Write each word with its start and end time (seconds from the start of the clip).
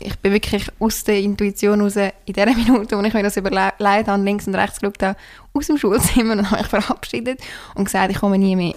Ich 0.00 0.18
bin 0.18 0.32
wirklich 0.32 0.66
aus 0.78 1.04
der 1.04 1.18
Intuition 1.18 1.80
raus, 1.80 1.96
in 1.96 2.34
der 2.34 2.46
Minute, 2.54 2.96
wo 2.96 3.02
ich 3.02 3.14
mir 3.14 3.22
das 3.22 3.36
überlegt 3.36 3.80
habe, 3.80 4.22
links 4.22 4.46
und 4.46 4.54
rechts 4.54 4.80
geschaut 4.80 5.02
habe, 5.02 5.18
aus 5.52 5.66
dem 5.66 5.78
Schulzimmer 5.78 6.32
und 6.32 6.50
habe 6.50 6.62
mich 6.62 6.70
verabschiedet 6.70 7.40
und 7.74 7.84
gesagt, 7.84 8.10
ich 8.10 8.18
komme 8.18 8.38
nie 8.38 8.56
mehr. 8.56 8.74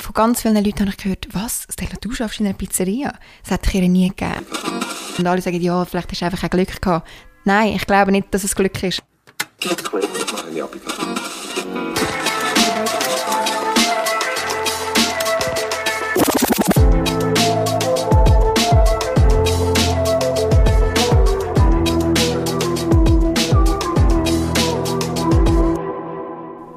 Von 0.00 0.14
ganz 0.14 0.42
vielen 0.42 0.62
Leuten 0.62 0.80
habe 0.80 0.90
ich 0.90 0.96
gehört, 0.96 1.28
was, 1.32 1.66
Stella, 1.70 1.92
du 2.00 2.12
schaffst 2.12 2.40
in 2.40 2.46
einer 2.46 2.54
Pizzeria? 2.54 3.14
Das 3.42 3.52
hätte 3.52 3.68
ich 3.70 3.74
ihr 3.76 3.88
nie 3.88 4.08
gegeben. 4.08 4.46
Und 5.18 5.26
alle 5.26 5.40
sagen, 5.40 5.60
ja, 5.60 5.84
vielleicht 5.84 6.10
hast 6.10 6.20
du 6.20 6.26
einfach 6.26 6.42
ein 6.42 6.50
Glück 6.50 6.80
gehabt. 6.80 7.08
Nein, 7.44 7.74
ich 7.74 7.86
glaube 7.86 8.12
nicht, 8.12 8.32
dass 8.32 8.44
es 8.44 8.54
Glück 8.54 8.82
ist. 8.82 9.02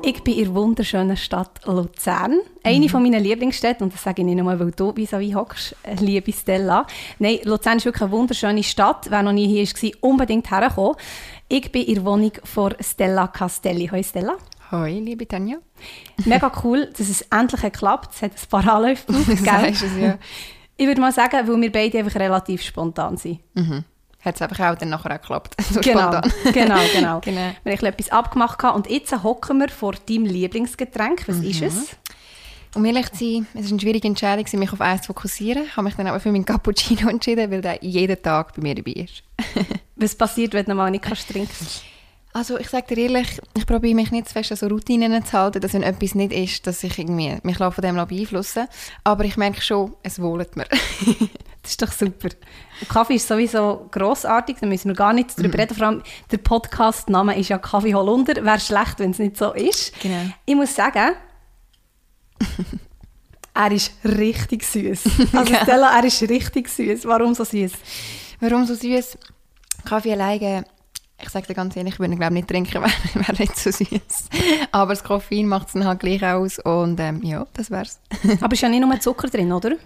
Ich 0.08 0.24
bin 0.24 0.38
in 0.38 0.46
der 0.46 0.56
wunderschönen 0.56 1.18
Stadt 1.18 1.66
Luzern. 1.66 2.40
Eine 2.64 2.86
mhm. 2.86 2.90
von 2.90 3.04
meinen 3.04 3.22
Lieblingsstädten, 3.22 3.84
und 3.84 3.94
das 3.94 4.04
sage 4.04 4.22
ich 4.22 4.26
nicht 4.26 4.42
nur, 4.42 4.58
weil 4.58 4.72
du 4.72 4.96
vis 4.96 5.14
à 5.14 5.36
hockst, 5.36 5.76
äh, 5.84 5.96
liebe 5.96 6.32
Stella. 6.32 6.88
Nein, 7.20 7.40
Luzern 7.44 7.76
ist 7.76 7.84
wirklich 7.84 8.04
eine 8.04 8.12
wunderschöne 8.12 8.64
Stadt. 8.64 9.08
Wer 9.12 9.22
noch 9.22 9.34
nie 9.34 9.48
hier 9.48 9.66
war, 9.66 10.10
unbedingt 10.10 10.50
herkommen. 10.50 10.96
Ich 11.50 11.70
bin 11.74 11.84
in 11.84 11.96
der 11.96 12.06
Wohnung 12.06 12.32
von 12.46 12.74
Stella 12.80 13.28
Castelli. 13.28 13.90
Hallo 13.92 14.02
Stella. 14.02 14.36
Hallo, 14.72 14.86
liebe 14.86 15.28
Tanja. 15.28 15.58
Mega 16.24 16.54
cool, 16.64 16.86
dass 16.98 17.10
es 17.10 17.24
endlich 17.24 17.60
geklappt 17.60 18.06
hat. 18.06 18.16
Es 18.16 18.22
hat 18.22 18.32
ein 18.32 18.50
paar 18.50 18.76
Anläufe 18.76 19.08
gebraucht, 19.08 19.28
es, 19.84 19.98
ja. 20.00 20.18
Ich 20.78 20.88
würde 20.88 21.02
mal 21.02 21.12
sagen, 21.12 21.46
weil 21.46 21.62
wir 21.62 21.72
beide 21.74 22.00
einfach 22.00 22.18
relativ 22.18 22.62
spontan 22.62 23.18
sind. 23.18 23.42
Mhm 23.56 23.84
hat 24.28 24.36
es 24.36 24.42
einfach 24.42 24.72
auch 24.72 24.76
dann 24.76 24.90
nachher 24.90 25.12
auch 25.16 25.22
geklappt. 25.22 25.56
So 25.72 25.82
genau, 25.82 26.10
genau, 26.54 26.78
genau, 26.94 27.20
genau. 27.24 27.52
Wir 27.64 27.78
haben 27.78 27.86
etwas 27.86 28.10
abgemacht 28.10 28.64
und 28.64 28.90
jetzt 28.90 29.24
hocken 29.24 29.60
wir 29.60 29.70
vor 29.70 29.94
deinem 30.08 30.26
Lieblingsgetränk. 30.26 31.28
Was 31.28 31.38
mhm. 31.38 31.50
ist 31.50 31.62
es? 31.62 31.96
Um 32.76 32.86
ehrlich 32.86 33.12
zu 33.12 33.20
sein, 33.20 33.48
es 33.54 33.64
war 33.64 33.72
eine 33.72 33.80
schwierige 33.80 34.08
Entscheidung, 34.08 34.46
mich 34.60 34.74
auf 34.74 34.82
eins 34.82 35.02
zu 35.02 35.08
fokussieren. 35.08 35.64
Ich 35.66 35.78
habe 35.78 35.86
mich 35.86 35.96
dann 35.96 36.08
aber 36.08 36.20
für 36.20 36.32
meinen 36.32 36.46
Cappuccino 36.46 37.10
entschieden, 37.10 37.50
weil 37.50 37.62
der 37.62 37.84
jeden 37.84 38.22
Tag 38.22 38.54
bei 38.56 38.62
mir 38.62 38.76
dabei 38.76 38.92
ist. 38.92 39.24
Was 39.96 40.16
passiert, 40.16 40.54
wenn 40.54 40.66
du 40.66 40.76
mal 40.76 40.92
nicht 40.92 41.04
kannst 41.04 41.30
trinken 41.30 41.66
also 42.38 42.60
ich 42.60 42.70
sage 42.70 42.94
dir 42.94 43.06
ehrlich, 43.06 43.42
ich 43.58 43.66
probiere 43.66 43.96
mich 43.96 44.12
nicht 44.12 44.28
zu 44.28 44.34
fest 44.34 44.52
an 44.52 44.58
so 44.58 44.68
Routinen 44.68 45.26
zu 45.26 45.34
halten, 45.34 45.60
dass 45.60 45.74
wenn 45.74 45.82
etwas 45.82 46.14
nicht 46.14 46.32
ist, 46.32 46.68
dass 46.68 46.84
ich 46.84 47.00
irgendwie 47.00 47.36
mich 47.42 47.58
von 47.58 47.74
dem 47.82 47.96
beeinflussen 47.96 48.68
Aber 49.04 49.26
ich 49.26 49.38
merke 49.38 49.62
schon, 49.62 49.94
es 50.04 50.22
wohlt 50.22 50.56
mir. 50.56 50.68
Das 51.68 51.72
ist 51.72 51.82
doch 51.82 51.92
super. 51.92 52.30
Kaffee 52.88 53.16
ist 53.16 53.28
sowieso 53.28 53.88
grossartig, 53.92 54.58
da 54.62 54.68
müssen 54.68 54.90
wir 54.90 54.96
gar 54.96 55.12
nicht 55.12 55.38
darüber 55.38 55.58
mm. 55.58 55.60
reden. 55.60 55.76
Vor 55.76 55.88
allem 55.88 56.04
der 56.32 56.38
Podcast-Name 56.38 57.38
ist 57.38 57.50
ja 57.50 57.58
Kaffee 57.58 57.94
Holunder. 57.94 58.44
Wäre 58.46 58.60
schlecht, 58.60 59.00
wenn 59.00 59.12
es 59.12 59.20
nicht 59.20 59.36
so 59.36 59.52
ist. 59.52 60.00
Genau. 60.00 60.32
Ich 60.46 60.56
muss 60.56 60.74
sagen, 60.74 61.16
er 63.54 63.72
ist 63.72 63.92
richtig 64.06 64.64
süß. 64.64 65.04
Also 65.34 65.54
Stella, 65.56 65.98
er 65.98 66.06
ist 66.06 66.22
richtig 66.22 66.70
süß. 66.70 67.06
Warum 67.06 67.36
so 67.36 67.44
süß? 67.44 67.74
Warum 68.40 68.66
so 68.66 68.74
süß? 68.74 69.18
Kaffee 69.84 70.14
alleine 70.14 70.64
ich 71.20 71.30
sage 71.30 71.48
dir 71.48 71.56
ganz 71.56 71.76
ehrlich, 71.76 71.96
ich 71.96 72.00
würde 72.00 72.14
ihn 72.14 72.20
glaube 72.20 72.36
nicht 72.36 72.48
trinken, 72.48 72.74
wäre 72.82 72.92
wär 73.16 73.40
nicht 73.40 73.58
so 73.58 73.72
süß. 73.72 74.30
Aber 74.72 74.94
das 74.94 75.04
Koffein 75.04 75.48
macht 75.48 75.68
es 75.68 75.74
dann 75.74 75.86
halt 75.86 76.00
gleich 76.00 76.24
aus 76.24 76.60
und 76.60 77.00
ähm, 77.00 77.24
ja, 77.24 77.48
das 77.54 77.72
wär's. 77.72 78.00
Aber 78.40 78.54
ist 78.54 78.62
ja 78.62 78.70
nicht 78.70 78.86
nur 78.86 79.00
Zucker 79.00 79.28
drin, 79.28 79.52
oder? 79.52 79.78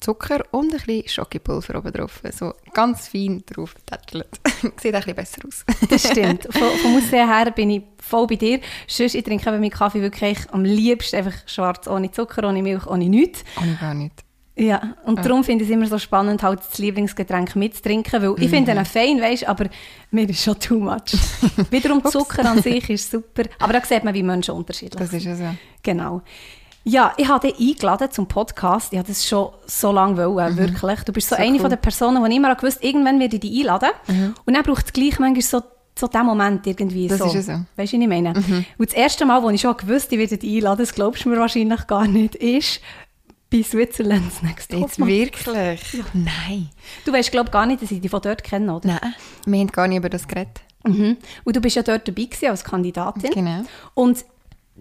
Zucker 0.00 0.42
und 0.50 0.72
ein 0.72 0.80
bisschen 0.80 1.08
Schokipulver 1.08 1.78
oben 1.78 1.92
drauf. 1.92 2.22
So 2.32 2.54
ganz 2.72 3.08
fein 3.08 3.42
drauf 3.46 3.74
tätschelt. 3.86 4.28
Sieht 4.80 4.94
ein 4.94 5.00
bisschen 5.00 5.14
besser 5.14 5.42
aus. 5.46 5.64
das 5.88 6.08
stimmt. 6.08 6.44
Von, 6.50 6.68
vom 6.82 6.96
Aussehen 6.96 7.28
her 7.28 7.50
bin 7.50 7.70
ich 7.70 7.82
voll 7.98 8.26
bei 8.26 8.36
dir. 8.36 8.60
Sonst, 8.86 9.14
ich 9.14 9.24
trinke 9.24 9.50
meinen 9.50 9.70
Kaffee 9.70 10.00
wirklich 10.00 10.38
am 10.52 10.64
liebsten 10.64 11.16
einfach 11.16 11.34
schwarz, 11.46 11.86
ohne 11.86 12.10
Zucker, 12.10 12.48
ohne 12.48 12.62
Milch, 12.62 12.86
ohne 12.86 13.08
nichts. 13.08 13.44
Ohne 13.60 13.76
gar 13.80 13.94
nichts. 13.94 14.24
Ja, 14.56 14.94
und 15.04 15.16
ja. 15.16 15.22
darum 15.22 15.42
finde 15.42 15.64
ich 15.64 15.70
es 15.70 15.74
immer 15.74 15.86
so 15.86 15.98
spannend, 15.98 16.42
halt 16.42 16.60
das 16.60 16.76
Lieblingsgetränk 16.76 17.56
mitzutrinken, 17.56 18.20
weil 18.20 18.30
mhm. 18.30 18.42
ich 18.42 18.50
finde 18.50 18.72
ihn 18.72 18.84
fein, 18.84 19.20
weißt, 19.20 19.48
aber 19.48 19.70
mir 20.10 20.28
ist 20.28 20.42
schon 20.42 20.58
too 20.58 20.78
much. 20.78 21.16
Wiederum 21.70 22.04
Zucker 22.04 22.44
an 22.44 22.60
sich 22.60 22.90
ist 22.90 23.10
super, 23.10 23.44
aber 23.58 23.72
da 23.74 23.84
sieht 23.84 24.04
man, 24.04 24.12
wie 24.12 24.22
Menschen 24.22 24.54
unterschiedlich 24.54 25.08
sind. 25.08 25.12
Das 25.12 25.14
ist 25.14 25.26
es, 25.26 25.40
ja. 25.40 25.54
Genau. 25.82 26.22
Ja, 26.84 27.12
ich 27.18 27.28
habe 27.28 27.46
dich 27.46 27.60
eingeladen 27.60 28.10
zum 28.10 28.26
Podcast. 28.26 28.92
Ich 28.92 28.98
habe 28.98 29.08
das 29.08 29.28
schon 29.28 29.50
so 29.66 29.92
lange 29.92 30.16
wollen, 30.16 30.54
mhm. 30.54 30.58
wirklich. 30.58 31.00
Du 31.00 31.12
bist 31.12 31.28
so, 31.28 31.36
so 31.36 31.42
eine 31.42 31.52
cool. 31.52 31.60
von 31.60 31.70
den 31.70 31.80
Personen, 31.80 32.24
die 32.24 32.36
immer 32.36 32.54
gewusst 32.54 32.82
irgendwann 32.82 33.20
werde 33.20 33.36
ich 33.36 33.40
dich 33.40 33.60
einladen. 33.60 33.90
Mhm. 34.06 34.34
Und 34.46 34.54
dann 34.54 34.62
braucht 34.62 34.86
es 34.86 34.92
gleich 34.92 35.18
manchmal 35.18 35.42
so 35.42 35.62
so 35.98 36.06
diesen 36.06 36.24
Moment 36.24 36.66
irgendwie 36.66 37.08
das 37.08 37.18
so. 37.18 37.26
Ist 37.26 37.46
so. 37.46 37.52
Weißt 37.76 37.92
du, 37.92 37.96
was 37.98 38.02
ich 38.02 38.08
meine? 38.08 38.32
Mhm. 38.32 38.64
Und 38.78 38.88
das 38.88 38.96
erste 38.96 39.26
Mal, 39.26 39.42
wo 39.42 39.50
ich 39.50 39.60
schon 39.60 39.76
gewusst 39.76 40.10
ich 40.12 40.18
werde 40.18 40.38
dich 40.38 40.56
einladen, 40.56 40.78
das 40.78 40.94
glaubst 40.94 41.24
du 41.24 41.28
mir 41.28 41.38
wahrscheinlich 41.38 41.86
gar 41.86 42.06
nicht, 42.06 42.36
ist, 42.36 42.80
bei 43.50 43.62
Switzerland's 43.62 44.42
Next 44.42 44.70
Top. 44.70 44.80
Jetzt 44.80 44.98
wirklich? 44.98 45.92
Ja. 45.92 46.04
Nein. 46.14 46.70
Du 47.04 47.12
weißt, 47.12 47.30
glaube 47.30 47.50
gar 47.50 47.66
nicht, 47.66 47.82
dass 47.82 47.90
ich 47.90 48.00
dich 48.00 48.10
von 48.10 48.22
dort 48.22 48.44
kenne, 48.44 48.74
oder? 48.74 48.86
Nein, 48.86 49.14
wir 49.44 49.60
haben 49.60 49.66
gar 49.68 49.88
nicht 49.88 49.98
über 49.98 50.08
das 50.08 50.26
geredet. 50.26 50.60
Mhm. 50.84 51.16
Und 51.44 51.56
du 51.56 51.60
bist 51.60 51.76
ja 51.76 51.82
dort 51.82 52.06
dabei 52.06 52.24
gewesen, 52.24 52.46
als 52.46 52.64
Kandidatin. 52.64 53.30
Genau. 53.30 53.64
Und 53.94 54.24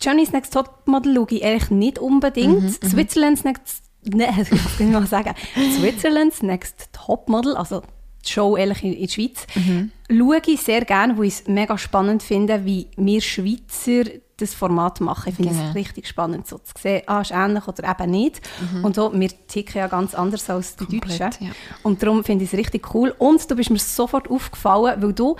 Johnny's 0.01 0.31
Next 0.31 0.53
Top 0.53 0.81
Model 0.85 1.15
schaue 1.15 1.27
ich 1.29 1.43
eigentlich 1.43 1.69
nicht 1.71 1.99
unbedingt. 1.99 2.61
Mhm, 2.61 2.77
mhm. 2.81 2.89
Switzerland's 2.89 3.43
Next... 3.43 3.83
Nein, 4.03 4.33
was 4.37 4.77
kann 4.77 4.87
ich 4.87 4.93
mal 4.93 5.05
sagen? 5.07 5.33
Switzerland's 5.77 6.41
Next 6.41 6.89
Top 6.91 7.27
Model, 7.29 7.55
also 7.55 7.81
die 8.25 8.29
Show 8.29 8.57
ehrlich 8.57 8.83
in, 8.83 8.93
in 8.93 9.01
der 9.01 9.11
Schweiz, 9.11 9.47
mhm. 9.55 9.91
schaue 10.09 10.41
ich 10.45 10.61
sehr 10.61 10.85
gerne, 10.85 11.17
wo 11.17 11.23
ich 11.23 11.33
es 11.33 11.47
mega 11.47 11.77
spannend 11.77 12.23
finde, 12.23 12.65
wie 12.65 12.87
wir 12.97 13.21
Schweizer 13.21 14.09
das 14.37 14.53
Format 14.53 15.01
machen. 15.01 15.29
Ich 15.29 15.35
finde 15.35 15.53
genau. 15.53 15.69
es 15.69 15.75
richtig 15.75 16.07
spannend, 16.07 16.47
so 16.47 16.57
zu 16.59 16.73
sehen, 16.81 17.03
ah, 17.07 17.21
ist 17.21 17.31
ähnlich 17.31 17.67
oder 17.67 17.89
eben 17.89 18.11
nicht. 18.11 18.41
Mhm. 18.73 18.85
Und 18.85 18.95
so, 18.95 19.11
wir 19.13 19.29
ticken 19.47 19.79
ja 19.79 19.87
ganz 19.87 20.15
anders 20.15 20.49
als 20.49 20.75
die 20.75 20.85
Komplett, 20.85 21.19
Deutschen. 21.19 21.47
Ja. 21.47 21.51
Und 21.83 22.01
darum 22.01 22.23
finde 22.23 22.45
ich 22.45 22.53
es 22.53 22.57
richtig 22.57 22.93
cool. 22.93 23.13
Und 23.17 23.49
du 23.49 23.55
bist 23.55 23.69
mir 23.69 23.79
sofort 23.79 24.29
aufgefallen, 24.29 25.01
weil 25.01 25.13
du 25.13 25.35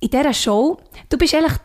in 0.00 0.10
dieser 0.10 0.32
Show, 0.32 0.78
du 1.08 1.18
bist 1.18 1.34
eigentlich 1.34 1.58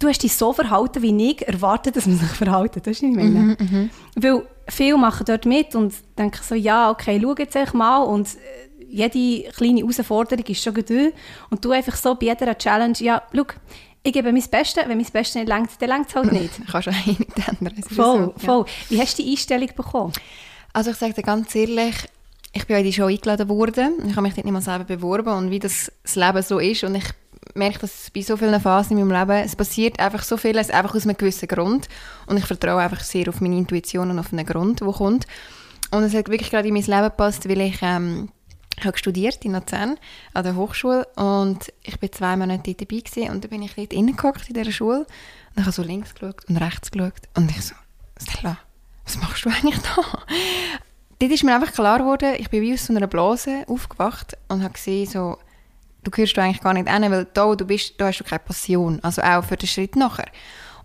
du 0.00 0.08
hast 0.08 0.22
dich 0.22 0.34
so 0.34 0.52
verhalten, 0.52 1.02
wie 1.02 1.30
ich 1.30 1.46
erwartet, 1.46 1.94
dass 1.94 2.06
man 2.06 2.16
sich 2.16 2.30
verhalten. 2.30 2.80
Das 2.82 2.96
ist 2.96 3.02
nicht 3.02 3.14
meine. 3.14 3.28
Mhm, 3.38 3.56
mhm, 3.58 3.90
Weil 4.16 4.42
viele 4.66 4.96
machen 4.96 5.24
dort 5.26 5.46
mit 5.46 5.74
und 5.76 5.94
denken 6.18 6.40
so, 6.42 6.56
ja, 6.56 6.90
okay, 6.90 7.20
schau 7.22 7.34
jetzt 7.36 7.74
mal 7.74 8.02
und 8.02 8.26
äh, 8.34 8.84
jede 8.88 9.50
kleine 9.52 9.80
Herausforderung 9.80 10.44
ist 10.44 10.62
schon 10.62 10.74
gut. 10.74 10.90
Und 11.50 11.64
du 11.64 11.70
einfach 11.70 11.94
so 11.96 12.14
bei 12.14 12.26
jeder 12.26 12.56
Challenge, 12.56 12.96
ja, 12.98 13.22
schau, 13.32 13.44
ich 14.02 14.12
gebe 14.12 14.32
mein 14.32 14.42
Bestes, 14.42 14.84
wenn 14.86 14.96
mein 14.96 15.06
Bestes 15.12 15.34
nicht 15.34 15.48
längt, 15.48 15.70
dann 15.78 15.88
längt 15.90 16.08
es 16.08 16.14
halt 16.14 16.32
nicht. 16.32 16.50
Kannst 16.70 16.86
du 16.86 16.90
eigentlich 16.90 17.18
nicht 17.18 17.48
ändern. 17.48 17.82
Voll, 17.82 18.32
so, 18.38 18.46
voll. 18.46 18.64
Ja. 18.66 18.72
Wie 18.88 19.00
hast 19.00 19.18
du 19.18 19.22
die 19.22 19.30
Einstellung 19.30 19.68
bekommen? 19.76 20.12
Also 20.72 20.90
ich 20.90 20.96
sage 20.96 21.12
dir 21.12 21.22
ganz 21.22 21.54
ehrlich, 21.54 21.94
ich 22.52 22.66
bin 22.66 22.78
in 22.78 22.84
die 22.84 22.92
Show 22.92 23.04
eingeladen 23.04 23.48
worden. 23.48 23.92
Ich 24.08 24.12
habe 24.12 24.22
mich 24.22 24.34
dort 24.34 24.46
nicht 24.46 24.52
mal 24.52 24.62
selber 24.62 24.84
beworben 24.84 25.34
und 25.34 25.50
wie 25.50 25.58
das, 25.58 25.92
das 26.02 26.16
Leben 26.16 26.42
so 26.42 26.58
ist 26.58 26.82
und 26.84 26.94
ich 26.94 27.04
merke, 27.54 27.80
dass 27.80 28.10
bei 28.10 28.22
so 28.22 28.36
vielen 28.36 28.60
Phasen 28.60 28.98
in 28.98 29.06
meinem 29.06 29.20
Leben, 29.20 29.44
es 29.44 29.56
passiert 29.56 29.98
einfach 29.98 30.22
so 30.22 30.36
vieles, 30.36 30.70
einfach 30.70 30.94
aus 30.94 31.04
einem 31.04 31.16
gewissen 31.16 31.48
Grund 31.48 31.88
und 32.26 32.36
ich 32.36 32.46
vertraue 32.46 32.80
einfach 32.80 33.00
sehr 33.00 33.28
auf 33.28 33.40
meine 33.40 33.56
Intuition 33.56 34.10
und 34.10 34.18
auf 34.18 34.32
einen 34.32 34.46
Grund, 34.46 34.80
der 34.80 34.92
kommt. 34.92 35.26
Und 35.90 36.02
es 36.04 36.14
hat 36.14 36.28
wirklich 36.28 36.50
gerade 36.50 36.68
in 36.68 36.74
mein 36.74 36.84
Leben 36.84 37.04
gepasst, 37.04 37.48
weil 37.48 37.60
ich 37.60 37.78
ähm, 37.82 38.28
ich 38.80 38.86
habe 38.86 38.96
studiert 38.96 39.44
in 39.44 39.52
Luzern 39.52 39.98
an 40.32 40.44
der 40.44 40.56
Hochschule 40.56 41.06
und 41.16 41.70
ich 41.82 42.00
war 42.00 42.12
zwei 42.12 42.36
Monate 42.36 42.74
dabei 42.74 43.00
gewesen, 43.00 43.30
und 43.30 43.44
dann 43.44 43.50
bin 43.50 43.62
ich 43.62 43.74
dort 43.74 43.92
reingehockt 43.94 44.48
in 44.48 44.54
dieser 44.54 44.72
Schule 44.72 45.00
und 45.00 45.56
ich 45.56 45.62
habe 45.62 45.72
so 45.72 45.82
links 45.82 46.14
geschaut 46.14 46.48
und 46.48 46.56
rechts 46.56 46.90
geschaut 46.90 47.12
und 47.36 47.50
ich 47.50 47.62
so, 47.62 47.74
Stella, 48.18 48.58
was 49.04 49.20
machst 49.20 49.44
du 49.44 49.50
eigentlich 49.50 49.78
da? 49.78 50.02
Dort 51.18 51.32
ist 51.32 51.44
mir 51.44 51.54
einfach 51.54 51.72
klar 51.72 51.98
geworden, 51.98 52.34
ich 52.38 52.48
bin 52.48 52.62
wie 52.62 52.72
aus 52.72 52.86
so 52.86 52.94
einer 52.94 53.06
Blase 53.06 53.64
aufgewacht 53.66 54.38
und 54.48 54.62
habe 54.62 54.72
gesehen, 54.72 55.06
so, 55.06 55.36
du 56.04 56.10
gehörst 56.10 56.36
du 56.36 56.42
eigentlich 56.42 56.62
gar 56.62 56.72
nicht 56.72 56.88
hin, 56.88 57.10
weil 57.10 57.26
da, 57.32 57.46
wo 57.46 57.54
du 57.54 57.64
bist, 57.64 57.94
da 57.98 58.06
hast 58.06 58.18
du 58.18 58.24
keine 58.24 58.40
Passion, 58.40 59.00
also 59.02 59.22
auch 59.22 59.44
für 59.44 59.56
den 59.56 59.68
Schritt 59.68 59.96
nachher. 59.96 60.28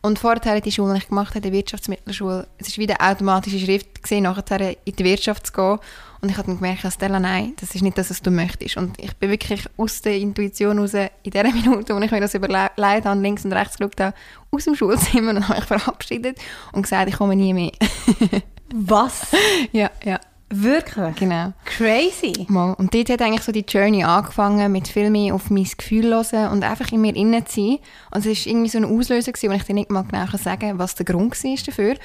Und 0.01 0.19
vorher 0.19 0.61
die 0.61 0.71
Schule, 0.71 0.93
die 0.93 0.99
ich 0.99 1.07
gemacht 1.07 1.31
habe, 1.31 1.41
die 1.41 1.51
Wirtschaftsmittelschule, 1.51 2.47
es 2.59 2.69
war 2.69 2.81
wie 2.81 2.87
der 2.87 3.01
automatische 3.01 3.59
Schritt, 3.59 4.03
gewesen, 4.03 4.23
nachher 4.23 4.77
in 4.85 4.95
die 4.95 5.03
Wirtschaft 5.03 5.47
zu 5.47 5.53
gehen 5.53 5.79
und 6.25 6.31
ich 6.31 6.37
habe 6.37 6.47
dann 6.47 6.57
gemerkt, 6.57 6.91
Stella, 6.91 7.19
nein, 7.19 7.53
das 7.59 7.75
ist 7.75 7.83
nicht 7.83 7.99
das, 7.99 8.09
was 8.09 8.19
du 8.19 8.31
möchtest. 8.31 8.77
Und 8.77 8.99
ich 8.99 9.15
bin 9.17 9.29
wirklich 9.29 9.63
aus 9.77 10.01
der 10.01 10.17
Intuition 10.17 10.79
raus, 10.79 10.95
in 10.95 11.31
der 11.31 11.43
Minute, 11.53 11.95
wo 11.95 11.99
ich 11.99 12.09
mir 12.09 12.19
das 12.19 12.33
überlegt 12.33 12.79
habe, 12.79 13.21
links 13.21 13.45
und 13.45 13.53
rechts 13.53 13.77
geschaut 13.77 13.99
habe, 14.01 14.15
aus 14.49 14.63
dem 14.63 14.75
Schulzimmer 14.75 15.29
und 15.35 15.47
habe 15.47 15.59
mich 15.59 15.65
verabschiedet 15.65 16.39
und 16.71 16.81
gesagt, 16.81 17.09
ich 17.09 17.17
komme 17.17 17.35
nie 17.35 17.53
mehr. 17.53 17.73
Was? 18.73 19.27
ja, 19.71 19.91
ja. 20.03 20.19
Wirklich? 20.61 21.15
Genau. 21.15 21.53
Crazy. 21.65 22.45
Mal. 22.47 22.73
Und 22.73 22.93
dort 22.93 23.09
hat 23.09 23.21
eigentlich 23.21 23.43
so 23.43 23.51
die 23.51 23.65
Journey 23.67 24.03
angefangen, 24.03 24.71
mit 24.71 24.87
viel 24.87 25.09
mehr 25.09 25.35
auf 25.35 25.49
mein 25.49 25.67
Gefühl 25.77 26.13
hören 26.13 26.51
und 26.51 26.63
einfach 26.63 26.91
in 26.91 27.01
mir 27.01 27.15
innen 27.15 27.45
zu 27.45 27.61
sein. 27.61 27.79
Und 28.11 28.25
es 28.25 28.45
war 28.45 28.51
irgendwie 28.51 28.69
so 28.69 28.77
ein 28.77 28.85
Auslöser, 28.85 29.33
wo 29.33 29.51
ich 29.51 29.63
dir 29.63 29.73
nicht 29.73 29.91
mal 29.91 30.03
genau 30.03 30.25
sagen 30.37 30.59
kann, 30.59 30.79
was 30.79 30.95
der 30.95 31.05
Grund 31.05 31.43
war 31.43 31.57
dafür. 31.65 31.95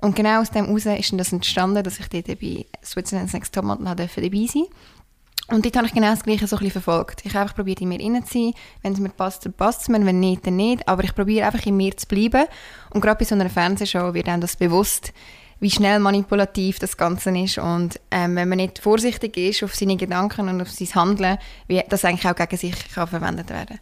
Und 0.00 0.16
genau 0.16 0.40
aus 0.40 0.50
dem 0.50 0.66
heraus 0.66 0.86
ist 0.86 1.12
das 1.18 1.32
entstanden, 1.32 1.82
dass 1.82 1.98
ich 1.98 2.08
dort 2.08 2.26
bei 2.40 2.66
Switzerland's 2.84 3.32
Next 3.32 3.54
Topmodel 3.54 3.84
dabei 3.84 4.08
sein 4.46 4.64
Und 5.48 5.64
dort 5.64 5.76
habe 5.76 5.86
ich 5.86 5.92
genau 5.92 6.10
das 6.10 6.22
Gleiche 6.22 6.46
so 6.46 6.56
ein 6.56 6.60
bisschen 6.60 6.82
verfolgt. 6.82 7.26
Ich 7.26 7.34
habe 7.34 7.42
einfach 7.42 7.56
probiert, 7.56 7.80
in 7.80 7.88
mir 7.88 8.00
innen 8.00 8.24
zu 8.24 8.34
sein. 8.34 8.52
Wenn 8.82 8.92
es 8.92 9.00
mir 9.00 9.08
passt, 9.08 9.44
dann 9.44 9.52
passt 9.52 9.82
es 9.82 9.88
mir. 9.88 10.04
Wenn 10.04 10.20
nicht, 10.20 10.46
dann 10.46 10.56
nicht. 10.56 10.86
Aber 10.86 11.02
ich 11.02 11.14
probiere 11.14 11.46
einfach 11.46 11.66
in 11.66 11.76
mir 11.76 11.96
zu 11.96 12.06
bleiben. 12.06 12.46
Und 12.90 13.00
gerade 13.00 13.18
bei 13.18 13.24
so 13.24 13.34
einer 13.34 13.50
Fernsehshow 13.50 14.14
wird 14.14 14.28
einem 14.28 14.40
das 14.40 14.56
bewusst, 14.56 15.12
wie 15.60 15.70
schnell 15.70 15.98
manipulativ 15.98 16.78
das 16.78 16.96
Ganze 16.96 17.36
ist. 17.38 17.58
Und 17.58 18.00
ähm, 18.10 18.36
wenn 18.36 18.48
man 18.48 18.58
nicht 18.58 18.78
vorsichtig 18.78 19.36
ist 19.36 19.62
auf 19.62 19.74
seine 19.74 19.96
Gedanken 19.96 20.48
und 20.48 20.60
auf 20.60 20.70
sein 20.70 20.94
Handeln, 20.94 21.38
wie 21.66 21.82
das 21.88 22.04
eigentlich 22.04 22.30
auch 22.30 22.36
gegen 22.36 22.56
sich 22.56 22.74
kann 22.94 23.08
verwendet 23.08 23.50
werden 23.50 23.80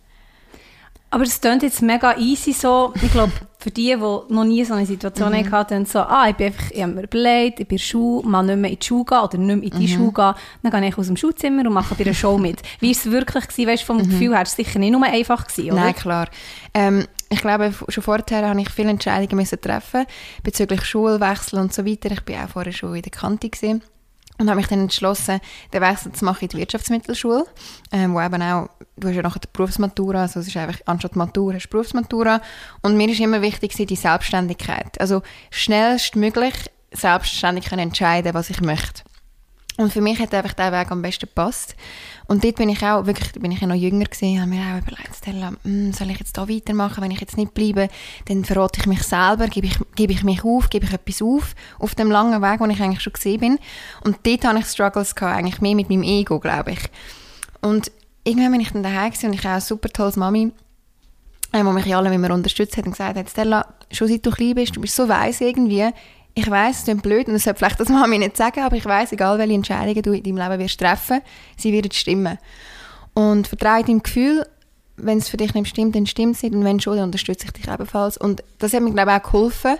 aber 1.10 1.24
es 1.24 1.40
klingt 1.40 1.62
jetzt 1.62 1.82
mega 1.82 2.16
easy 2.18 2.52
so. 2.52 2.92
Ich 3.00 3.12
glaube, 3.12 3.32
für 3.58 3.70
die, 3.70 3.94
die 3.94 3.96
noch 3.96 4.44
nie 4.44 4.64
so 4.64 4.74
eine 4.74 4.86
Situation 4.86 5.32
mhm. 5.32 5.50
hatten, 5.50 5.86
so, 5.86 6.00
ah, 6.00 6.28
ich 6.28 6.36
bin 6.36 6.48
einfach, 6.48 6.70
ich 6.70 6.82
habe 6.82 6.92
mir 6.92 7.04
überlegt, 7.04 7.60
ich 7.60 7.68
bin 7.68 7.78
Schuh, 7.78 8.22
mal 8.22 8.42
nicht 8.42 8.58
mehr 8.58 8.70
in 8.70 8.78
die 8.78 8.84
Schule 8.84 9.04
gehen 9.04 9.18
oder 9.18 9.38
nicht 9.38 9.56
mehr 9.56 9.72
in 9.72 9.78
die 9.80 9.86
mhm. 9.86 9.96
Schule 9.96 10.12
gehen, 10.12 10.34
dann 10.62 10.72
gehe 10.72 10.88
ich 10.88 10.98
aus 10.98 11.06
dem 11.06 11.16
Schulzimmer 11.16 11.66
und 11.66 11.72
mache 11.72 11.94
bei 11.94 12.04
einer 12.04 12.12
Show 12.12 12.38
mit. 12.38 12.60
Wie 12.80 12.88
war 12.88 12.92
es 12.92 13.10
wirklich 13.10 13.48
gewesen, 13.48 13.70
weißt, 13.70 13.82
vom 13.84 13.98
mhm. 13.98 14.10
Gefühl 14.10 14.34
her? 14.34 14.42
Es 14.42 14.56
sicher 14.56 14.78
nicht 14.78 14.90
nur 14.90 15.04
einfach 15.04 15.46
gewesen, 15.46 15.72
oder? 15.72 15.80
Nein, 15.80 15.94
klar. 15.94 16.28
Ähm, 16.74 17.06
ich 17.28 17.40
glaube, 17.40 17.72
schon 17.88 18.02
vorher 18.02 18.48
habe 18.48 18.60
ich 18.60 18.70
viele 18.70 18.90
Entscheidungen 18.90 19.36
müssen 19.36 19.60
treffen 19.60 20.06
bezüglich 20.42 20.84
Schulwechsel 20.84 21.58
und 21.58 21.72
so 21.72 21.84
weiter. 21.84 22.10
Ich 22.10 22.22
bin 22.22 22.36
auch 22.36 22.48
vorher 22.48 22.72
schon 22.72 22.94
in 22.94 23.02
der 23.02 23.10
Kante 23.10 23.50
gewesen. 23.50 23.82
Und 24.38 24.50
habe 24.50 24.58
mich 24.58 24.66
dann 24.66 24.80
entschlossen, 24.80 25.40
den 25.72 25.80
Wechsel 25.80 26.12
zu 26.12 26.22
machen 26.22 26.42
in 26.42 26.48
die 26.48 26.58
Wirtschaftsmittelschule, 26.58 27.46
ähm, 27.90 28.12
wo 28.12 28.20
eben 28.20 28.42
auch, 28.42 28.68
du 28.98 29.08
hast 29.08 29.14
ja 29.14 29.22
nachher 29.22 29.40
die 29.40 29.48
Berufsmatura, 29.50 30.22
also 30.22 30.40
es 30.40 30.48
ist 30.48 30.56
einfach, 30.58 30.78
anstatt 30.84 31.16
Matura 31.16 31.54
hast 31.54 31.64
du 31.64 31.70
Berufsmatura. 31.70 32.42
Und 32.82 32.98
mir 32.98 33.08
ist 33.08 33.20
immer 33.20 33.40
wichtig 33.40 33.74
die 33.74 33.96
Selbstständigkeit. 33.96 35.00
Also 35.00 35.22
schnellstmöglich 35.50 36.54
selbstständig 36.92 37.72
entscheiden, 37.72 38.34
was 38.34 38.50
ich 38.50 38.60
möchte. 38.60 39.04
Und 39.78 39.92
für 39.92 40.00
mich 40.00 40.18
hat 40.18 40.34
einfach 40.34 40.54
der 40.54 40.72
Weg 40.72 40.90
am 40.90 41.02
besten 41.02 41.26
gepasst. 41.26 41.76
Und 42.28 42.42
dort 42.42 42.56
bin 42.56 42.68
ich 42.68 42.82
auch, 42.84 43.06
wirklich, 43.06 43.32
bin 43.32 43.52
ich 43.52 43.60
ja 43.60 43.66
noch 43.66 43.76
jünger 43.76 44.04
gewesen, 44.04 44.40
habe 44.40 44.50
mir 44.50 44.60
auch 44.62 44.78
überlegt, 44.78 45.14
Stella, 45.16 45.52
hm, 45.62 45.92
soll 45.92 46.10
ich 46.10 46.18
jetzt 46.18 46.36
da 46.36 46.48
weitermachen? 46.48 47.02
Wenn 47.02 47.12
ich 47.12 47.20
jetzt 47.20 47.36
nicht 47.36 47.54
bleibe, 47.54 47.88
dann 48.26 48.44
verrate 48.44 48.80
ich 48.80 48.86
mich 48.86 49.02
selber, 49.04 49.46
gebe 49.46 49.68
ich, 49.68 49.78
gebe 49.94 50.12
ich 50.12 50.24
mich 50.24 50.44
auf, 50.44 50.68
gebe 50.68 50.86
ich 50.86 50.92
etwas 50.92 51.22
auf, 51.22 51.54
auf 51.78 51.94
dem 51.94 52.10
langen 52.10 52.42
Weg, 52.42 52.60
wo 52.60 52.66
ich 52.66 52.80
eigentlich 52.80 53.02
schon 53.02 53.12
gesehen 53.12 53.40
bin. 53.40 53.58
Und 54.04 54.18
dort 54.24 54.44
hatte 54.44 54.58
ich 54.58 54.66
Struggles 54.66 55.14
gehabt, 55.14 55.36
eigentlich 55.36 55.60
mehr 55.60 55.76
mit 55.76 55.88
meinem 55.88 56.02
Ego, 56.02 56.40
glaube 56.40 56.72
ich. 56.72 56.80
Und 57.60 57.92
irgendwann 58.24 58.52
bin 58.52 58.60
ich 58.60 58.72
dann 58.72 58.82
daheim 58.82 59.12
und 59.22 59.32
ich 59.32 59.40
habe 59.40 59.50
eine 59.50 59.60
super 59.60 59.88
tolles 59.88 60.16
Mami, 60.16 60.50
die 61.54 61.62
mich 61.62 61.96
alle 61.96 62.12
immer 62.12 62.34
unterstützt 62.34 62.76
hat 62.76 62.86
und 62.86 62.92
gesagt 62.92 63.16
hat, 63.16 63.30
Stella, 63.30 63.66
schon 63.92 64.08
seit 64.08 64.26
du 64.26 64.30
klein 64.30 64.54
bist, 64.56 64.74
du 64.74 64.80
bist 64.80 64.96
so 64.96 65.08
weiss 65.08 65.40
irgendwie, 65.40 65.90
ich 66.38 66.50
weiß, 66.50 66.82
es 66.82 66.88
ist 66.88 67.02
blöd 67.02 67.28
und 67.28 67.32
das 67.32 67.44
sollte 67.44 67.60
vielleicht 67.60 67.80
das 67.80 67.88
Mami 67.88 68.18
nicht 68.18 68.36
sagen, 68.36 68.60
aber 68.60 68.76
ich 68.76 68.84
weiß, 68.84 69.12
egal 69.12 69.38
welche 69.38 69.54
Entscheidungen 69.54 70.02
du 70.02 70.12
in 70.12 70.22
deinem 70.22 70.36
Leben 70.36 70.62
wirst 70.62 70.78
treffen, 70.78 71.22
sie 71.56 71.72
werden 71.72 71.90
stimmen. 71.90 72.38
Und 73.14 73.48
vertraue 73.48 73.82
deinem 73.82 74.02
Gefühl, 74.02 74.46
wenn 74.98 75.16
es 75.16 75.30
für 75.30 75.38
dich 75.38 75.54
nicht 75.54 75.68
stimmt, 75.68 75.96
dann 75.96 76.06
stimmt 76.06 76.36
es 76.36 76.42
nicht 76.42 76.54
und 76.54 76.62
wenn 76.62 76.78
schon, 76.78 76.96
dann 76.96 77.06
unterstütze 77.06 77.46
ich 77.46 77.52
dich 77.52 77.66
ebenfalls. 77.66 78.18
Und 78.18 78.44
das 78.58 78.74
hat 78.74 78.82
mir, 78.82 78.92
glaube 78.92 79.12
ich, 79.12 79.16
auch 79.16 79.22
geholfen. 79.22 79.76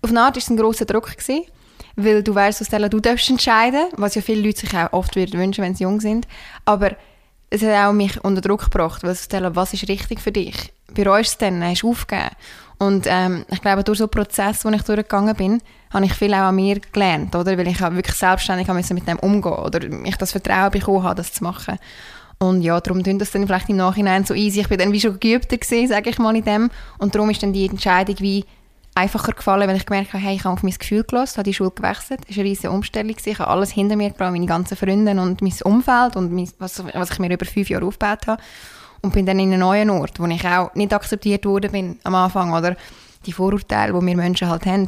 Auf 0.00 0.08
eine 0.08 0.22
Art 0.22 0.36
war 0.36 0.42
es 0.42 0.48
ein 0.48 0.56
grosser 0.56 0.86
Druck, 0.86 1.14
gewesen, 1.14 1.44
weil 1.96 2.22
du 2.22 2.34
weißt, 2.34 2.64
Stella, 2.64 2.88
du 2.88 3.00
darfst 3.00 3.28
entscheiden, 3.28 3.88
was 3.98 4.14
ja 4.14 4.22
viele 4.22 4.40
Leute 4.40 4.60
sich 4.60 4.74
auch 4.74 4.94
oft 4.94 5.14
wünschen, 5.16 5.62
wenn 5.62 5.74
sie 5.74 5.84
jung 5.84 6.00
sind. 6.00 6.26
Aber 6.64 6.96
es 7.50 7.62
hat 7.62 7.74
auch 7.74 7.92
mich 7.92 8.24
unter 8.24 8.40
Druck 8.40 8.70
gebracht, 8.70 9.02
weil 9.02 9.14
Stella, 9.16 9.54
was 9.54 9.74
ist 9.74 9.86
richtig 9.86 10.20
für 10.20 10.32
dich? 10.32 10.72
Bereust 10.94 11.42
du 11.42 11.44
es 11.44 11.50
dann? 11.50 11.62
Hast 11.62 11.82
du 11.82 11.90
aufgegeben? 11.90 12.30
Und 12.78 13.06
ähm, 13.06 13.44
ich 13.50 13.60
glaube, 13.60 13.84
durch 13.84 13.98
so 13.98 14.04
einen 14.04 14.10
Prozess, 14.10 14.64
wo 14.64 14.70
ich 14.70 14.80
durchgegangen 14.80 15.36
bin, 15.36 15.60
habe 15.90 16.04
ich 16.04 16.14
viel 16.14 16.32
auch 16.34 16.48
an 16.48 16.54
mir 16.54 16.80
gelernt, 16.92 17.34
oder? 17.34 17.58
Weil 17.58 17.68
ich 17.68 17.80
wirklich 17.80 18.16
selbstständig 18.16 18.68
mit 18.68 19.08
dem 19.08 19.18
umgehen 19.18 19.52
oder 19.52 19.80
ich 20.04 20.16
das 20.16 20.32
Vertrauen 20.32 20.70
bekommen 20.70 21.02
habe, 21.02 21.16
das 21.16 21.32
zu 21.32 21.44
machen. 21.44 21.78
Und 22.38 22.62
ja, 22.62 22.80
darum 22.80 23.04
tun 23.04 23.18
das 23.18 23.32
dann 23.32 23.46
vielleicht 23.46 23.68
im 23.68 23.76
Nachhinein 23.76 24.24
so 24.24 24.32
easy. 24.32 24.60
Ich 24.60 24.68
bin 24.68 24.78
dann 24.78 24.92
wie 24.92 25.00
schon 25.00 25.20
geübter 25.20 25.58
gesehen, 25.58 25.88
sage 25.88 26.08
ich 26.08 26.18
mal 26.18 26.34
in 26.34 26.44
dem. 26.44 26.70
Und 26.98 27.14
darum 27.14 27.28
ist 27.28 27.42
dann 27.42 27.52
die 27.52 27.66
Entscheidung 27.66 28.16
wie 28.20 28.46
einfacher 28.94 29.32
gefallen, 29.32 29.68
weil 29.68 29.76
ich 29.76 29.84
gemerkt 29.84 30.12
habe, 30.14 30.22
hey, 30.22 30.36
ich 30.36 30.44
habe 30.44 30.54
auf 30.54 30.62
mein 30.62 30.72
Gefühl 30.72 31.04
gelassen, 31.04 31.36
habe 31.36 31.44
die 31.44 31.54
Schule 31.54 31.70
gewechselt. 31.70 32.20
Es 32.28 32.36
war 32.36 32.42
eine 32.42 32.50
riesige 32.50 32.70
Umstellung. 32.70 33.16
Ich 33.22 33.38
habe 33.38 33.50
alles 33.50 33.70
hinter 33.70 33.96
mir 33.96 34.08
gebracht, 34.08 34.32
meine 34.32 34.46
ganzen 34.46 34.76
Freunde 34.76 35.12
und 35.20 35.42
mein 35.42 35.52
Umfeld 35.64 36.16
und 36.16 36.32
mein, 36.32 36.48
was, 36.58 36.82
was 36.94 37.10
ich 37.10 37.18
mir 37.18 37.30
über 37.30 37.44
fünf 37.44 37.68
Jahre 37.68 37.84
aufgebaut 37.84 38.26
habe 38.26 38.42
und 39.02 39.12
bin 39.12 39.26
dann 39.26 39.38
in 39.38 39.52
einen 39.52 39.60
neuen 39.60 39.90
Ort, 39.90 40.18
wo 40.18 40.26
ich 40.26 40.46
auch 40.46 40.74
nicht 40.74 40.92
akzeptiert 40.92 41.44
worden 41.44 41.72
bin 41.72 41.98
am 42.04 42.14
Anfang 42.14 42.52
oder 42.52 42.76
die 43.26 43.32
Vorurteile, 43.32 43.92
die 43.92 44.06
wir 44.06 44.16
Menschen 44.16 44.48
halt 44.48 44.66
haben. 44.66 44.86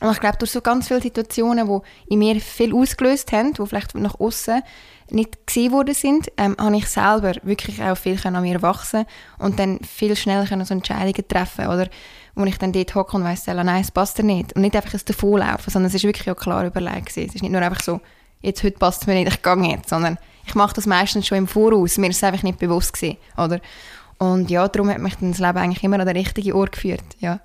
Und 0.00 0.12
ich 0.12 0.20
glaube, 0.20 0.36
durch 0.36 0.50
so 0.50 0.60
ganz 0.60 0.88
viele 0.88 1.00
Situationen, 1.00 1.66
die 1.68 2.12
in 2.12 2.18
mir 2.18 2.40
viel 2.40 2.74
ausgelöst 2.74 3.32
haben, 3.32 3.54
die 3.54 3.66
vielleicht 3.66 3.94
nach 3.94 4.20
außen 4.20 4.62
nicht 5.10 5.46
gesehen 5.46 5.72
worden 5.72 5.94
sind, 5.94 6.30
ähm, 6.36 6.56
habe 6.58 6.76
ich 6.76 6.88
selber 6.88 7.32
wirklich 7.42 7.82
auch 7.82 7.96
viel 7.96 8.18
an 8.24 8.42
mir 8.42 8.60
wachsen 8.60 9.06
und 9.38 9.58
dann 9.58 9.78
viel 9.80 10.16
schneller 10.16 10.46
so 10.46 10.74
Entscheidungen 10.74 11.28
treffen 11.28 11.68
oder 11.68 11.88
wo 12.34 12.44
ich 12.44 12.58
dann 12.58 12.72
dort 12.72 12.94
hocke 12.94 13.16
und 13.16 13.24
weiss, 13.24 13.46
nein, 13.46 13.80
es 13.80 13.90
passt 13.90 14.18
dir 14.18 14.24
nicht. 14.24 14.54
Und 14.54 14.62
nicht 14.62 14.76
einfach 14.76 14.94
aus 14.94 15.04
davonlaufen, 15.04 15.72
sondern 15.72 15.88
es 15.88 15.94
ist 15.94 16.04
wirklich 16.04 16.30
auch 16.30 16.36
klar 16.36 16.66
überlegt 16.66 17.06
gewesen. 17.06 17.28
Es 17.28 17.34
ist 17.36 17.42
nicht 17.42 17.52
nur 17.52 17.62
einfach 17.62 17.82
so, 17.82 18.00
jetzt 18.42 18.62
heute 18.62 18.78
passt 18.78 19.02
es 19.02 19.06
mir 19.06 19.14
nicht, 19.14 19.32
ich 19.32 19.42
gehe 19.42 19.70
jetzt, 19.70 19.88
sondern 19.88 20.18
ich 20.46 20.54
mache 20.54 20.74
das 20.74 20.86
meistens 20.86 21.26
schon 21.26 21.38
im 21.38 21.48
Voraus. 21.48 21.96
Mir 21.98 22.10
ist 22.10 22.16
es 22.16 22.24
einfach 22.24 22.42
nicht 22.42 22.58
bewusst 22.58 22.92
gewesen, 22.92 23.16
oder? 23.38 23.60
Und 24.18 24.50
ja, 24.50 24.66
darum 24.68 24.90
hat 24.90 24.98
mich 24.98 25.16
dann 25.16 25.32
das 25.32 25.40
Leben 25.40 25.58
eigentlich 25.58 25.84
immer 25.84 25.98
an 25.98 26.06
den 26.06 26.16
richtigen 26.16 26.52
Ort 26.52 26.72
geführt, 26.72 27.04
ja. 27.20 27.40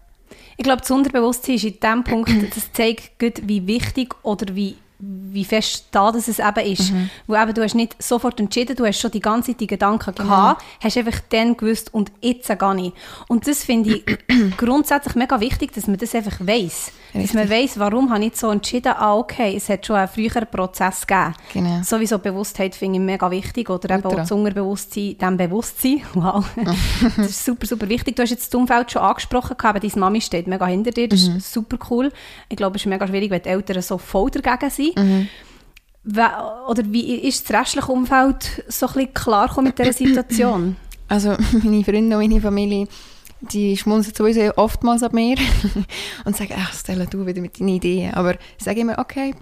Ich 0.58 0.64
glaube, 0.64 0.82
das 0.82 0.92
Unterbewusstsein 0.92 1.56
ist 1.56 1.64
in 1.64 1.80
dem 1.80 2.04
Punkt, 2.04 2.32
das 2.56 2.72
zeigt 2.74 3.20
gut, 3.20 3.48
wie 3.48 3.66
wichtig 3.68 4.14
oder 4.24 4.56
wie 4.56 4.76
wie 5.02 5.46
fest 5.46 5.88
da 5.92 6.12
das 6.12 6.28
es 6.28 6.40
eben 6.40 6.72
ist. 6.72 6.92
Mhm. 6.92 7.10
Wo 7.28 7.36
eben, 7.36 7.54
du 7.54 7.64
hast 7.64 7.76
nicht 7.76 8.02
sofort 8.02 8.40
entschieden, 8.40 8.76
du 8.76 8.86
hast 8.86 9.00
schon 9.00 9.12
die 9.12 9.20
ganze 9.20 9.52
Zeit 9.52 9.62
die 9.62 9.68
Gedanken 9.68 10.14
genau. 10.14 10.30
gehabt, 10.30 10.64
hast 10.82 10.98
einfach 10.98 11.20
dann 11.30 11.58
gewusst 11.58 11.94
und 11.94 12.12
jetzt 12.22 12.48
gar 12.60 12.74
nicht. 12.74 12.96
Und 13.28 13.48
das 13.48 13.64
finde 13.64 13.96
ich 13.96 14.18
grundsätzlich 14.58 15.16
mega 15.16 15.40
wichtig, 15.40 15.74
dass 15.74 15.88
man 15.88 15.98
das 15.98 16.14
einfach 16.14 16.40
weiss. 16.40 16.92
Dass 17.14 17.34
man 17.34 17.50
weiss, 17.50 17.78
warum 17.78 18.10
habe 18.10 18.24
ich 18.24 18.38
so 18.38 18.50
entschieden, 18.52 18.94
ah 18.96 19.16
okay, 19.16 19.56
es 19.58 19.68
hat 19.68 19.86
schon 19.86 19.98
einen 19.98 20.08
früheren 20.08 20.48
Prozess 20.50 21.06
gegeben. 21.06 21.34
Genau. 21.52 21.84
Sowieso 21.84 22.20
Bewusstheit 22.20 22.74
finde 22.74 23.00
ich 23.00 23.04
mega 23.04 23.30
wichtig 23.30 23.70
oder 23.70 23.96
eben 23.96 24.06
auch 24.06 24.16
das 24.16 24.32
Unterbewusstsein, 24.32 25.18
dem 25.18 25.38
Bewusstsein, 25.38 26.02
wow, 26.14 26.46
das 27.18 27.28
ist 27.28 27.46
super, 27.46 27.66
super 27.66 27.90
wichtig. 27.90 28.16
Du 28.16 28.22
hast 28.22 28.30
jetzt 28.30 28.54
das 28.54 28.58
Umfeld 28.58 28.92
schon 28.92 29.02
angesprochen, 29.02 29.58
gehabt, 29.58 29.84
deine 29.84 29.94
Mami 29.96 30.22
steht 30.22 30.48
mega 30.48 30.66
hinter 30.68 30.92
dir, 30.92 31.10
das 31.10 31.28
mhm. 31.28 31.38
ist 31.38 31.52
super 31.52 31.78
cool. 31.90 32.12
Ich 32.48 32.56
glaube, 32.56 32.78
es 32.78 32.84
ist 32.84 32.88
mega 32.88 33.06
schwierig, 33.06 33.30
wenn 33.30 33.42
die 33.42 33.50
Eltern 33.50 33.82
so 33.82 33.98
voll 33.98 34.30
dagegen 34.32 34.70
sind. 34.70 34.91
Mhm. 34.96 35.28
Oder 36.68 36.84
wie 36.88 37.16
ist 37.16 37.50
das 37.50 37.60
restliche 37.60 37.92
Umfeld 37.92 38.64
so 38.68 38.88
ein 38.88 38.94
bisschen 38.94 39.14
klar 39.14 39.62
mit 39.62 39.78
dieser 39.78 39.94
Situation? 39.94 40.76
Also 41.08 41.36
meine 41.64 41.84
Freunde 41.84 42.18
und 42.18 42.28
meine 42.28 42.42
Familie, 42.42 42.88
die 43.42 43.76
schmunzeln 43.76 44.16
sowieso 44.16 44.56
oftmals 44.56 45.04
ab 45.04 45.14
mir 45.14 45.38
und 46.26 46.36
sagen, 46.36 46.54
ach 46.58 46.74
Stella, 46.74 47.06
du 47.06 47.26
wieder 47.26 47.42
mit 47.42 47.60
deinen 47.60 47.70
Ideen. 47.70 48.14
Aber 48.14 48.34
ich 48.34 48.64
sage 48.64 48.82
immer, 48.82 48.98
okay, 48.98 49.36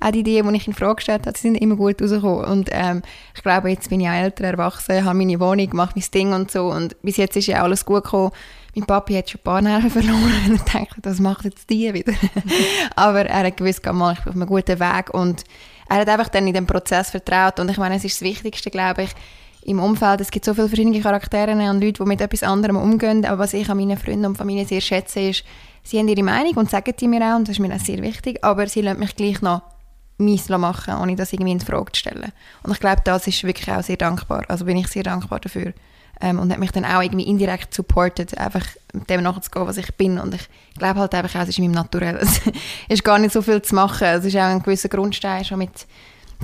auch 0.00 0.10
die 0.10 0.20
Ideen, 0.20 0.48
die 0.48 0.56
ich 0.56 0.68
in 0.68 0.74
Frage 0.74 0.96
gestellt 0.96 1.26
habe, 1.26 1.38
sind 1.38 1.56
immer 1.56 1.76
gut 1.76 2.00
rausgekommen. 2.00 2.44
Und 2.44 2.68
ähm, 2.72 3.02
ich 3.34 3.42
glaube, 3.42 3.70
jetzt 3.70 3.90
bin 3.90 4.00
ich 4.00 4.08
auch 4.08 4.12
älter, 4.12 4.44
erwachsen, 4.44 5.04
habe 5.04 5.18
meine 5.18 5.40
Wohnung, 5.40 5.68
mache 5.72 5.94
mein 5.96 6.04
Ding 6.12 6.32
und 6.32 6.50
so. 6.50 6.66
Und 6.66 7.00
bis 7.02 7.16
jetzt 7.16 7.36
ist 7.36 7.46
ja 7.46 7.62
alles 7.62 7.84
gut 7.84 8.04
gekommen. 8.04 8.32
Mein 8.74 8.86
Papi 8.86 9.14
hat 9.14 9.30
schon 9.30 9.40
ein 9.40 9.44
paar 9.44 9.62
Nerven 9.62 9.90
verloren 9.90 10.50
und 10.50 10.74
dachte, 10.74 10.96
was 11.02 11.20
macht 11.20 11.44
jetzt 11.44 11.70
die 11.70 11.92
wieder? 11.94 12.12
Aber 12.96 13.26
er 13.26 13.46
hat 13.46 13.56
gewusst, 13.56 13.84
mal, 13.92 14.14
ich 14.14 14.20
bin 14.20 14.30
auf 14.30 14.36
einem 14.36 14.46
guten 14.46 14.80
Weg 14.80 15.14
und 15.14 15.44
er 15.88 15.98
hat 15.98 16.08
einfach 16.08 16.28
dann 16.28 16.46
in 16.46 16.54
den 16.54 16.66
Prozess 16.66 17.10
vertraut 17.10 17.60
und 17.60 17.70
ich 17.70 17.76
meine, 17.76 17.96
es 17.96 18.04
ist 18.04 18.16
das 18.16 18.22
Wichtigste, 18.22 18.70
glaube 18.70 19.04
ich, 19.04 19.10
im 19.64 19.78
Umfeld. 19.78 20.20
Es 20.20 20.30
gibt 20.30 20.44
so 20.44 20.54
viele 20.54 20.68
verschiedene 20.68 21.00
Charaktere 21.00 21.52
und 21.52 21.80
Leute, 21.80 22.02
die 22.02 22.08
mit 22.08 22.20
etwas 22.20 22.42
anderem 22.42 22.76
umgehen, 22.76 23.24
aber 23.24 23.40
was 23.40 23.54
ich 23.54 23.68
an 23.68 23.76
meinen 23.76 23.96
Freunden 23.96 24.26
und 24.26 24.36
Familie 24.36 24.66
sehr 24.66 24.80
schätze, 24.80 25.20
ist, 25.20 25.44
sie 25.82 25.98
haben 25.98 26.08
ihre 26.08 26.22
Meinung 26.22 26.54
und 26.54 26.70
sagen 26.70 26.94
die 26.98 27.08
mir 27.08 27.22
auch 27.22 27.36
und 27.36 27.48
das 27.48 27.56
ist 27.56 27.60
mir 27.60 27.74
auch 27.74 27.80
sehr 27.80 28.02
wichtig, 28.02 28.42
aber 28.42 28.66
sie 28.66 28.80
lassen 28.80 29.00
mich 29.00 29.14
gleich 29.14 29.40
noch 29.40 29.62
meins 30.18 30.48
machen, 30.48 30.94
ohne 31.00 31.16
das 31.16 31.32
irgendwie 31.32 31.52
in 31.52 31.60
Frage 31.60 31.92
zu 31.92 32.00
stellen. 32.00 32.32
Und 32.62 32.72
ich 32.72 32.80
glaube, 32.80 33.02
das 33.04 33.26
ist 33.26 33.42
wirklich 33.44 33.70
auch 33.70 33.82
sehr 33.82 33.96
dankbar. 33.96 34.44
Also 34.48 34.64
bin 34.64 34.76
ich 34.76 34.86
sehr 34.88 35.02
dankbar 35.02 35.40
dafür 35.40 35.74
ähm, 36.20 36.38
und 36.38 36.52
hat 36.52 36.58
mich 36.58 36.72
dann 36.72 36.84
auch 36.84 37.02
irgendwie 37.02 37.26
indirekt 37.26 37.74
supportet, 37.74 38.36
einfach 38.38 38.64
mit 38.92 39.08
dem 39.10 39.22
nachzugehen, 39.22 39.66
was 39.66 39.76
ich 39.76 39.94
bin. 39.94 40.18
Und 40.18 40.34
ich 40.34 40.48
glaube 40.78 41.00
halt 41.00 41.14
einfach 41.14 41.34
auch, 41.36 41.42
es 41.42 41.50
ist 41.50 41.58
in 41.58 41.64
meinem 41.64 41.74
Naturell. 41.74 42.18
Es 42.22 42.40
ist 42.88 43.04
gar 43.04 43.18
nicht 43.18 43.32
so 43.32 43.42
viel 43.42 43.60
zu 43.62 43.74
machen. 43.74 44.06
Es 44.06 44.24
ist 44.24 44.36
auch 44.36 44.42
ein 44.42 44.62
gewisser 44.62 44.88
Grundstein 44.88 45.44
schon 45.44 45.58
mit 45.58 45.86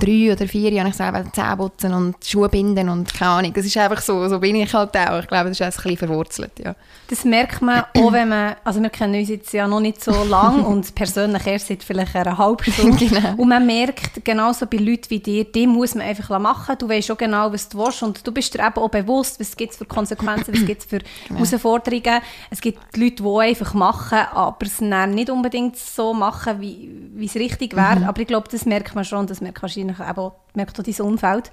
drei 0.01 0.33
oder 0.33 0.47
vier 0.47 0.71
Jahren 0.71 0.87
ich 0.87 0.95
selber 0.95 1.23
Zähne 1.31 1.57
putzen 1.57 1.93
und 1.93 2.15
Schuhe 2.25 2.49
binden 2.49 2.89
und 2.89 3.13
keine 3.13 3.31
Ahnung. 3.31 3.53
Das 3.53 3.65
ist 3.65 3.77
einfach 3.77 4.01
so, 4.01 4.27
so 4.27 4.39
bin 4.39 4.55
ich 4.55 4.73
halt 4.73 4.95
auch. 4.97 5.19
Ich 5.19 5.27
glaube, 5.27 5.49
das 5.49 5.59
ist 5.59 5.61
ein 5.61 5.71
bisschen 5.71 5.97
verwurzelt, 5.97 6.51
ja. 6.63 6.75
Das 7.07 7.25
merkt 7.25 7.61
man 7.61 7.83
auch, 7.97 8.11
wenn 8.13 8.29
man, 8.29 8.55
also 8.63 8.81
wir 8.81 8.89
kennen 8.89 9.19
uns 9.19 9.29
jetzt 9.29 9.51
ja 9.53 9.67
noch 9.67 9.81
nicht 9.81 10.03
so 10.03 10.23
lang 10.23 10.63
und 10.65 10.95
persönlich 10.95 11.45
erst 11.45 11.67
seit 11.67 11.83
vielleicht 11.83 12.15
einer 12.15 12.37
halben 12.37 12.71
Stunde. 12.71 13.05
genau. 13.05 13.33
Und 13.37 13.49
man 13.49 13.65
merkt, 13.65 14.23
genauso 14.23 14.65
bei 14.65 14.77
Leuten 14.77 15.09
wie 15.09 15.19
dir, 15.19 15.43
die 15.43 15.67
muss 15.67 15.93
man 15.93 16.07
einfach 16.07 16.39
machen. 16.39 16.75
Du 16.79 16.87
weißt 16.87 17.07
schon 17.07 17.17
genau, 17.17 17.51
was 17.51 17.69
du 17.69 17.77
willst 17.79 18.01
und 18.01 18.25
du 18.25 18.31
bist 18.31 18.53
dir 18.53 18.65
eben 18.65 18.75
auch 18.75 18.89
bewusst, 18.89 19.39
was 19.39 19.55
gibt 19.57 19.73
es 19.73 19.77
für 19.77 19.85
Konsequenzen, 19.85 20.53
was 20.53 20.65
gibt 20.65 20.83
es 20.83 20.87
für 20.87 20.99
genau. 21.27 21.39
Herausforderungen. 21.39 22.21
Es 22.49 22.61
gibt 22.61 22.79
Leute, 22.95 23.23
die 23.23 23.39
einfach 23.39 23.73
machen, 23.73 24.19
aber 24.33 24.65
es 24.65 24.79
nicht 24.79 25.29
unbedingt 25.29 25.77
so 25.77 26.13
machen, 26.13 26.61
wie, 26.61 26.89
wie 27.13 27.25
es 27.25 27.35
richtig 27.35 27.75
wäre. 27.75 27.97
Mhm. 27.97 28.03
Aber 28.05 28.21
ich 28.21 28.27
glaube, 28.27 28.47
das 28.49 28.65
merkt 28.65 28.95
man 28.95 29.03
schon, 29.03 29.27
das 29.27 29.41
merkt 29.41 29.61
wahrscheinlich 29.61 29.90
wahrscheinlich 29.97 30.17
eben 30.17 30.31
merkt 30.53 30.79
auch 30.79 30.83
dein 30.83 31.05
Umfeld. 31.05 31.51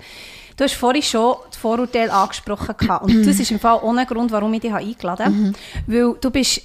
Du 0.57 0.65
hast 0.65 0.75
vorhin 0.75 1.03
schon 1.03 1.37
das 1.49 1.57
Vorurteil 1.57 2.11
angesprochen 2.11 2.75
gehabt. 2.77 3.05
und 3.05 3.27
das 3.27 3.39
ist 3.39 3.51
im 3.51 3.61
Fall 3.61 3.81
ohne 3.83 4.07
Grund, 4.07 4.33
warum 4.33 4.53
ich 4.55 4.61
dich 4.61 4.73
eingeladen 4.73 5.25
habe. 5.25 5.35
Mhm. 5.35 5.55
Weil 5.87 6.15
du 6.21 6.31
bist, 6.31 6.63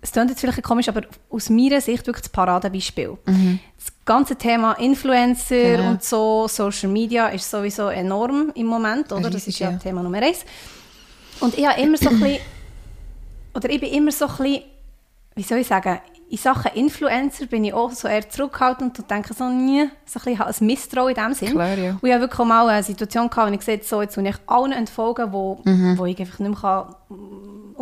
es 0.00 0.10
klingt 0.10 0.30
jetzt 0.30 0.40
vielleicht 0.40 0.62
komisch, 0.62 0.88
aber 0.88 1.02
aus 1.30 1.48
meiner 1.48 1.80
Sicht 1.80 2.06
wirklich 2.06 2.24
das 2.24 2.28
Paradebeispiel. 2.30 3.16
Mhm. 3.26 3.60
Das 3.78 3.92
ganze 4.04 4.34
Thema 4.34 4.72
Influencer 4.72 5.76
genau. 5.76 5.90
und 5.90 6.02
so, 6.02 6.48
Social 6.48 6.90
Media 6.90 7.28
ist 7.28 7.48
sowieso 7.48 7.88
enorm 7.88 8.50
im 8.54 8.66
Moment, 8.66 9.12
oder? 9.12 9.30
Das 9.30 9.46
ist 9.46 9.58
ja, 9.60 9.70
ja. 9.70 9.76
Thema 9.76 10.02
Nummer 10.02 10.18
eins. 10.18 10.44
Und 11.40 11.56
ich 11.56 11.66
habe 11.66 11.80
immer 11.80 11.96
so 11.96 12.08
ein 12.08 12.18
bisschen, 12.18 12.38
oder 13.54 13.70
ich 13.70 13.80
bin 13.80 13.92
immer 13.92 14.10
so 14.10 14.26
ein 14.26 14.36
bisschen, 14.36 14.62
wie 15.36 15.42
soll 15.42 15.58
ich 15.58 15.66
sagen, 15.66 16.00
in 16.32 16.38
Sachen 16.38 16.72
Influencer 16.72 17.44
bin 17.44 17.62
ich 17.62 17.74
auch 17.74 17.90
so 17.90 18.08
eher 18.08 18.26
zurückhaltend 18.26 18.98
und 18.98 19.10
denke 19.10 19.34
so, 19.34 19.50
nie, 19.50 19.90
so 20.06 20.18
ein 20.18 20.34
bisschen 20.34 20.40
ein 20.40 20.66
Misstrauen 20.66 21.10
in 21.10 21.14
dem 21.14 21.34
Sinn. 21.34 21.50
Klar, 21.50 21.76
ja. 21.76 21.90
Und 21.90 22.08
ich 22.08 22.10
habe 22.10 22.22
wirklich 22.22 22.40
auch 22.40 22.46
mal 22.46 22.66
eine 22.70 22.82
Situation 22.82 23.28
gehabt, 23.28 23.50
wo 23.50 23.52
ich 23.52 23.58
gesagt 23.58 23.84
so, 23.84 24.00
jetzt 24.00 24.16
will 24.16 24.26
ich 24.26 24.36
allen 24.46 24.72
entfolgen, 24.72 25.30
wo, 25.30 25.60
mhm. 25.62 25.98
wo 25.98 26.06
ich 26.06 26.18
einfach 26.18 26.38
nicht 26.38 26.48
mehr 26.48 26.58
kann, 26.58 26.94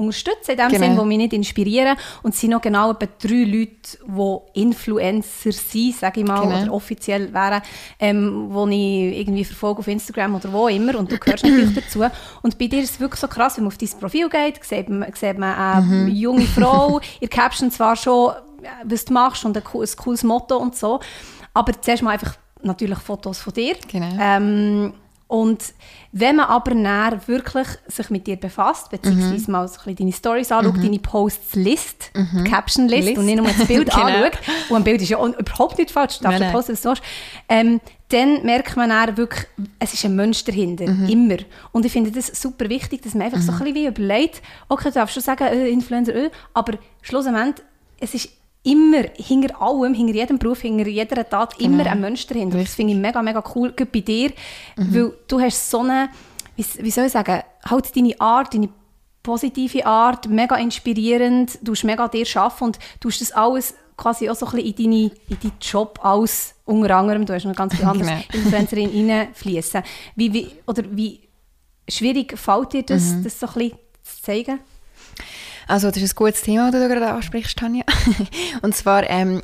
unterstützen 0.00 0.52
in 0.52 0.56
dem 0.56 0.68
genau. 0.68 0.84
Sinn, 0.84 0.98
die 0.98 1.04
mich 1.04 1.18
nicht 1.18 1.32
inspirieren. 1.32 1.96
Und 2.22 2.34
es 2.34 2.40
sind 2.40 2.50
noch 2.50 2.60
genau 2.60 2.92
etwa 2.92 3.06
drei 3.06 3.44
Leute, 3.44 3.98
die 4.06 4.60
Influencer 4.60 5.52
sind, 5.52 5.96
sage 5.96 6.20
ich 6.20 6.26
mal, 6.26 6.40
genau. 6.40 6.62
oder 6.62 6.72
offiziell 6.72 7.32
wären, 7.32 7.62
ähm, 7.98 8.50
die 8.70 9.10
ich 9.10 9.18
irgendwie 9.20 9.44
verfolge 9.44 9.80
auf 9.80 9.88
Instagram 9.88 10.36
oder 10.36 10.52
wo 10.52 10.68
immer. 10.68 10.98
Und 10.98 11.10
du 11.10 11.18
gehörst 11.18 11.44
natürlich 11.44 11.74
dazu. 11.74 12.04
Und 12.42 12.58
bei 12.58 12.66
dir 12.66 12.82
ist 12.82 12.92
es 12.92 13.00
wirklich 13.00 13.20
so 13.20 13.28
krass, 13.28 13.56
wenn 13.56 13.64
man 13.64 13.72
auf 13.72 13.78
dein 13.78 14.00
Profil 14.00 14.28
geht, 14.28 14.64
sieht 14.64 14.88
man, 14.88 15.12
sieht 15.14 15.38
man 15.38 15.54
eine 15.54 15.86
mhm. 15.86 16.08
junge 16.08 16.46
Frau, 16.46 17.00
ihr 17.20 17.28
Caption 17.28 17.70
zwar 17.70 17.96
schon, 17.96 18.32
was 18.84 19.04
du 19.04 19.12
machst 19.12 19.44
und 19.44 19.56
ein 19.56 19.64
cooles, 19.64 19.94
ein 19.94 20.02
cooles 20.02 20.22
Motto 20.22 20.56
und 20.56 20.76
so, 20.76 21.00
aber 21.54 21.80
zuerst 21.80 22.02
mal 22.02 22.10
einfach 22.10 22.36
natürlich 22.62 22.98
Fotos 22.98 23.38
von 23.38 23.52
dir. 23.52 23.76
Genau. 23.90 24.10
Ähm, 24.20 24.92
und 25.30 25.62
wenn 26.10 26.34
man 26.34 26.46
aber 26.46 26.74
näher 26.74 27.20
wirklich 27.26 27.68
sich 27.86 28.10
mit 28.10 28.26
dir 28.26 28.34
befasst, 28.34 28.90
beziehungsweise 28.90 29.46
mhm. 29.46 29.52
mal 29.52 29.68
so 29.68 29.78
ein 29.86 29.94
deine 29.94 30.12
Stories 30.12 30.50
anschaut, 30.50 30.76
mhm. 30.76 30.82
deine 30.82 30.98
Posts 30.98 31.54
liest, 31.54 32.10
mhm. 32.14 32.42
Caption 32.42 32.88
liest 32.88 33.16
und 33.16 33.26
nicht 33.26 33.36
nur 33.36 33.46
das 33.46 33.64
Bild 33.68 33.90
genau. 33.94 34.06
anschaut, 34.06 34.38
und 34.68 34.76
ein 34.78 34.82
Bild 34.82 35.00
ist 35.00 35.10
ja 35.10 35.24
überhaupt 35.24 35.78
nicht 35.78 35.92
falsch, 35.92 36.18
du 36.18 36.24
darfst 36.24 36.50
posten, 36.50 36.72
was 36.72 36.80
du 36.82 36.90
hast, 36.90 37.02
ähm, 37.48 37.80
dann 38.08 38.42
merkt 38.42 38.76
man 38.76 38.90
dann 38.90 39.16
wirklich, 39.16 39.46
es 39.78 39.94
ist 39.94 40.04
ein 40.04 40.16
Mensch 40.16 40.42
dahinter, 40.42 40.90
mhm. 40.90 41.08
immer. 41.08 41.36
Und 41.70 41.86
ich 41.86 41.92
finde 41.92 42.10
das 42.10 42.26
super 42.26 42.68
wichtig, 42.68 43.02
dass 43.02 43.14
man 43.14 43.26
einfach 43.26 43.40
so 43.40 43.52
mhm. 43.52 43.58
ein 43.58 43.64
bisschen 43.72 43.74
wie 43.76 43.86
überlegt, 43.86 44.42
okay, 44.68 44.88
du 44.88 44.94
darfst 44.94 45.14
schon 45.14 45.22
sagen, 45.22 45.44
äh, 45.44 45.68
Influencer, 45.68 46.12
äh, 46.12 46.30
aber 46.54 46.72
schlussendlich, 47.02 47.64
es 48.00 48.14
ist 48.14 48.30
immer 48.62 49.04
hinter 49.14 49.60
allem, 49.60 49.94
hinter 49.94 50.14
jedem 50.14 50.38
Beruf, 50.38 50.60
hinter 50.60 50.86
jeder 50.86 51.28
Tat 51.28 51.58
genau. 51.58 51.74
immer 51.74 51.90
ein 51.90 52.00
Mensch 52.00 52.26
dahinter. 52.26 52.58
Das 52.58 52.74
finde 52.74 52.92
ich 52.92 52.98
mega, 52.98 53.22
mega 53.22 53.42
cool, 53.54 53.72
gerade 53.72 53.90
bei 53.90 54.00
dir, 54.00 54.32
mhm. 54.76 54.94
weil 54.94 55.12
du 55.26 55.40
hast 55.40 55.70
so 55.70 55.80
eine, 55.80 56.10
wie, 56.56 56.64
wie, 56.78 56.90
soll 56.90 57.06
ich 57.06 57.12
sagen, 57.12 57.42
halt 57.64 57.96
deine 57.96 58.20
Art, 58.20 58.52
deine 58.52 58.68
positive 59.22 59.86
Art, 59.86 60.28
mega 60.28 60.56
inspirierend, 60.56 61.58
du 61.62 61.72
hast 61.72 61.84
mega 61.84 62.08
dir 62.08 62.26
arbeiten 62.34 62.64
und 62.64 62.78
du 63.00 63.08
hast 63.08 63.20
das 63.20 63.32
alles 63.32 63.74
quasi 63.96 64.28
auch 64.30 64.34
so 64.34 64.46
ein 64.46 64.52
bisschen 64.52 64.74
in, 64.74 64.76
deine, 64.76 65.10
in 65.28 65.40
deinen 65.40 65.58
Job 65.60 65.98
aus, 66.02 66.54
unter 66.64 66.96
anderem, 66.96 67.26
du 67.26 67.34
hast 67.34 67.44
noch 67.44 67.54
ganz 67.54 67.76
viel 67.76 67.84
anderes 67.86 68.08
genau. 68.08 68.44
Influencerin 68.44 69.10
reinfließen. 69.10 69.82
Wie, 70.16 70.32
wie, 70.32 70.50
oder 70.66 70.84
wie 70.90 71.20
schwierig 71.88 72.38
fällt 72.38 72.72
dir 72.72 72.82
das, 72.82 73.10
mhm. 73.10 73.24
das 73.24 73.40
so 73.40 73.46
ein 73.46 73.52
bisschen 73.52 73.78
zu 74.02 74.22
zeigen? 74.22 74.60
Also 75.70 75.88
das 75.88 75.98
ist 75.98 76.14
ein 76.14 76.16
gutes 76.16 76.42
Thema, 76.42 76.70
das 76.72 76.80
du 76.80 76.88
gerade 76.88 77.12
ansprichst, 77.12 77.56
Tanja. 77.56 77.84
und 78.62 78.74
zwar, 78.74 79.08
ähm, 79.08 79.40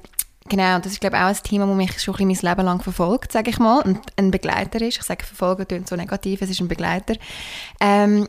genau, 0.49 0.79
das 0.79 0.93
ist 0.93 1.01
glaube 1.01 1.17
ich 1.17 1.23
auch 1.23 1.29
ein 1.29 1.37
Thema, 1.45 1.67
das 1.67 1.77
mich 1.77 2.01
schon 2.01 2.17
ein 2.17 2.27
mein 2.27 2.37
Leben 2.37 2.67
lang 2.67 2.83
verfolgt, 2.83 3.31
sage 3.31 3.51
ich 3.51 3.59
mal, 3.59 3.81
und 3.83 4.01
ein 4.17 4.33
Begleiter 4.33 4.81
ist. 4.81 4.99
Ich 4.99 5.03
sage, 5.05 5.25
verfolgen 5.25 5.69
klingt 5.69 5.89
so 5.89 5.95
negativ, 5.95 6.43
es 6.43 6.51
ist 6.51 6.61
ein 6.61 6.69
Begleiter. 6.69 7.15
Ähm, 7.81 8.27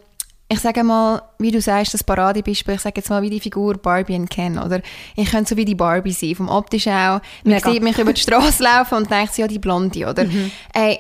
ich 0.50 0.60
sage 0.60 0.84
mal, 0.84 1.24
wie 1.40 1.52
du 1.52 1.60
sagst, 1.60 1.94
das 1.94 2.04
Paradebeispiel, 2.04 2.76
ich 2.76 2.82
sage 2.82 3.00
jetzt 3.02 3.10
mal 3.10 3.22
wie 3.22 3.30
die 3.30 3.40
Figur 3.40 3.78
Barbie 3.78 4.16
und 4.16 4.30
Ken, 4.30 4.60
oder? 4.60 4.82
Ich 5.16 5.32
könnte 5.32 5.50
so 5.50 5.58
wie 5.58 5.66
die 5.66 5.76
Barbie 5.76 6.14
sein, 6.14 6.36
vom 6.36 6.50
optisch 6.50 6.88
auch. 6.88 7.20
Man 7.44 7.56
Mega. 7.56 7.70
sieht 7.70 7.84
mich 7.84 7.98
über 7.98 8.14
die 8.14 8.22
Straße 8.22 8.64
laufen 8.64 8.96
und 8.96 9.12
denkt, 9.12 9.38
ja, 9.38 9.48
die 9.48 9.60
Blonde, 9.60 10.08
oder? 10.08 10.24
Mhm. 10.24 10.52
Ey, 10.74 11.00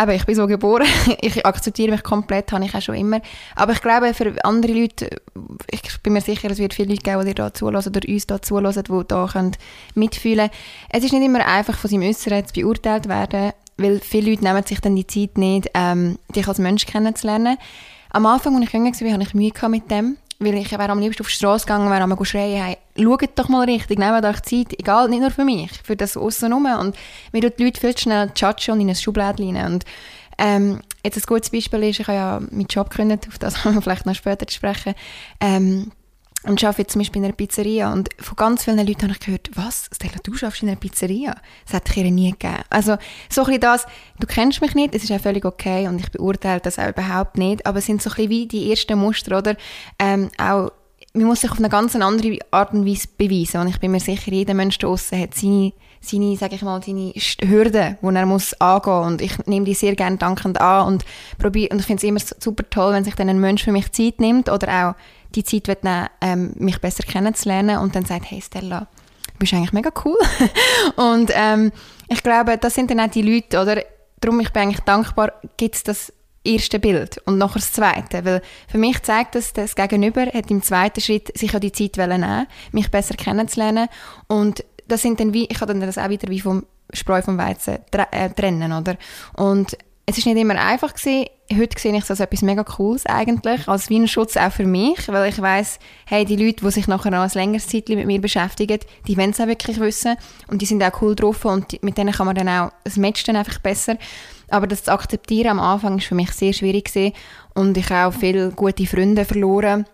Eben, 0.00 0.10
ich 0.12 0.24
bin 0.24 0.34
so 0.34 0.46
geboren, 0.46 0.86
ich 1.20 1.44
akzeptiere 1.44 1.90
mich 1.90 2.02
komplett, 2.02 2.50
habe 2.52 2.64
ich 2.64 2.74
auch 2.74 2.80
schon 2.80 2.94
immer. 2.94 3.20
Aber 3.56 3.72
ich 3.72 3.82
glaube, 3.82 4.14
für 4.14 4.34
andere 4.42 4.72
Leute, 4.72 5.20
ich 5.70 5.82
bin 6.02 6.14
mir 6.14 6.22
sicher, 6.22 6.50
es 6.50 6.58
wird 6.58 6.72
viele 6.72 6.88
Leute 6.88 7.02
geben, 7.02 7.26
die 7.26 7.34
da 7.34 7.52
zulassen 7.52 7.94
oder 7.94 8.08
uns 8.08 8.26
da 8.26 8.40
zulassen, 8.40 8.84
die 8.84 9.02
da 9.06 9.28
können 9.30 9.56
mitfühlen 9.94 10.48
können. 10.48 10.60
Es 10.88 11.04
ist 11.04 11.12
nicht 11.12 11.22
immer 11.22 11.46
einfach, 11.46 11.76
von 11.76 11.90
seinem 11.90 12.08
Äußeren 12.08 12.46
zu 12.46 12.54
beurteilt 12.54 13.06
werden, 13.06 13.52
weil 13.76 14.00
viele 14.00 14.30
Leute 14.30 14.44
nehmen 14.44 14.64
sich 14.64 14.80
dann 14.80 14.96
die 14.96 15.06
Zeit 15.06 15.36
nicht, 15.36 15.68
ähm, 15.74 16.18
dich 16.34 16.48
als 16.48 16.58
Mensch 16.58 16.86
kennenzulernen. 16.86 17.58
Am 18.10 18.24
Anfang, 18.24 18.56
als 18.56 18.64
ich 18.64 18.72
jünger 18.72 18.92
war, 18.92 19.12
hatte 19.12 19.22
ich 19.22 19.34
Mühe 19.34 19.68
mit 19.68 19.90
dem 19.90 20.16
weil 20.44 20.54
ich 20.54 20.70
wäre 20.72 20.90
am 20.90 20.98
liebsten 20.98 21.22
auf 21.22 21.28
die 21.28 21.34
Straße 21.34 21.66
gegangen, 21.66 21.90
wäre 21.90 22.02
einmal 22.02 22.24
schreien, 22.24 22.62
hey, 22.62 22.78
schaut 22.96 23.38
doch 23.38 23.48
mal 23.48 23.64
richtig, 23.64 23.98
nehmt 23.98 24.24
euch 24.24 24.42
Zeit, 24.42 24.78
egal, 24.78 25.08
nicht 25.08 25.20
nur 25.20 25.30
für 25.30 25.44
mich, 25.44 25.70
für 25.84 25.96
das 25.96 26.16
aussen 26.16 26.52
rum. 26.52 26.66
Und 26.66 26.96
mir 27.32 27.42
tut 27.42 27.58
die 27.58 27.64
Leute 27.64 27.80
viel 27.80 27.96
schnell 27.96 28.30
judgen 28.34 28.72
und 28.72 28.80
in 28.80 28.88
ein 28.88 28.94
Schublädchen. 28.94 29.56
Und 29.56 29.84
ähm, 30.38 30.80
jetzt 31.04 31.16
ein 31.16 31.22
gutes 31.26 31.50
Beispiel 31.50 31.82
ist, 31.84 32.00
ich 32.00 32.08
habe 32.08 32.16
ja 32.16 32.40
meinen 32.50 32.66
Job 32.66 32.90
gekündigt, 32.90 33.28
auf 33.28 33.38
das 33.38 33.64
haben 33.64 33.74
wir 33.74 33.82
vielleicht 33.82 34.06
noch 34.06 34.14
später 34.14 34.46
zu 34.46 34.56
sprechen. 34.56 34.94
Ähm, 35.40 35.92
und 36.44 36.62
arbeite 36.64 36.82
jetzt 36.82 36.92
zum 36.92 37.00
Beispiel 37.00 37.20
in 37.20 37.26
einer 37.26 37.34
Pizzeria. 37.34 37.92
Und 37.92 38.08
von 38.18 38.36
ganz 38.36 38.64
vielen 38.64 38.84
Leuten 38.84 39.02
habe 39.02 39.12
ich 39.12 39.20
gehört, 39.20 39.50
was, 39.54 39.88
Stella, 39.94 40.14
du 40.22 40.34
schaffst 40.34 40.62
in 40.62 40.68
einer 40.68 40.78
Pizzeria? 40.78 41.36
Das 41.64 41.74
hätte 41.74 41.92
ich 41.92 42.04
ihr 42.04 42.10
nie 42.10 42.30
gegeben. 42.32 42.62
Also, 42.68 42.96
so 43.28 43.42
ein 43.42 43.46
bisschen 43.46 43.60
das, 43.60 43.86
du 44.18 44.26
kennst 44.26 44.60
mich 44.60 44.74
nicht, 44.74 44.94
es 44.94 45.04
ist 45.04 45.12
auch 45.12 45.20
völlig 45.20 45.44
okay 45.44 45.86
und 45.86 46.00
ich 46.00 46.10
beurteile 46.10 46.60
das 46.60 46.78
auch 46.78 46.88
überhaupt 46.88 47.38
nicht, 47.38 47.64
aber 47.66 47.78
es 47.78 47.86
sind 47.86 48.02
so 48.02 48.10
ein 48.10 48.16
bisschen 48.16 48.30
wie 48.30 48.48
die 48.48 48.70
ersten 48.70 48.98
Muster, 48.98 49.38
oder? 49.38 49.56
Ähm, 49.98 50.30
auch, 50.38 50.70
man 51.14 51.26
muss 51.26 51.42
sich 51.42 51.50
auf 51.50 51.58
eine 51.58 51.68
ganz 51.68 51.94
andere 51.94 52.38
Art 52.50 52.72
und 52.72 52.86
Weise 52.86 53.06
beweisen. 53.16 53.60
Und 53.60 53.68
ich 53.68 53.78
bin 53.78 53.90
mir 53.90 54.00
sicher, 54.00 54.32
jeder 54.32 54.54
Mensch 54.54 54.78
da 54.78 54.86
draussen 54.86 55.20
hat 55.20 55.34
seine, 55.34 55.72
seine, 56.00 56.36
sag 56.36 56.52
ich 56.52 56.62
mal, 56.62 56.82
seine 56.82 57.12
Hürden, 57.42 57.98
die 58.00 58.06
er 58.06 58.26
muss 58.26 58.54
angehen 58.54 58.94
muss. 58.94 59.06
Und 59.06 59.22
ich 59.22 59.46
nehme 59.46 59.66
die 59.66 59.74
sehr 59.74 59.94
gerne 59.94 60.16
dankend 60.16 60.60
an 60.60 60.86
und 60.88 61.04
probiere, 61.38 61.70
und 61.72 61.80
ich 61.80 61.86
finde 61.86 62.00
es 62.00 62.08
immer 62.08 62.20
super 62.40 62.68
toll, 62.68 62.94
wenn 62.94 63.04
sich 63.04 63.14
dann 63.14 63.28
ein 63.28 63.40
Mensch 63.40 63.62
für 63.62 63.72
mich 63.72 63.92
Zeit 63.92 64.20
nimmt 64.20 64.48
oder 64.48 64.90
auch 64.90 64.94
die 65.32 65.44
Zeit 65.44 65.82
nehmen, 65.82 66.08
ähm, 66.20 66.52
mich 66.56 66.80
besser 66.80 67.02
kennenzulernen 67.02 67.78
und 67.78 67.94
dann 67.94 68.04
sagt, 68.04 68.30
hey 68.30 68.40
Stella, 68.40 68.88
du 69.32 69.38
bist 69.38 69.52
eigentlich 69.54 69.72
mega 69.72 69.90
cool. 70.04 70.18
und 70.96 71.30
ähm, 71.34 71.72
ich 72.08 72.22
glaube, 72.22 72.58
das 72.58 72.74
sind 72.74 72.90
dann 72.90 73.00
auch 73.00 73.10
die 73.10 73.22
Leute, 73.22 73.60
oder? 73.60 73.82
Darum 74.20 74.38
ich 74.40 74.52
bin 74.52 74.62
eigentlich 74.62 74.80
dankbar, 74.80 75.32
gibt 75.56 75.74
es 75.74 75.82
das 75.82 76.12
erste 76.44 76.78
Bild 76.78 77.18
und 77.24 77.38
nachher 77.38 77.58
das 77.58 77.72
zweite. 77.72 78.24
Weil 78.24 78.42
für 78.68 78.78
mich 78.78 79.02
zeigt 79.02 79.34
das, 79.34 79.52
das 79.52 79.74
Gegenüber 79.74 80.26
hat 80.26 80.50
im 80.50 80.62
zweiten 80.62 81.00
Schritt 81.00 81.36
sich 81.36 81.54
auch 81.54 81.60
die 81.60 81.72
Zeit 81.72 81.96
nehmen 81.96 82.46
mich 82.72 82.90
besser 82.90 83.14
kennenzulernen. 83.14 83.88
Und 84.28 84.64
das 84.88 85.02
sind 85.02 85.20
dann 85.20 85.32
wie, 85.32 85.46
ich 85.46 85.58
kann 85.58 85.68
dann 85.68 85.80
das 85.80 85.98
auch 85.98 86.08
wieder 86.08 86.28
wie 86.28 86.40
vom 86.40 86.66
Spreu 86.92 87.22
vom 87.22 87.38
Weizen 87.38 87.78
äh, 87.90 88.30
trennen, 88.30 88.72
oder? 88.72 88.96
Und 89.36 89.76
es 90.12 90.18
ist 90.18 90.26
nicht 90.26 90.36
immer 90.36 90.56
einfach 90.56 90.92
gewesen. 90.92 91.26
Heute 91.50 91.80
sehe 91.80 91.96
ich 91.96 92.02
es 92.02 92.10
als 92.10 92.20
etwas 92.20 92.42
mega 92.42 92.64
Cooles 92.64 93.06
eigentlich, 93.06 93.66
als 93.66 93.88
wie 93.88 93.98
ein 93.98 94.08
Schutz 94.08 94.36
auch 94.36 94.52
für 94.52 94.66
mich, 94.66 95.08
weil 95.08 95.30
ich 95.30 95.40
weiß, 95.40 95.78
hey, 96.06 96.26
die 96.26 96.36
Leute, 96.36 96.64
die 96.64 96.70
sich 96.70 96.86
nachher 96.86 97.10
noch 97.10 97.20
ein 97.20 97.30
längeres 97.32 97.66
Zeit 97.66 97.88
mit 97.88 98.06
mir 98.06 98.20
beschäftigen, 98.20 98.78
die 99.06 99.16
wollen 99.16 99.30
es 99.30 99.40
auch 99.40 99.46
wirklich 99.46 99.80
wissen 99.80 100.16
und 100.48 100.60
die 100.60 100.66
sind 100.66 100.82
auch 100.82 101.00
cool 101.00 101.14
drauf 101.14 101.46
und 101.46 101.82
mit 101.82 101.96
denen 101.96 102.12
kann 102.12 102.26
man 102.26 102.36
dann 102.36 102.48
auch, 102.48 102.72
es 102.84 102.98
matcht 102.98 103.26
dann 103.26 103.36
einfach 103.36 103.58
besser. 103.58 103.96
Aber 104.50 104.66
das 104.66 104.84
zu 104.84 104.92
akzeptieren 104.92 105.52
am 105.52 105.60
Anfang 105.60 105.96
ist 105.96 106.06
für 106.06 106.14
mich 106.14 106.30
sehr 106.32 106.52
schwierig 106.52 106.92
gewesen 106.92 107.14
und 107.54 107.76
ich 107.78 107.88
habe 107.88 108.14
auch 108.14 108.18
viele 108.18 108.50
gute 108.50 108.86
Freunde 108.86 109.24
verloren 109.24 109.86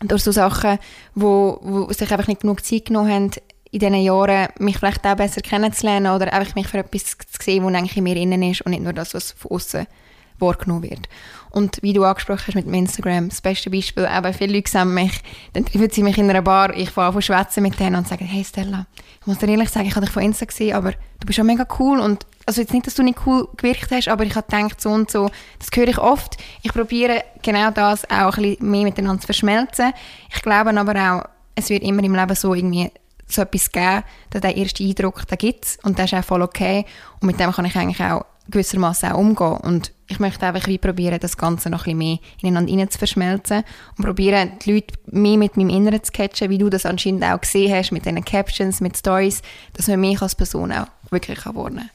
durch 0.00 0.22
so 0.22 0.32
Sachen, 0.32 0.78
wo, 1.14 1.58
wo 1.62 1.90
sich 1.92 2.12
einfach 2.12 2.28
nicht 2.28 2.42
genug 2.42 2.62
Zeit 2.64 2.86
genommen 2.86 3.10
haben, 3.10 3.30
in 3.74 3.80
diesen 3.80 4.02
Jahren 4.02 4.48
mich 4.60 4.78
vielleicht 4.78 5.04
auch 5.04 5.16
besser 5.16 5.40
kennenzulernen 5.40 6.14
oder 6.14 6.32
einfach 6.32 6.54
mich 6.54 6.68
für 6.68 6.78
etwas 6.78 7.18
zu 7.18 7.42
sehen, 7.42 7.64
was 7.64 7.74
eigentlich 7.74 7.96
in 7.96 8.04
mir 8.04 8.16
innen 8.16 8.42
ist 8.44 8.62
und 8.62 8.70
nicht 8.70 8.84
nur 8.84 8.92
das, 8.92 9.14
was 9.14 9.32
von 9.32 9.50
außen 9.50 9.86
wahrgenommen 10.38 10.84
wird. 10.84 11.08
Und 11.50 11.82
wie 11.82 11.92
du 11.92 12.04
angesprochen 12.04 12.44
hast 12.46 12.54
mit 12.54 12.66
dem 12.66 12.74
Instagram, 12.74 13.28
das 13.30 13.40
beste 13.40 13.70
Beispiel, 13.70 14.08
eben 14.10 14.32
viele 14.32 14.54
Leute 14.54 14.70
sehen 14.70 14.94
mich, 14.94 15.20
dann 15.54 15.64
treffen 15.64 15.90
sie 15.90 16.04
mich 16.04 16.18
in 16.18 16.30
einer 16.30 16.42
Bar, 16.42 16.76
ich 16.76 16.90
fange 16.90 17.16
an 17.16 17.22
schwätzen 17.22 17.64
mit 17.64 17.78
denen 17.80 17.96
und 17.96 18.06
sagen, 18.06 18.24
hey 18.24 18.44
Stella, 18.44 18.86
ich 19.20 19.26
muss 19.26 19.38
dir 19.38 19.48
ehrlich 19.48 19.70
sagen, 19.70 19.88
ich 19.88 19.96
habe 19.96 20.06
dich 20.06 20.12
von 20.12 20.22
Insta 20.22 20.44
gesehen, 20.44 20.76
aber 20.76 20.92
du 20.92 21.26
bist 21.26 21.36
schon 21.36 21.46
mega 21.46 21.66
cool 21.80 21.98
und 21.98 22.26
also 22.46 22.60
jetzt 22.60 22.72
nicht, 22.72 22.86
dass 22.86 22.94
du 22.94 23.02
nicht 23.02 23.26
cool 23.26 23.48
gewirkt 23.56 23.90
hast, 23.90 24.06
aber 24.06 24.24
ich 24.24 24.36
habe 24.36 24.46
gedacht, 24.48 24.80
so 24.80 24.90
und 24.90 25.10
so, 25.10 25.30
das 25.58 25.68
höre 25.74 25.88
ich 25.88 25.98
oft. 25.98 26.36
Ich 26.62 26.72
probiere 26.72 27.24
genau 27.42 27.70
das 27.70 28.08
auch 28.08 28.36
ein 28.36 28.42
bisschen 28.42 28.70
mehr 28.70 28.84
miteinander 28.84 29.20
zu 29.20 29.26
verschmelzen. 29.26 29.92
Ich 30.32 30.42
glaube 30.42 30.78
aber 30.78 30.94
auch, 30.94 31.28
es 31.56 31.70
wird 31.70 31.82
immer 31.82 32.04
im 32.04 32.14
Leben 32.14 32.34
so 32.34 32.54
irgendwie 32.54 32.90
so 33.26 33.42
etwas 33.42 33.70
geben, 33.72 34.02
dass 34.30 34.40
der 34.42 34.56
erste 34.56 34.84
Eindruck, 34.84 35.26
den 35.26 35.38
gibt 35.38 35.64
es 35.64 35.78
und 35.82 35.98
der 35.98 36.04
ist 36.06 36.14
auch 36.14 36.24
voll 36.24 36.42
okay 36.42 36.84
und 37.20 37.26
mit 37.26 37.40
dem 37.40 37.52
kann 37.52 37.64
ich 37.64 37.76
eigentlich 37.76 38.00
auch 38.00 38.24
gewissermaßen 38.50 39.12
auch 39.12 39.18
umgehen 39.18 39.56
und 39.62 39.92
ich 40.06 40.20
möchte 40.20 40.44
einfach 40.46 40.66
wie 40.68 40.76
probieren, 40.76 41.18
das 41.18 41.36
Ganze 41.38 41.70
noch 41.70 41.86
ein 41.86 41.96
bisschen 41.96 41.98
mehr 41.98 42.18
ineinander 42.42 42.90
zu 42.90 42.98
verschmelzen 42.98 43.64
und 43.96 44.04
probieren, 44.04 44.52
die 44.64 44.74
Leute 44.74 44.94
mehr 45.06 45.38
mit 45.38 45.56
meinem 45.56 45.70
Inneren 45.70 46.02
zu 46.02 46.12
catchen, 46.12 46.50
wie 46.50 46.58
du 46.58 46.68
das 46.68 46.84
anscheinend 46.84 47.24
auch 47.24 47.40
gesehen 47.40 47.74
hast, 47.74 47.90
mit 47.90 48.04
diesen 48.04 48.22
Captions, 48.24 48.82
mit 48.82 48.98
Stories, 48.98 49.40
dass 49.72 49.88
man 49.88 50.00
mich 50.00 50.20
als 50.20 50.34
Person 50.34 50.72
auch 50.72 50.86
wirklich 51.10 51.38
kann 51.40 51.54
warnen 51.54 51.90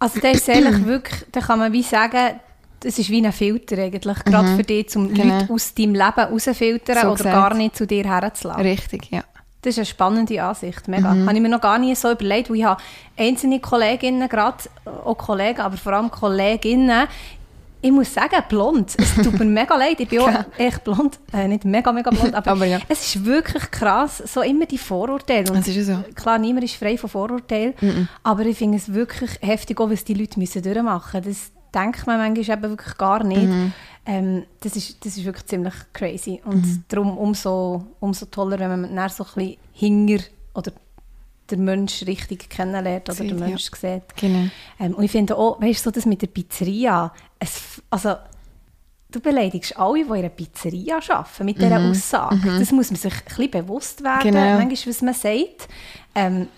Also 0.00 0.18
das 0.20 0.38
ist 0.38 0.48
ehrlich 0.48 0.84
wirklich, 0.86 1.24
da 1.30 1.40
kann 1.40 1.60
man 1.60 1.72
wie 1.72 1.82
sagen, 1.84 2.40
es 2.84 2.98
ist 2.98 3.10
wie 3.10 3.24
ein 3.24 3.32
Filter 3.32 3.78
eigentlich, 3.78 4.24
gerade 4.24 4.56
für 4.56 4.62
dich, 4.62 4.94
um 4.96 5.12
Genau. 5.12 5.40
Leute 5.40 5.52
aus 5.52 5.74
deinem 5.74 5.94
Leben 5.94 6.20
rauszufiltern 6.20 6.96
So 6.96 7.06
oder 7.08 7.16
gesagt. 7.16 7.34
gar 7.34 7.54
nicht 7.54 7.76
zu 7.76 7.86
dir 7.86 8.04
herzulassen. 8.04 8.62
Richtig, 8.62 9.10
ja. 9.10 9.22
Das 9.62 9.72
ist 9.72 9.78
eine 9.78 9.86
spannende 9.86 10.42
Ansicht, 10.42 10.86
mega. 10.86 11.12
Mhm. 11.12 11.26
Habe 11.26 11.36
ich 11.36 11.42
mir 11.42 11.48
noch 11.48 11.60
gar 11.60 11.78
nie 11.78 11.94
so 11.94 12.12
überlegt, 12.12 12.48
weil 12.48 12.56
ich 12.56 12.64
habe 12.64 12.80
einzelne 13.16 13.58
Kolleginnen 13.58 14.28
gerade, 14.28 14.58
auch 15.04 15.18
Kollegen, 15.18 15.60
aber 15.60 15.76
vor 15.76 15.92
allem 15.94 16.10
Kolleginnen, 16.10 17.08
ich 17.80 17.92
muss 17.92 18.12
sagen, 18.12 18.36
blond. 18.48 18.96
Es 18.98 19.14
tut 19.14 19.38
mir 19.38 19.44
mega 19.44 19.76
leid, 19.76 20.00
ich 20.00 20.08
bin 20.08 20.20
auch 20.20 20.44
echt 20.58 20.82
blond. 20.84 21.18
Äh, 21.32 21.48
nicht 21.48 21.64
mega, 21.64 21.92
mega 21.92 22.10
blond, 22.10 22.34
aber, 22.34 22.50
Aber 22.52 22.66
ja. 22.66 22.78
es 22.88 23.14
ist 23.14 23.24
wirklich 23.24 23.70
krass, 23.70 24.18
so 24.26 24.42
immer 24.42 24.66
die 24.66 24.78
Vorurteile. 24.78 25.50
Und 25.50 25.58
Das 25.58 25.68
ist 25.68 25.76
ja 25.76 25.82
so. 25.96 26.04
Klar, 26.14 26.38
niemand 26.38 26.64
ist 26.64 26.74
frei 26.74 26.96
von 26.96 27.10
Vorurteilen, 27.10 28.08
aber 28.22 28.46
ich 28.46 28.58
finde 28.58 28.78
es 28.78 28.92
wirklich 28.92 29.30
heftig, 29.40 29.80
auch 29.80 29.90
was 29.90 30.04
die 30.04 30.14
Leute 30.14 30.38
müssen 30.38 30.62
durchmachen 30.62 31.24
müssen. 31.24 31.57
Denkt 31.74 32.06
man 32.06 32.18
manchmal 32.18 32.58
eben 32.58 32.70
wirklich 32.70 32.96
gar 32.96 33.24
nicht. 33.24 33.42
Mhm. 33.42 33.72
Ähm, 34.06 34.44
das, 34.60 34.74
ist, 34.76 35.04
das 35.04 35.16
ist 35.16 35.24
wirklich 35.24 35.46
ziemlich 35.46 35.74
crazy. 35.92 36.40
Und 36.44 36.82
darum 36.88 37.18
umso, 37.18 37.84
umso 38.00 38.26
toller, 38.26 38.58
wenn 38.58 38.80
man 38.80 38.96
dann 38.96 39.08
so 39.10 39.24
ein 39.24 39.30
bisschen 39.34 39.56
hinger 39.72 40.20
oder 40.54 40.72
den 41.50 41.64
Mensch 41.64 42.04
richtig 42.06 42.48
kennenlernt 42.48 43.08
oder 43.08 43.18
den 43.18 43.38
ja. 43.38 43.46
Mensch 43.46 43.70
sieht. 43.70 44.02
Genau. 44.16 44.48
Ähm, 44.80 44.94
und 44.94 45.04
ich 45.04 45.10
finde 45.10 45.36
auch, 45.36 45.60
weißt 45.60 45.80
du, 45.80 45.84
so 45.84 45.90
das 45.90 46.06
mit 46.06 46.22
der 46.22 46.26
Pizzeria, 46.28 47.12
es, 47.38 47.82
also 47.90 48.16
du 49.10 49.20
beleidigst 49.20 49.78
alle, 49.78 49.94
die 49.94 50.08
in 50.08 50.12
einer 50.12 50.28
Pizzeria 50.28 50.98
arbeiten, 51.08 51.44
mit 51.44 51.58
dieser 51.58 51.80
Aussage. 51.80 52.58
Das 52.58 52.72
muss 52.72 52.90
man 52.90 52.96
sich 52.96 53.12
ein 53.12 53.22
bisschen 53.24 53.50
bewusst 53.50 54.04
werden, 54.04 54.32
Genau. 54.32 54.58
manchmal, 54.58 54.94
was 54.94 55.02
man 55.02 55.14
sagt. 55.14 55.68
Ähm, 56.14 56.48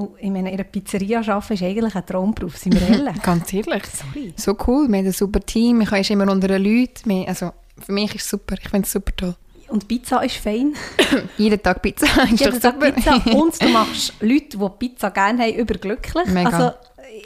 und 0.00 0.18
ich 0.18 0.30
meine, 0.30 0.48
in 0.50 0.54
einer 0.54 0.64
Pizzeria 0.64 1.20
arbeiten 1.20 1.54
ist 1.54 1.62
eigentlich 1.62 1.94
ein 1.94 2.06
Traumberuf, 2.06 2.56
sind 2.56 2.74
wir 2.74 2.88
ehrlich. 2.88 3.22
Ganz 3.22 3.52
ehrlich. 3.52 3.82
Sorry. 3.86 4.32
So 4.36 4.56
cool, 4.66 4.88
wir 4.88 4.98
haben 4.98 5.06
ein 5.06 5.12
super 5.12 5.40
Team, 5.40 5.80
ich 5.82 5.92
ist 5.92 6.10
immer 6.10 6.30
unter 6.30 6.48
den 6.48 6.62
Leuten. 6.62 7.08
Wir, 7.08 7.28
also, 7.28 7.52
für 7.78 7.92
mich 7.92 8.14
ist 8.14 8.24
es 8.24 8.30
super, 8.30 8.56
ich 8.60 8.68
finde 8.68 8.86
es 8.86 8.92
super 8.92 9.14
toll. 9.16 9.34
Und 9.68 9.86
Pizza 9.86 10.20
ist 10.24 10.36
fein. 10.36 10.74
Jeden 11.38 11.62
Tag 11.62 11.80
Pizza, 11.80 12.06
ist 12.24 12.40
Jeden 12.40 12.60
Tag 12.60 12.74
super. 12.74 12.90
Pizza. 12.90 13.14
Und 13.36 13.62
du 13.62 13.68
machst 13.68 14.14
Leute, 14.20 14.58
die 14.58 14.68
Pizza 14.78 15.10
gerne 15.10 15.44
haben, 15.44 15.54
überglücklich. 15.54 16.26
Mega. 16.26 16.50
Also, 16.50 16.76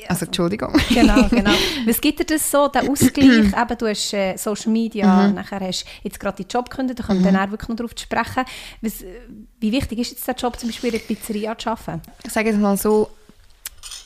Also, 0.09 0.27
Entschuldigung. 0.27 0.73
genau, 0.91 1.29
genau. 1.29 1.53
Was 1.87 2.01
gibt 2.01 2.21
dir 2.21 2.25
das 2.25 2.51
so, 2.51 2.69
der 2.69 2.89
Ausgleich? 2.89 3.27
Eben, 3.27 3.79
du 3.79 3.89
hast 3.89 4.13
äh, 4.13 4.37
Social 4.37 4.73
Media, 4.73 5.29
nachher 5.29 5.61
hast 5.61 5.85
du 5.85 5.89
jetzt 6.03 6.21
gerade 6.21 6.43
die 6.43 6.51
Job 6.51 6.71
gekündigt, 6.71 7.01
da 7.01 7.05
kommen 7.05 7.25
wir 7.25 7.33
dann 7.33 7.47
auch 7.47 7.51
wirklich 7.51 7.69
noch 7.69 7.77
darauf 7.77 7.95
zu 7.95 8.05
sprechen. 8.05 8.45
Was, 8.81 9.03
äh, 9.03 9.07
wie 9.61 9.73
wichtig 9.73 9.99
ist 9.99 10.11
jetzt 10.13 10.27
der 10.27 10.35
Job, 10.35 10.59
zum 10.59 10.69
Beispiel 10.69 10.93
in 10.93 10.99
der 10.99 11.07
Pizzeria 11.07 11.57
zu 11.57 11.71
arbeiten? 11.71 12.03
Ich 12.25 12.33
sage 12.33 12.51
jetzt 12.51 12.61
mal 12.61 12.77
so, 12.77 13.11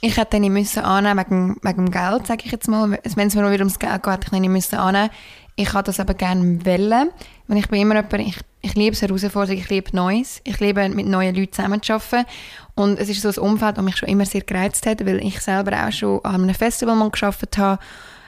ich 0.01 0.17
hätte 0.17 0.33
den 0.33 0.43
nicht 0.43 0.51
müssen 0.53 0.85
annehmen 0.85 1.19
wegen, 1.19 1.57
wegen 1.63 1.87
dem 1.87 1.91
Geld, 1.91 2.27
sage 2.27 2.43
ich 2.45 2.53
jetzt 2.53 2.69
mal. 2.69 2.91
Wenn 2.91 3.29
es 3.29 3.35
mir 3.35 3.43
noch 3.43 3.51
wieder 3.51 3.63
ums 3.63 3.79
Geld 3.79 4.03
geht, 4.03 4.13
hätte 4.13 4.25
ich 4.27 4.31
den 4.31 4.43
nicht 4.43 4.51
müssen 4.51 4.77
annehmen. 4.77 5.11
Ich 5.57 5.73
habe 5.73 5.83
das 5.83 5.99
aber 5.99 6.15
gerne 6.15 6.65
wollen. 6.65 7.11
Und 7.49 7.57
ich 7.57 7.69
bin 7.69 7.81
immer 7.81 7.97
jemand, 7.97 8.13
ich, 8.15 8.39
ich 8.61 8.75
liebe 8.75 8.95
es 8.95 9.03
Herausforderungen, 9.03 9.61
ich 9.61 9.69
liebe 9.69 9.95
Neues. 9.97 10.41
Ich 10.45 10.61
liebe 10.61 10.89
mit 10.89 11.07
neuen 11.07 11.35
Leuten 11.35 11.53
zusammenzuarbeiten. 11.53 12.27
Und 12.79 13.01
es 13.01 13.09
ist 13.09 13.23
so 13.23 13.29
ein 13.29 13.51
Umfeld, 13.51 13.77
das 13.77 13.85
mich 13.85 13.97
schon 13.97 14.09
immer 14.09 14.25
sehr 14.25 14.43
gereizt 14.43 14.87
hat, 14.87 15.05
weil 15.05 15.19
ich 15.25 15.41
selber 15.41 15.85
auch 15.85 15.91
schon 15.91 16.25
an 16.25 16.43
einem 16.43 16.55
Festival 16.55 16.95
mal 16.95 17.11
gearbeitet 17.11 17.59
habe, 17.59 17.83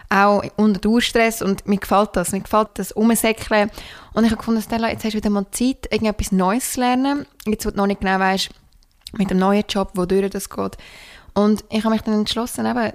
auch 0.09 0.43
unter 0.57 0.81
Dauerstress 0.81 1.41
und 1.41 1.69
mir 1.69 1.79
gefällt 1.79 2.11
das, 2.15 2.33
mir 2.33 2.41
gefällt 2.41 2.71
das 2.75 2.91
Umsäckeln. 2.91 3.71
Und 4.13 4.25
ich 4.25 4.31
habe 4.33 4.39
gefunden, 4.39 4.61
Stella, 4.61 4.89
jetzt 4.89 5.05
hast 5.05 5.13
du 5.13 5.19
wieder 5.19 5.31
mal 5.31 5.47
Zeit, 5.53 5.87
irgendetwas 5.93 6.33
Neues 6.33 6.73
zu 6.73 6.81
lernen. 6.81 7.27
Jetzt, 7.47 7.65
wo 7.65 7.71
du 7.71 7.77
noch 7.77 7.87
nicht 7.87 8.01
genau 8.01 8.19
weißt, 8.19 8.51
mit 9.13 9.31
dem 9.31 9.39
neuen 9.39 9.63
Job, 9.69 9.93
wodurch 9.95 10.31
das 10.31 10.51
geht. 10.51 10.77
Und 11.33 11.65
ich 11.71 11.85
habe 11.85 11.95
mich 11.95 12.03
dann 12.03 12.15
entschlossen, 12.15 12.67
eben, 12.67 12.93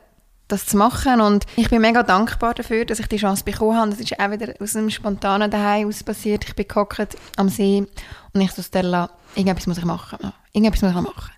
das 0.48 0.66
zu 0.66 0.78
machen 0.78 1.22
und 1.22 1.46
ich 1.56 1.70
bin 1.70 1.82
mega 1.82 2.04
dankbar 2.04 2.54
dafür, 2.54 2.86
dass 2.86 3.00
ich 3.00 3.08
die 3.08 3.18
Chance 3.18 3.44
bekommen 3.44 3.78
habe. 3.78 3.90
Das 3.90 4.00
ist 4.00 4.20
auch 4.20 4.32
wieder 4.32 4.54
aus 4.60 4.75
einem 4.75 4.90
spontanen 4.90 5.50
Daheim 5.50 5.88
aus 5.88 6.04
passiert. 6.04 6.46
Ich 6.48 6.56
bin 6.56 6.68
gehockt 6.68 7.18
am 7.36 7.50
See 7.50 7.86
und 8.34 8.42
ich 8.42 8.51
so, 8.51 8.62
Stella, 8.62 9.10
irgendetwas 9.36 9.68
muss 9.68 9.77
ich 9.77 9.86
machen. 9.86 10.20
Irgendetwas 10.53 10.81
muss 10.84 10.92
ich 10.92 11.01
machen. 11.01 11.31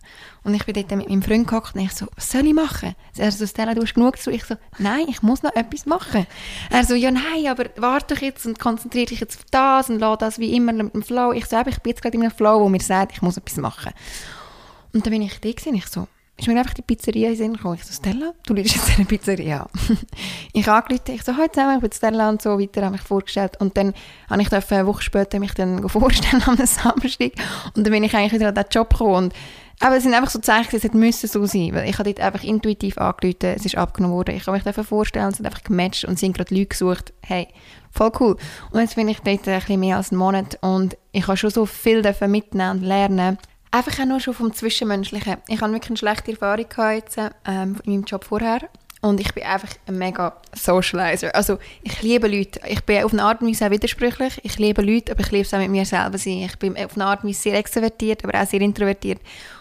Und 0.43 0.53
ich 0.53 0.65
bin 0.65 0.75
dort 0.75 0.91
mit 0.91 1.09
meinem 1.09 1.21
Freund 1.21 1.47
gehockt 1.47 1.75
und 1.75 1.81
ich 1.81 1.93
so, 1.93 2.07
was 2.15 2.31
soll 2.31 2.45
ich 2.45 2.53
machen? 2.53 2.95
Er 3.17 3.31
so, 3.31 3.45
Stella, 3.45 3.73
du 3.73 3.81
hast 3.81 3.93
genug 3.93 4.17
zu. 4.17 4.31
Ich 4.31 4.43
so, 4.45 4.55
nein, 4.77 5.05
ich 5.09 5.21
muss 5.21 5.43
noch 5.43 5.55
etwas 5.55 5.85
machen. 5.85 6.27
Er 6.69 6.83
so, 6.83 6.93
ja 6.93 7.11
nein, 7.11 7.47
aber 7.49 7.65
warte 7.77 8.15
doch 8.15 8.21
jetzt 8.21 8.45
und 8.45 8.59
konzentriere 8.59 9.07
dich 9.07 9.19
jetzt 9.19 9.37
auf 9.37 9.45
das 9.51 9.89
und 9.89 9.99
lass 9.99 10.17
das 10.19 10.39
wie 10.39 10.53
immer 10.55 10.73
mit 10.73 10.93
dem 10.93 11.03
Flow. 11.03 11.31
Ich 11.31 11.45
so, 11.47 11.57
ich 11.59 11.79
bin 11.79 11.91
jetzt 11.91 12.01
gerade 12.01 12.15
in 12.15 12.23
einem 12.23 12.31
Flow, 12.31 12.61
wo 12.61 12.69
mir 12.69 12.81
sagt, 12.81 13.13
ich 13.13 13.21
muss 13.21 13.37
etwas 13.37 13.57
machen. 13.57 13.93
Und 14.93 15.05
dann 15.05 15.11
bin 15.11 15.21
ich 15.21 15.39
da 15.39 15.51
gewesen, 15.51 15.75
ich 15.75 15.87
so, 15.87 16.07
ist 16.37 16.47
mir 16.47 16.57
einfach 16.59 16.73
die 16.73 16.83
Pizzeria 16.83 17.29
in 17.29 17.33
den 17.33 17.37
Sinn 17.37 17.53
gekommen. 17.53 17.75
Ich 17.75 17.85
so, 17.85 17.93
Stella, 17.93 18.33
du 18.45 18.53
leidest 18.53 18.75
jetzt 18.75 18.89
in 18.89 18.95
einer 18.95 19.05
Pizzeria 19.05 19.67
ich 20.53 20.67
angerufen, 20.67 21.15
ich 21.15 21.23
so, 21.23 21.35
heute 21.35 21.51
zusammen, 21.51 21.75
ich 21.75 21.81
bin 21.81 21.91
Stella 21.91 22.29
und 22.29 22.41
so 22.41 22.59
weiter, 22.59 22.83
habe 22.83 22.91
mich 22.91 23.01
vorgestellt. 23.01 23.59
Und 23.59 23.75
dann 23.75 23.93
habe 24.29 24.41
ich 24.41 24.49
dürfen, 24.49 24.75
eine 24.75 24.87
Woche 24.87 25.01
später 25.01 25.39
mich 25.39 25.53
dann 25.53 25.87
vorstellen 25.89 26.43
am 26.45 26.57
Samstag. 26.57 27.31
Und 27.75 27.85
dann 27.85 27.91
bin 27.91 28.03
ich 28.03 28.15
eigentlich 28.15 28.33
wieder 28.33 28.49
an 28.49 28.55
diesen 28.55 28.69
Job 28.71 28.91
gekommen. 28.91 29.25
Und 29.25 29.33
aber 29.79 29.97
es 29.97 30.03
sind 30.03 30.15
einfach 30.15 30.31
so 30.31 30.39
Zeichen, 30.39 30.75
es 30.75 30.93
müssen 30.93 31.27
so 31.27 31.45
sein, 31.45 31.69
weil 31.73 31.87
ich 31.87 31.99
habe 31.99 32.11
dort 32.11 32.25
einfach 32.25 32.43
intuitiv 32.43 32.97
angerufen, 32.97 33.53
es 33.55 33.63
ist 33.63 33.77
abgenommen 33.77 34.15
worden, 34.15 34.35
ich 34.35 34.47
habe 34.47 34.57
mich 34.57 34.63
dafür 34.63 34.83
vorstellen, 34.83 35.27
es 35.29 35.37
sind 35.37 35.45
einfach 35.45 35.63
gematcht 35.63 36.05
und 36.05 36.17
sind 36.17 36.35
gerade 36.35 36.53
Leute 36.55 36.67
gesucht, 36.67 37.13
hey, 37.21 37.47
voll 37.91 38.11
cool. 38.19 38.37
Und 38.71 38.79
jetzt 38.79 38.95
bin 38.95 39.07
ich 39.07 39.19
dort 39.19 39.47
ein 39.47 39.59
bisschen 39.59 39.79
mehr 39.79 39.97
als 39.97 40.11
einen 40.11 40.17
Monat 40.17 40.57
und 40.61 40.97
ich 41.11 41.27
habe 41.27 41.37
schon 41.37 41.51
so 41.51 41.67
viel 41.67 42.01
dürfen 42.01 42.31
mitnehmen 42.31 42.77
und 42.77 42.83
lernen. 42.83 43.37
Einfach 43.77 43.99
auch 43.99 44.05
nur 44.05 44.19
schon 44.19 44.33
vom 44.33 44.51
Zwischenmenschlichen. 44.51 45.37
Ich 45.47 45.61
habe 45.61 45.71
wirklich 45.71 45.91
eine 45.91 45.97
schlechte 45.97 46.31
Erfahrung 46.31 46.95
jetzt, 46.95 47.15
ähm, 47.45 47.75
in 47.83 47.91
meinem 47.91 48.05
Job 48.05 48.23
vorher. 48.23 48.61
Und 49.01 49.19
ich 49.19 49.31
bin 49.35 49.43
einfach 49.43 49.69
ein 49.85 49.99
mega 49.99 50.35
Socializer. 50.51 51.35
Also 51.35 51.59
ich 51.83 52.01
liebe 52.01 52.27
Leute. 52.27 52.59
Ich 52.67 52.83
bin 52.85 53.03
auf 53.03 53.13
eine 53.13 53.21
Art 53.21 53.39
und 53.39 53.49
Weise 53.49 53.67
auch 53.67 53.69
widersprüchlich. 53.69 54.39
Ich 54.41 54.57
liebe 54.57 54.81
Leute, 54.81 55.11
aber 55.11 55.21
ich 55.21 55.29
liebe 55.29 55.43
es 55.43 55.53
auch 55.53 55.59
mit 55.59 55.69
mir 55.69 55.85
selber 55.85 56.17
sein. 56.17 56.39
Ich 56.39 56.57
bin 56.57 56.75
auf 56.75 56.95
eine 56.95 57.05
Art 57.05 57.23
und 57.23 57.29
Weise 57.29 57.41
sehr 57.41 57.53
extrovertiert, 57.53 58.23
aber 58.23 58.41
auch 58.41 58.47
sehr 58.47 58.61
introvertiert. 58.61 59.19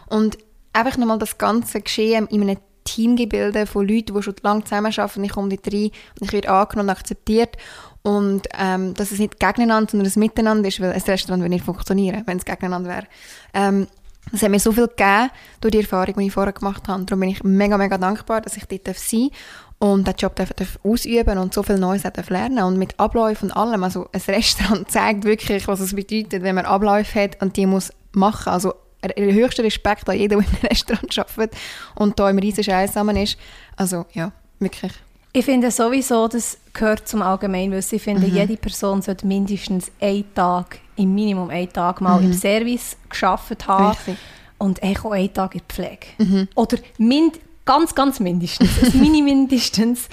Und 0.09 0.38
einfach 0.72 0.96
nochmal 0.96 1.18
das 1.18 1.37
ganze 1.37 1.83
Geschehen 1.83 2.26
in 2.29 2.40
einem 2.40 2.57
Teamgebilde 2.85 3.66
von 3.66 3.87
Leuten, 3.87 4.14
die 4.14 4.22
schon 4.22 4.37
lange 4.40 4.64
zusammenarbeiten. 4.64 5.24
Ich 5.24 5.33
komme 5.33 5.50
dort 5.50 5.70
rein 5.70 5.90
und 6.20 6.22
ich 6.22 6.33
werde 6.33 6.48
angenommen 6.48 6.88
und 6.88 6.96
akzeptiert. 6.96 7.59
Und 8.00 8.48
ähm, 8.57 8.94
dass 8.94 9.12
es 9.12 9.18
nicht 9.18 9.38
gegeneinander, 9.38 9.90
sondern 9.90 10.11
ein 10.11 10.20
Miteinander 10.20 10.68
ist, 10.68 10.81
weil 10.81 10.92
ein 10.92 11.02
Restaurant 11.02 11.42
würde 11.42 11.50
nicht 11.50 11.66
funktionieren, 11.66 12.22
wenn 12.24 12.38
es 12.38 12.46
gegeneinander 12.46 12.88
wäre. 12.88 13.07
Ähm, 13.52 13.88
es 14.32 14.42
hat 14.42 14.50
mir 14.50 14.58
so 14.58 14.72
viel 14.72 14.88
gegeben 14.88 15.30
durch 15.60 15.72
die 15.72 15.80
Erfahrung, 15.80 16.14
die 16.18 16.26
ich 16.26 16.32
vorher 16.32 16.52
gemacht 16.52 16.88
habe. 16.88 17.04
Darum 17.04 17.20
bin 17.20 17.30
ich 17.30 17.44
mega, 17.44 17.78
mega 17.78 17.96
dankbar, 17.96 18.40
dass 18.40 18.56
ich 18.56 18.64
dort 18.64 18.86
sein 18.96 19.28
darf 19.28 19.32
und 19.78 20.06
diesen 20.06 20.18
Job 20.18 20.36
darf, 20.36 20.52
darf 20.54 20.78
ausüben 20.82 21.38
und 21.38 21.52
so 21.52 21.62
viel 21.62 21.78
Neues 21.78 22.02
darf 22.02 22.30
lernen 22.30 22.64
Und 22.64 22.78
mit 22.78 22.98
Abläufen 22.98 23.50
und 23.50 23.56
allem. 23.56 23.84
Also 23.84 24.08
ein 24.12 24.22
Restaurant 24.26 24.90
zeigt 24.90 25.24
wirklich, 25.24 25.68
was 25.68 25.80
es 25.80 25.94
bedeutet, 25.94 26.42
wenn 26.42 26.54
man 26.54 26.64
Abläufe 26.64 27.20
hat 27.20 27.42
und 27.42 27.56
die 27.56 27.66
muss 27.66 27.92
machen. 28.12 28.52
Also 28.52 28.74
der 29.04 29.32
höchste 29.34 29.62
Respekt 29.62 30.08
an 30.08 30.16
jeden, 30.16 30.38
der 30.40 30.48
einem 30.48 30.56
Restaurant 30.70 31.18
arbeitet 31.18 31.56
und 31.94 32.18
da 32.18 32.30
im 32.30 32.38
riesen 32.38 32.64
Scheiß 32.64 32.92
zusammen 32.92 33.16
ist. 33.16 33.38
Also 33.76 34.06
ja, 34.12 34.32
wirklich. 34.58 34.92
Ich 35.38 35.44
finde 35.44 35.70
sowieso, 35.70 36.29
das 36.29 36.57
gehört 36.72 37.07
zum 37.07 37.20
Allgemeinwissen. 37.20 37.96
Ich 37.96 38.03
finde, 38.03 38.27
Mhm. 38.27 38.35
jede 38.35 38.57
Person 38.57 39.03
sollte 39.03 39.27
mindestens 39.27 39.90
einen 40.01 40.25
Tag, 40.35 40.79
im 40.96 41.14
Minimum 41.14 41.51
einen 41.51 41.70
Tag 41.70 42.01
mal 42.01 42.22
im 42.25 42.33
Service 42.33 42.96
geschafft 43.11 43.68
haben. 43.68 43.85
Mhm. 43.85 43.90
Richtig. 43.90 44.14
Mhm. 44.14 44.18
Und 44.66 44.83
eigentlich 44.83 45.05
auch 45.05 45.12
einen 45.12 45.35
Tag 45.35 45.55
in 45.55 45.61
der 45.68 45.75
Pflege. 45.75 46.49
Oder 46.55 46.79
mind, 46.96 47.38
ganz, 47.66 47.94
ganz 47.94 48.18
mindestens, 48.18 48.70
mini 48.94 49.20
mindestens, 49.20 50.09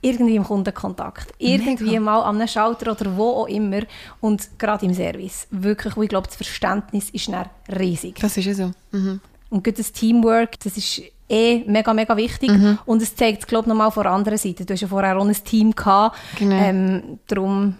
irgendwie 0.00 0.36
im 0.36 0.44
Kundenkontakt. 0.44 1.34
Irgendwie 1.38 1.84
Mega. 1.84 2.00
mal 2.00 2.22
an 2.22 2.36
einem 2.36 2.48
Schalter 2.48 2.92
oder 2.92 3.14
wo 3.14 3.42
auch 3.42 3.48
immer. 3.48 3.82
Und 4.22 4.58
gerade 4.58 4.86
im 4.86 4.94
Service. 4.94 5.46
Wirklich, 5.50 5.94
ich 5.98 6.08
glaube, 6.08 6.28
das 6.28 6.36
Verständnis 6.36 7.10
ist 7.10 7.28
dann 7.28 7.44
riesig. 7.78 8.18
Das 8.20 8.38
ist 8.38 8.46
ja 8.46 8.54
so. 8.54 8.70
Mhm. 8.92 9.20
Und 9.50 9.78
das 9.78 9.92
Teamwork, 9.92 10.58
das 10.60 10.78
ist 10.78 11.02
eh 11.32 11.64
mega, 11.66 11.92
mega 11.94 12.16
wichtig. 12.16 12.50
Mhm. 12.50 12.78
Und 12.84 13.02
es 13.02 13.16
zeigt 13.16 13.40
es, 13.40 13.46
glaube 13.46 13.64
ich, 13.64 13.68
nochmal 13.68 13.90
von 13.90 14.04
der 14.04 14.12
anderen 14.12 14.38
Seite. 14.38 14.64
Du 14.64 14.74
hast 14.74 14.80
ja 14.80 14.88
vorher 14.88 15.16
auch 15.16 15.24
ein 15.24 15.44
Team 15.44 15.74
gehabt. 15.74 16.16
Genau. 16.38 16.54
Ähm, 16.54 17.18
darum 17.26 17.76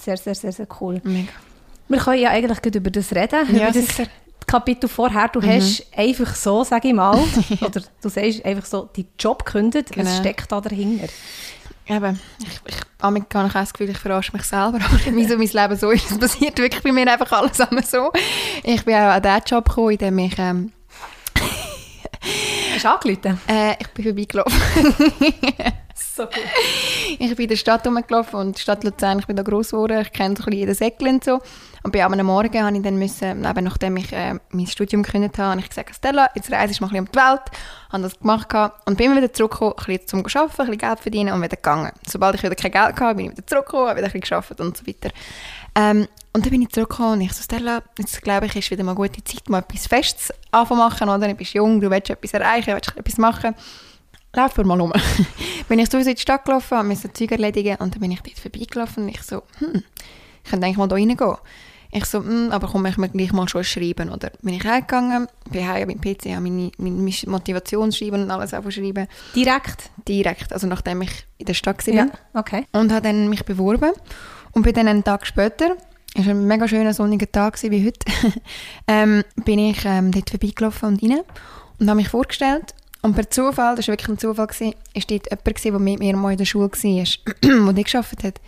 sehr, 0.00 0.16
sehr, 0.16 0.34
sehr, 0.34 0.52
sehr 0.52 0.66
cool. 0.80 1.00
Mega. 1.04 1.32
Wir 1.88 1.98
können 1.98 2.20
ja 2.20 2.30
eigentlich 2.30 2.60
gerade 2.60 2.78
über 2.78 2.90
das 2.90 3.14
reden. 3.14 3.54
Ja, 3.54 3.68
über 3.68 3.72
das 3.72 3.86
sicher. 3.86 4.08
Kapitel 4.46 4.88
vorher. 4.88 5.28
Du 5.28 5.42
hast 5.42 5.84
einfach 5.96 6.34
so, 6.34 6.64
sage 6.64 6.88
ich 6.88 6.94
mal, 6.94 7.18
oder 7.60 7.82
du 8.00 8.08
sagst 8.08 8.44
einfach 8.44 8.64
so, 8.64 8.88
die 8.96 9.06
Job 9.18 9.44
gekündigt. 9.44 9.92
Genau. 9.92 10.08
Was 10.08 10.18
steckt 10.18 10.50
da 10.50 10.60
dahinter? 10.60 11.08
Eben, 11.88 12.18
ich, 12.40 12.60
ich, 12.66 12.80
habe 13.00 13.18
ich 13.18 13.36
auch 13.36 13.52
das 13.52 13.72
Gefühl, 13.72 13.90
ich 13.90 13.98
verarsche 13.98 14.32
mich 14.32 14.42
selber, 14.42 14.78
aber 14.84 14.98
wieso 15.12 15.36
mein 15.38 15.46
Leben 15.48 15.76
so 15.76 15.90
ist, 15.90 16.10
es 16.10 16.18
passiert 16.18 16.58
wirklich 16.58 16.82
bei 16.82 16.90
mir 16.90 17.10
einfach 17.10 17.30
alles 17.30 17.58
so. 17.90 18.10
Ich 18.64 18.84
bin 18.84 18.94
auch 18.94 19.14
an 19.14 19.22
diesen 19.22 19.42
Job 19.46 19.68
gekommen, 19.68 19.90
in 19.90 19.98
dem 19.98 20.18
ich, 20.18 20.38
ähm, 20.38 20.72
Hast 22.76 22.84
du 22.84 23.08
angerufen? 23.08 23.40
äh, 23.48 23.74
ich 23.78 23.88
bin 23.88 24.04
vorbeigelaufen. 24.04 24.60
So 25.98 26.24
gut. 26.24 26.36
ich 27.18 27.36
bin 27.36 27.44
in 27.44 27.48
der 27.48 27.56
Stadt 27.56 27.86
rumgelaufen 27.86 28.38
und 28.38 28.56
die 28.56 28.60
Stadt 28.60 28.84
Luzern, 28.84 29.18
ich 29.18 29.26
bin 29.26 29.36
da 29.36 29.42
gross 29.42 29.70
geworden, 29.70 30.00
ich 30.00 30.12
kenne 30.12 30.34
so 30.36 30.42
ein 30.42 30.46
bisschen 30.46 30.58
jeden 30.58 30.74
Säckchen 30.74 31.08
und 31.08 31.24
so. 31.24 31.40
Und 31.82 31.92
bei 31.92 32.04
einem 32.04 32.26
Morgen 32.26 32.62
habe 32.62 32.76
ich 32.76 32.82
dann 32.82 32.98
müssen, 32.98 33.44
eben 33.44 33.64
nachdem 33.64 33.96
ich 33.96 34.12
äh, 34.12 34.34
mein 34.50 34.66
Studium 34.66 35.02
gekündigt 35.02 35.38
habe, 35.38 35.52
habe 35.52 35.60
ich 35.60 35.68
gesagt, 35.68 35.94
Stella, 35.94 36.28
jetzt 36.34 36.52
reise 36.52 36.72
ich 36.72 36.80
mal 36.80 36.88
ein 36.88 37.04
bisschen 37.04 37.06
um 37.06 37.12
die 37.12 37.18
Welt. 37.18 37.42
Habe 37.92 38.02
das 38.02 38.18
gemacht 38.18 38.48
und 38.86 38.98
bin 38.98 39.16
wieder 39.16 39.32
zurückgekommen, 39.32 39.74
ein 39.78 39.84
bisschen 39.86 40.08
zum 40.08 40.18
Arbeiten, 40.20 40.42
ein 40.42 40.66
bisschen 40.66 40.78
Geld 40.78 41.00
verdienen 41.00 41.32
und 41.32 41.42
wieder 41.42 41.56
gegangen. 41.56 41.92
Sobald 42.06 42.34
ich 42.34 42.42
wieder 42.42 42.54
kein 42.54 42.72
Geld 42.72 43.00
hatte, 43.00 43.14
bin 43.14 43.26
ich 43.26 43.32
wieder 43.32 43.46
zurückgekommen, 43.46 43.88
habe 43.88 43.98
wieder 43.98 44.08
ein 44.08 44.12
bisschen 44.12 44.28
gearbeitet 44.28 44.60
und 44.60 44.76
so 44.76 44.86
weiter. 44.86 45.10
Ähm, 45.74 46.08
und 46.36 46.44
dann 46.44 46.50
bin 46.50 46.62
ich 46.62 46.68
zurückgekommen 46.68 47.14
und 47.14 47.20
ich 47.22 47.32
so, 47.32 47.42
Stella, 47.42 47.82
jetzt 47.98 48.20
glaube 48.22 48.46
ich, 48.46 48.54
ist 48.54 48.70
wieder 48.70 48.84
mal 48.84 48.94
gute 48.94 49.24
Zeit, 49.24 49.48
mal 49.48 49.60
etwas 49.60 49.86
Festes 49.86 50.32
anzumachen, 50.50 51.08
oder? 51.08 51.28
Du 51.28 51.34
bist 51.34 51.54
jung, 51.54 51.80
du 51.80 51.90
willst 51.90 52.10
etwas 52.10 52.34
erreichen, 52.34 52.74
willst 52.74 52.96
etwas 52.96 53.18
machen 53.18 53.54
lauf 54.36 54.56
mal 54.58 54.80
um. 54.80 54.92
bin 55.68 55.78
ich 55.78 55.90
sowieso 55.90 56.10
in 56.10 56.16
die 56.16 56.20
Stadt 56.20 56.44
gelaufen, 56.44 56.76
habe 56.76 56.88
mein 56.88 56.96
Zeug 56.96 57.32
erledigen 57.32 57.76
und 57.76 57.94
dann 57.94 58.00
bin 58.00 58.10
ich 58.10 58.20
dort 58.20 58.38
vorbeigelaufen 58.38 59.04
und 59.04 59.08
ich 59.08 59.22
so, 59.22 59.42
hm, 59.58 59.82
ich 60.44 60.50
könnte 60.50 60.66
eigentlich 60.66 60.76
mal 60.76 60.88
da 60.88 60.94
reingehen. 60.94 61.36
Ich 61.90 62.04
so, 62.04 62.18
hm, 62.18 62.50
aber 62.52 62.68
komm, 62.68 62.84
ich 62.86 62.98
mir 62.98 63.08
gleich 63.08 63.32
mal 63.32 63.48
schon 63.48 63.64
schreiben. 63.64 64.10
Oder 64.10 64.30
bin 64.42 64.54
ich 64.54 64.64
reingegangen, 64.64 65.28
bin 65.50 65.66
heim 65.66 65.88
beim 65.88 66.00
PC, 66.00 66.26
habe 66.34 66.42
meine, 66.42 66.70
meine 66.76 67.12
Motivationsschreiben 67.26 68.24
und 68.24 68.30
alles 68.30 68.50
schreiben. 68.50 69.06
Direkt? 69.34 69.90
Direkt, 70.06 70.52
also 70.52 70.66
nachdem 70.66 71.02
ich 71.02 71.26
in 71.38 71.46
der 71.46 71.54
Stadt 71.54 71.86
war. 71.86 71.94
Ja, 71.94 72.08
okay. 72.34 72.66
Und 72.72 72.92
habe 72.92 73.02
dann 73.02 73.28
mich 73.28 73.44
beworben. 73.44 73.92
Und 74.52 74.62
bin 74.62 74.74
dann 74.74 74.88
einen 74.88 75.04
Tag 75.04 75.26
später, 75.26 75.76
es 76.18 76.26
war 76.26 76.34
ein 76.34 76.46
mega 76.46 76.66
schöner 76.66 76.94
sonniger 76.94 77.30
Tag 77.30 77.62
wie 77.62 77.86
heute, 77.86 78.06
ähm, 78.88 79.22
bin 79.44 79.58
ich 79.58 79.84
ähm, 79.84 80.12
dort 80.12 80.30
vorbeigelaufen 80.30 80.88
und 80.88 81.02
rein 81.02 81.20
und 81.78 81.88
habe 81.88 81.96
mich 81.96 82.08
vorgestellt 82.08 82.74
und 83.02 83.14
per 83.14 83.30
Zufall, 83.30 83.76
das 83.76 83.86
war 83.86 83.92
wirklich 83.92 84.08
ein 84.08 84.18
Zufall, 84.18 84.48
war 84.48 84.48
dort 84.48 85.10
jemand, 85.30 85.64
der 85.64 85.72
mit 85.78 85.98
mir 85.98 86.16
mal 86.16 86.32
in 86.32 86.38
der 86.38 86.44
Schule 86.44 86.70
war, 86.70 87.72
der 87.72 87.84
gearbeitet 87.84 88.24
hat. 88.24 88.40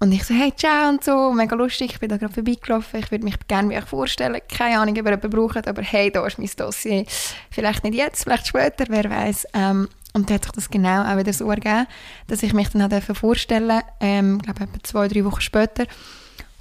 Und 0.00 0.12
ich 0.12 0.24
so, 0.24 0.32
hey, 0.32 0.52
ciao 0.56 0.88
und 0.88 1.02
so, 1.02 1.32
mega 1.32 1.56
lustig, 1.56 1.92
ich 1.92 2.00
bin 2.00 2.08
da 2.08 2.16
gerade 2.16 2.32
vorbeigelaufen, 2.32 3.00
ich 3.00 3.10
würde 3.10 3.24
mich 3.24 3.36
gerne 3.48 3.76
euch 3.76 3.84
vorstellen, 3.84 4.40
keine 4.48 4.78
Ahnung, 4.78 4.96
ob 4.96 5.04
ihr 5.04 5.10
jemanden 5.10 5.30
braucht, 5.30 5.66
aber 5.66 5.82
hey, 5.82 6.10
da 6.10 6.24
ist 6.24 6.38
mein 6.38 6.50
Dossier. 6.56 7.04
Vielleicht 7.50 7.82
nicht 7.82 7.96
jetzt, 7.96 8.22
vielleicht 8.22 8.46
später, 8.46 8.84
wer 8.88 9.10
weiß. 9.10 9.48
Ähm, 9.54 9.88
und 10.14 10.30
dann 10.30 10.36
hat 10.36 10.44
sich 10.44 10.52
das 10.52 10.70
genau 10.70 11.02
auch 11.02 11.16
wieder 11.16 11.32
so 11.32 11.50
ergeben, 11.50 11.86
dass 12.28 12.42
ich 12.42 12.52
mich 12.52 12.68
dann 12.70 12.92
auch 12.92 13.16
vorstellen 13.16 13.68
durfte, 13.68 13.86
ähm, 14.00 14.36
ich 14.38 14.42
glaube 14.44 14.64
etwa 14.64 14.82
zwei, 14.84 15.08
drei 15.08 15.24
Wochen 15.24 15.40
später, 15.40 15.86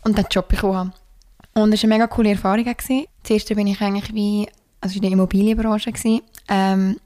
und 0.08 0.18
dann 0.18 0.26
den 0.26 0.32
Job 0.32 0.48
bekommen 0.48 0.76
habe. 0.76 0.92
Und 1.54 1.74
es 1.74 1.84
war 1.84 1.90
eine 1.90 1.96
mega 1.96 2.08
coole 2.08 2.32
Erfahrung. 2.32 2.66
Zuerst 3.24 3.54
bin 3.54 3.68
ich 3.68 3.82
eigentlich 3.82 4.14
wie, 4.14 4.48
also 4.82 4.96
in 4.96 5.02
der 5.02 5.12
Immobilienbranche, 5.12 5.92
gewesen, 5.92 6.22
ähm, 6.48 6.98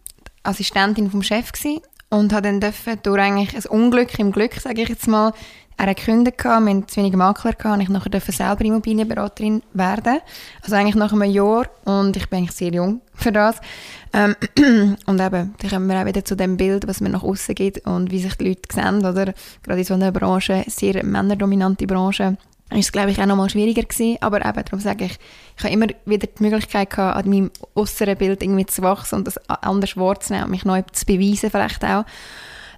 Assistentin 0.43 1.09
vom 1.09 1.23
Chef 1.23 1.51
gewesen 1.51 1.81
und 2.09 2.33
habe 2.33 2.43
dann 2.43 2.59
dürfen, 2.59 2.99
durch 3.03 3.21
eigentlich 3.21 3.55
ein 3.55 3.65
Unglück 3.71 4.17
im 4.19 4.31
Glück, 4.31 4.53
sage 4.55 4.81
ich 4.81 4.89
jetzt 4.89 5.07
mal, 5.07 5.33
er 5.77 5.87
hat 5.87 5.97
gekündigt, 5.97 6.43
wir 6.43 6.51
hatten 6.51 6.87
zu 6.87 6.97
wenig 6.97 7.13
Makler, 7.13 7.55
und 7.73 7.81
ich 7.81 7.89
nachher 7.89 8.11
dürfen 8.11 8.31
selber 8.31 8.63
Immobilienberaterin 8.63 9.63
werden. 9.73 10.19
Also 10.61 10.75
eigentlich 10.75 10.93
nach 10.93 11.11
einem 11.11 11.31
Jahr 11.31 11.65
und 11.85 12.15
ich 12.15 12.29
bin 12.29 12.39
eigentlich 12.39 12.51
sehr 12.51 12.71
jung 12.71 13.01
für 13.15 13.31
das. 13.31 13.55
Ähm, 14.13 14.35
und 15.07 15.19
eben, 15.19 15.55
da 15.57 15.69
kommen 15.69 15.87
wir 15.87 15.99
auch 15.99 16.05
wieder 16.05 16.23
zu 16.23 16.35
dem 16.35 16.57
Bild, 16.57 16.87
was 16.87 17.01
mir 17.01 17.09
nach 17.09 17.23
außen 17.23 17.55
geht 17.55 17.83
und 17.87 18.11
wie 18.11 18.19
sich 18.19 18.35
die 18.35 18.49
Leute 18.49 18.61
sehen, 18.71 18.97
oder? 18.97 19.33
Gerade 19.63 19.79
in 19.79 19.83
so 19.83 19.95
einer 19.95 20.11
Branche, 20.11 20.63
sehr 20.67 21.03
männerdominante 21.03 21.87
Branche, 21.87 22.37
ist 22.79 22.85
es, 22.85 22.91
glaube 22.91 23.11
ich, 23.11 23.21
auch 23.21 23.25
noch 23.25 23.35
mal 23.35 23.49
schwieriger 23.49 23.83
gewesen. 23.83 24.17
Aber 24.21 24.45
eben, 24.45 24.63
darum 24.63 24.79
sage 24.79 25.05
ich, 25.05 25.19
ich 25.57 25.63
habe 25.63 25.73
immer 25.73 25.87
wieder 26.05 26.27
die 26.27 26.43
Möglichkeit 26.43 26.89
gehabt, 26.89 27.17
an 27.17 27.29
meinem 27.29 27.51
äußeren 27.75 28.17
Bild 28.17 28.41
irgendwie 28.41 28.65
zu 28.65 28.81
wachsen 28.81 29.15
und 29.15 29.27
das 29.27 29.37
anders 29.49 29.97
wahrzunehmen 29.97 30.45
und 30.45 30.51
mich 30.51 30.65
neu 30.65 30.81
zu 30.91 31.05
beweisen 31.05 31.51
vielleicht 31.51 31.83
auch. 31.83 32.05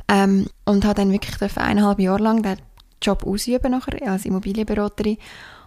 Ähm, 0.09 0.47
und 0.65 0.83
habe 0.85 0.95
dann 0.95 1.11
wirklich 1.11 1.57
eineinhalb 1.57 1.99
Jahre 1.99 2.23
lang 2.23 2.43
den 2.43 2.57
Job 3.01 3.25
ausüben 3.25 3.71
nachher 3.71 4.09
als 4.09 4.25
Immobilienberaterin 4.25 5.17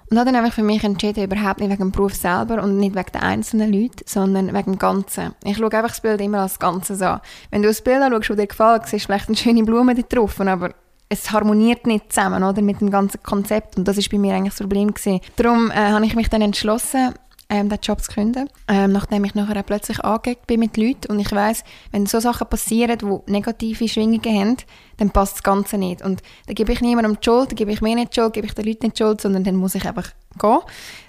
und 0.08 0.18
habe 0.18 0.30
dann 0.30 0.36
einfach 0.36 0.54
für 0.54 0.62
mich 0.62 0.84
entschieden, 0.84 1.24
überhaupt 1.24 1.58
nicht 1.58 1.70
wegen 1.70 1.82
dem 1.82 1.92
Beruf 1.92 2.14
selber 2.14 2.62
und 2.62 2.78
nicht 2.78 2.94
wegen 2.94 3.12
den 3.12 3.22
einzelnen 3.22 3.72
Leuten, 3.72 4.04
sondern 4.06 4.54
wegen 4.54 4.72
dem 4.72 4.78
Ganzen. 4.78 5.34
Ich 5.44 5.56
schaue 5.56 5.72
einfach 5.72 5.88
das 5.88 6.00
Bild 6.00 6.20
immer 6.20 6.42
als 6.42 6.58
Ganzes 6.58 7.02
an. 7.02 7.20
Wenn 7.50 7.62
du 7.62 7.68
das 7.68 7.82
Bild 7.82 8.02
anschaust, 8.02 8.30
das 8.30 8.36
dir 8.36 8.46
gefällt, 8.46 8.86
siehst 8.86 9.04
du 9.04 9.06
vielleicht 9.06 9.28
eine 9.28 9.36
schöne 9.36 9.64
Blume 9.64 9.94
drauf, 9.94 10.40
aber 10.40 10.74
es 11.08 11.30
harmoniert 11.30 11.86
nicht 11.86 12.12
zusammen 12.12 12.42
oder, 12.42 12.62
mit 12.62 12.80
dem 12.80 12.90
ganzen 12.90 13.22
Konzept 13.22 13.76
und 13.76 13.86
das 13.86 13.98
ist 13.98 14.10
bei 14.10 14.18
mir 14.18 14.34
eigentlich 14.34 14.54
das 14.54 14.60
Problem 14.60 14.92
gewesen. 14.92 15.20
Darum 15.36 15.70
äh, 15.70 15.74
habe 15.74 16.04
ich 16.04 16.16
mich 16.16 16.28
dann 16.28 16.42
entschlossen, 16.42 17.14
ähm, 17.48 17.68
den 17.68 17.78
Job 17.80 18.00
zu 18.00 18.12
künden, 18.12 18.48
ähm, 18.66 18.90
nachdem 18.90 19.24
ich 19.24 19.34
nachher 19.34 19.62
plötzlich 19.62 20.00
angeeckt 20.00 20.48
bin 20.48 20.58
mit 20.58 20.76
Leuten 20.76 21.12
und 21.12 21.20
ich 21.20 21.30
weiß, 21.30 21.62
wenn 21.92 22.06
so 22.06 22.18
Sachen 22.18 22.48
passieren, 22.48 22.98
die 22.98 23.30
negative 23.30 23.88
Schwingungen 23.88 24.40
haben, 24.40 24.56
dann 24.96 25.10
passt 25.10 25.36
das 25.36 25.42
Ganze 25.44 25.78
nicht 25.78 26.02
und 26.02 26.22
dann 26.46 26.54
gebe 26.56 26.72
ich 26.72 26.80
niemandem 26.80 27.18
die 27.20 27.24
Schuld, 27.24 27.50
dann 27.50 27.56
gebe 27.56 27.70
ich 27.70 27.80
mir 27.80 27.94
nicht 27.94 28.16
die 28.16 28.20
Schuld, 28.20 28.32
gebe 28.32 28.46
ich 28.46 28.54
den 28.54 28.64
Leuten 28.64 28.86
nicht 28.86 28.98
die 28.98 29.02
Schuld, 29.02 29.20
sondern 29.20 29.44
dann 29.44 29.54
muss 29.54 29.76
ich 29.76 29.86
einfach 29.86 30.10
gehen. 30.38 30.58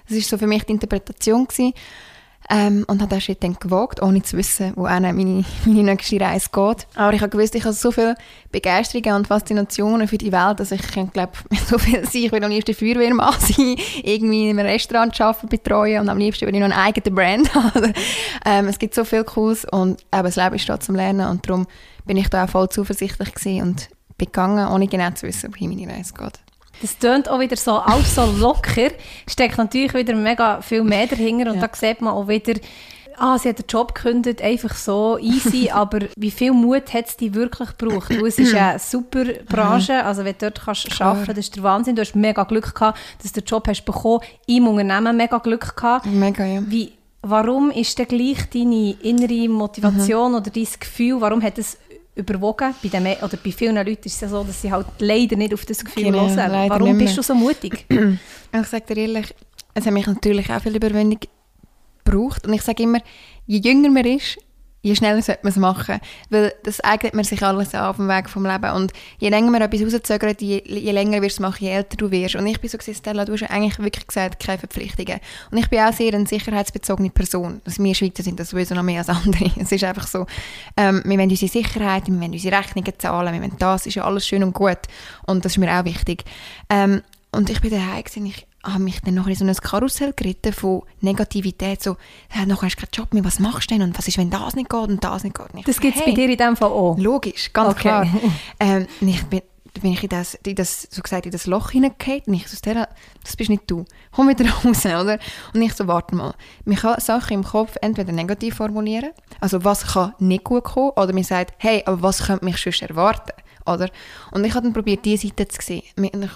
Das 0.08 0.16
ist 0.16 0.28
so 0.28 0.38
für 0.38 0.46
mich 0.46 0.64
die 0.64 0.72
Interpretation 0.72 1.46
gewesen. 1.46 1.72
Ähm, 2.50 2.84
und 2.88 3.02
habe 3.02 3.14
den 3.14 3.20
Schritt 3.20 3.42
dann 3.44 3.54
gewagt, 3.54 4.00
ohne 4.00 4.22
zu 4.22 4.38
wissen, 4.38 4.72
wo 4.74 4.84
meine, 4.84 5.12
meine 5.66 5.82
nächste 5.82 6.18
Reise 6.18 6.48
geht. 6.50 6.86
Aber 6.94 7.12
ich 7.12 7.20
habe 7.20 7.28
gewusst, 7.28 7.54
ich 7.54 7.64
habe 7.64 7.74
so 7.74 7.90
viel 7.92 8.14
Begeisterung 8.50 9.16
und 9.16 9.26
Faszinationen 9.26 10.08
für 10.08 10.16
die 10.16 10.32
Welt, 10.32 10.58
dass 10.58 10.72
ich 10.72 10.80
glaube, 11.12 11.32
so 11.66 11.78
viel 11.78 12.04
sein, 12.06 12.22
ich 12.22 12.32
will 12.32 12.42
am 12.42 12.50
liebsten 12.50 12.74
Feuerwehrmann 12.74 13.34
sein, 13.38 13.76
irgendwie 14.02 14.48
in 14.48 14.58
einem 14.58 14.66
Restaurant 14.66 15.20
arbeiten, 15.20 15.48
betreuen 15.48 16.00
und 16.00 16.08
am 16.08 16.16
liebsten 16.16 16.46
will 16.46 16.54
ich 16.54 16.60
noch 16.60 16.70
eine 16.70 16.78
eigene 16.78 17.14
Brand 17.14 17.54
haben. 17.54 17.92
ähm, 18.46 18.68
es 18.68 18.78
gibt 18.78 18.94
so 18.94 19.04
viel 19.04 19.24
Cooles 19.24 19.66
und 19.66 20.00
eben, 20.12 20.24
das 20.24 20.36
Leben 20.36 20.54
ist 20.54 20.68
da 20.68 20.80
zum 20.80 20.94
Lernen 20.94 21.28
und 21.28 21.46
darum 21.46 21.66
bin 22.06 22.16
ich 22.16 22.28
da 22.28 22.44
auch 22.44 22.48
voll 22.48 22.68
zuversichtlich 22.70 23.34
gewesen 23.34 23.62
und 23.62 23.88
bin 24.16 24.26
gegangen, 24.26 24.68
ohne 24.68 24.88
genau 24.88 25.10
zu 25.10 25.26
wissen, 25.26 25.52
wohin 25.52 25.70
meine 25.70 25.92
Reise 25.92 26.14
geht. 26.14 26.40
Das 26.80 26.98
tönt 26.98 27.28
auch 27.28 27.40
wieder 27.40 27.56
so, 27.56 27.72
alles 27.72 28.14
so 28.14 28.24
locker. 28.24 28.90
Steckt 29.28 29.58
natürlich 29.58 29.94
wieder 29.94 30.14
mega 30.14 30.60
viel 30.60 30.82
mehr 30.82 31.06
dahinter. 31.06 31.50
Und 31.50 31.60
ja. 31.60 31.66
da 31.66 31.74
sieht 31.74 32.00
man 32.00 32.14
auch 32.14 32.28
wieder, 32.28 32.54
ah, 33.18 33.38
sie 33.38 33.48
hat 33.48 33.58
den 33.58 33.66
Job 33.68 33.94
gekündigt, 33.94 34.42
einfach 34.42 34.74
so 34.74 35.18
easy, 35.18 35.70
aber 35.72 36.00
wie 36.16 36.30
viel 36.30 36.52
Mut 36.52 36.92
hat 36.94 37.06
es 37.06 37.16
die 37.16 37.34
wirklich 37.34 37.76
gebraucht? 37.76 38.10
Weil 38.10 38.26
es 38.26 38.38
ist 38.38 38.54
eine 38.54 38.78
super 38.78 39.24
Branche, 39.48 40.04
also 40.04 40.24
wenn 40.24 40.34
du 40.38 40.50
dort 40.50 40.62
kannst 40.64 41.00
arbeiten 41.00 41.26
kannst, 41.26 41.38
das 41.38 41.38
ist 41.38 41.56
der 41.56 41.62
Wahnsinn. 41.62 41.96
Du 41.96 42.02
hast 42.02 42.14
mega 42.14 42.44
Glück 42.44 42.74
gehabt, 42.74 42.98
dass 43.22 43.32
du 43.32 43.40
den 43.40 43.46
Job 43.46 43.66
hast 43.68 43.84
bekommen. 43.84 44.20
Im 44.46 44.68
Unternehmen 44.68 45.16
mega 45.16 45.38
Glück 45.38 45.76
gehabt. 45.76 46.06
Mega, 46.06 46.44
ja. 46.44 46.62
Wie, 46.66 46.92
warum 47.22 47.70
ist 47.70 47.98
denn 47.98 48.06
gleich 48.06 48.48
deine 48.50 48.92
innere 49.02 49.48
Motivation 49.48 50.32
mhm. 50.32 50.38
oder 50.38 50.50
dein 50.50 50.68
Gefühl, 50.78 51.20
warum 51.20 51.42
hat 51.42 51.58
es 51.58 51.78
überwogen. 52.18 52.74
Bei, 52.82 52.88
den, 52.88 53.06
oder 53.22 53.36
bei 53.42 53.52
vielen 53.52 53.76
Leuten 53.76 54.04
ist 54.04 54.14
es 54.14 54.20
ja 54.20 54.28
so, 54.28 54.44
dass 54.44 54.60
sie 54.60 54.70
halt 54.70 54.86
leider 54.98 55.36
nicht 55.36 55.54
auf 55.54 55.64
das 55.64 55.84
Gefühl 55.84 56.04
genau, 56.04 56.28
hören. 56.28 56.68
Warum 56.68 56.98
bist 56.98 57.16
du 57.16 57.22
so 57.22 57.34
mutig? 57.34 57.86
ich 57.88 58.66
sage 58.66 58.94
dir 58.94 59.02
ehrlich, 59.02 59.34
es 59.74 59.86
hat 59.86 59.92
mich 59.92 60.06
natürlich 60.06 60.50
auch 60.50 60.60
viel 60.60 60.76
Überwindung 60.76 61.20
gebraucht. 62.04 62.46
Und 62.46 62.52
ich 62.52 62.62
sage 62.62 62.82
immer, 62.82 63.00
je 63.46 63.60
jünger 63.60 63.90
man 63.90 64.04
ist, 64.04 64.38
je 64.82 64.94
schneller 64.94 65.22
sollte 65.22 65.40
man 65.42 65.50
es 65.50 65.56
machen. 65.56 66.00
Weil 66.30 66.52
das 66.62 66.80
eignet 66.80 67.14
man 67.14 67.24
sich 67.24 67.42
alles 67.42 67.74
an 67.74 67.86
auf 67.86 67.96
dem 67.96 68.08
Weg 68.08 68.28
vom 68.28 68.46
Leben. 68.46 68.70
Und 68.72 68.92
je 69.18 69.28
länger 69.28 69.50
man 69.50 69.62
etwas 69.62 69.82
rauszögert, 69.82 70.40
je, 70.40 70.62
je 70.64 70.92
länger 70.92 71.20
wirst 71.22 71.38
du 71.38 71.42
es 71.42 71.48
machen, 71.48 71.64
je 71.64 71.70
älter 71.70 71.96
du 71.96 72.10
wirst. 72.10 72.36
Und 72.36 72.46
ich 72.46 72.60
bin 72.60 72.70
so 72.70 72.78
gesagt, 72.78 72.98
Stella, 72.98 73.24
du 73.24 73.32
hast 73.32 73.50
eigentlich 73.50 73.78
wirklich 73.78 74.06
gesagt, 74.06 74.42
keine 74.44 74.58
Verpflichtungen. 74.58 75.20
Und 75.50 75.58
ich 75.58 75.68
bin 75.68 75.80
auch 75.80 75.92
sehr 75.92 76.14
eine 76.14 76.26
sicherheitsbezogene 76.26 77.10
Person. 77.10 77.60
Also 77.64 77.82
wir 77.82 77.94
Schweizer 77.94 78.22
sind 78.22 78.38
das 78.38 78.50
sowieso 78.50 78.74
noch 78.74 78.82
mehr 78.82 78.98
als 78.98 79.08
andere. 79.08 79.50
Es 79.58 79.72
ist 79.72 79.84
einfach 79.84 80.06
so, 80.06 80.26
ähm, 80.76 81.02
wir 81.04 81.18
wollen 81.18 81.30
unsere 81.30 81.50
Sicherheit, 81.50 82.06
wir 82.06 82.20
wollen 82.20 82.32
unsere 82.32 82.56
Rechnungen 82.56 82.92
zahlen, 82.98 83.34
wir 83.34 83.40
wollen 83.40 83.58
das, 83.58 83.86
ist 83.86 83.94
ja 83.94 84.04
alles 84.04 84.26
schön 84.26 84.42
und 84.42 84.54
gut. 84.54 84.78
Und 85.26 85.44
das 85.44 85.52
ist 85.52 85.58
mir 85.58 85.70
auch 85.78 85.84
wichtig. 85.84 86.24
Ähm, 86.70 87.02
und 87.32 87.50
ich 87.50 87.60
bin 87.60 87.70
daheim 87.70 88.04
ich 88.24 88.47
habe 88.72 88.82
mich 88.82 89.00
dann 89.00 89.14
noch 89.14 89.26
in 89.26 89.34
so 89.34 89.44
ein 89.44 89.54
Karussell 89.54 90.12
geritten 90.14 90.52
von 90.52 90.82
Negativität, 91.00 91.82
so, 91.82 91.96
ja, 92.34 92.46
nachher 92.46 92.66
hast 92.66 92.76
du 92.76 92.80
keinen 92.80 92.90
Job 92.92 93.14
mehr, 93.14 93.24
was 93.24 93.38
machst 93.38 93.70
du 93.70 93.74
denn 93.74 93.82
und 93.82 93.98
was 93.98 94.08
ist, 94.08 94.18
wenn 94.18 94.30
das 94.30 94.56
nicht 94.56 94.68
geht 94.68 94.88
und 94.88 95.02
das 95.02 95.24
nicht 95.24 95.36
geht? 95.36 95.54
Und 95.54 95.68
das 95.68 95.80
gibt 95.80 95.96
es 95.96 96.02
hey, 96.02 96.12
bei 96.12 96.16
dir 96.16 96.30
in 96.30 96.36
dem 96.36 96.56
Fall 96.56 96.70
auch? 96.70 96.96
Logisch, 96.98 97.52
ganz 97.52 97.70
okay. 97.70 97.80
klar. 97.80 98.06
ähm, 98.60 98.86
ich 99.00 99.22
bin, 99.24 99.42
bin 99.80 99.92
ich 99.92 100.02
in 100.02 100.08
das, 100.08 100.34
in 100.34 100.54
das, 100.54 100.88
so 100.90 101.02
gesagt, 101.02 101.26
in 101.26 101.32
das 101.32 101.46
Loch 101.46 101.70
hineingefallen 101.70 102.22
und 102.26 102.34
ich 102.34 102.48
so, 102.48 102.56
das 102.62 103.36
bist 103.36 103.50
nicht 103.50 103.70
du, 103.70 103.84
komm 104.12 104.28
wieder 104.28 104.50
raus, 104.64 104.84
oder? 104.84 105.18
Und 105.54 105.62
ich 105.62 105.74
so, 105.74 105.86
warte 105.86 106.14
mal, 106.14 106.34
man 106.64 106.76
kann 106.76 107.00
Sachen 107.00 107.34
im 107.34 107.44
Kopf 107.44 107.76
entweder 107.80 108.12
negativ 108.12 108.56
formulieren, 108.56 109.10
also 109.40 109.64
was 109.64 109.86
kann 109.94 110.14
nicht 110.18 110.44
gut 110.44 110.64
kommen, 110.64 110.90
oder 110.90 111.12
man 111.12 111.24
sagt, 111.24 111.54
hey, 111.58 111.82
aber 111.86 112.02
was 112.02 112.26
könnte 112.26 112.44
mich 112.44 112.58
sonst 112.58 112.82
erwarten? 112.82 113.32
Oder? 113.68 113.90
Und 114.30 114.44
ich 114.44 114.54
habe 114.54 114.64
dann 114.64 114.72
probiert, 114.72 115.04
diese 115.04 115.28
Seite 115.28 115.48
zu 115.48 115.60
sehen, 115.60 115.82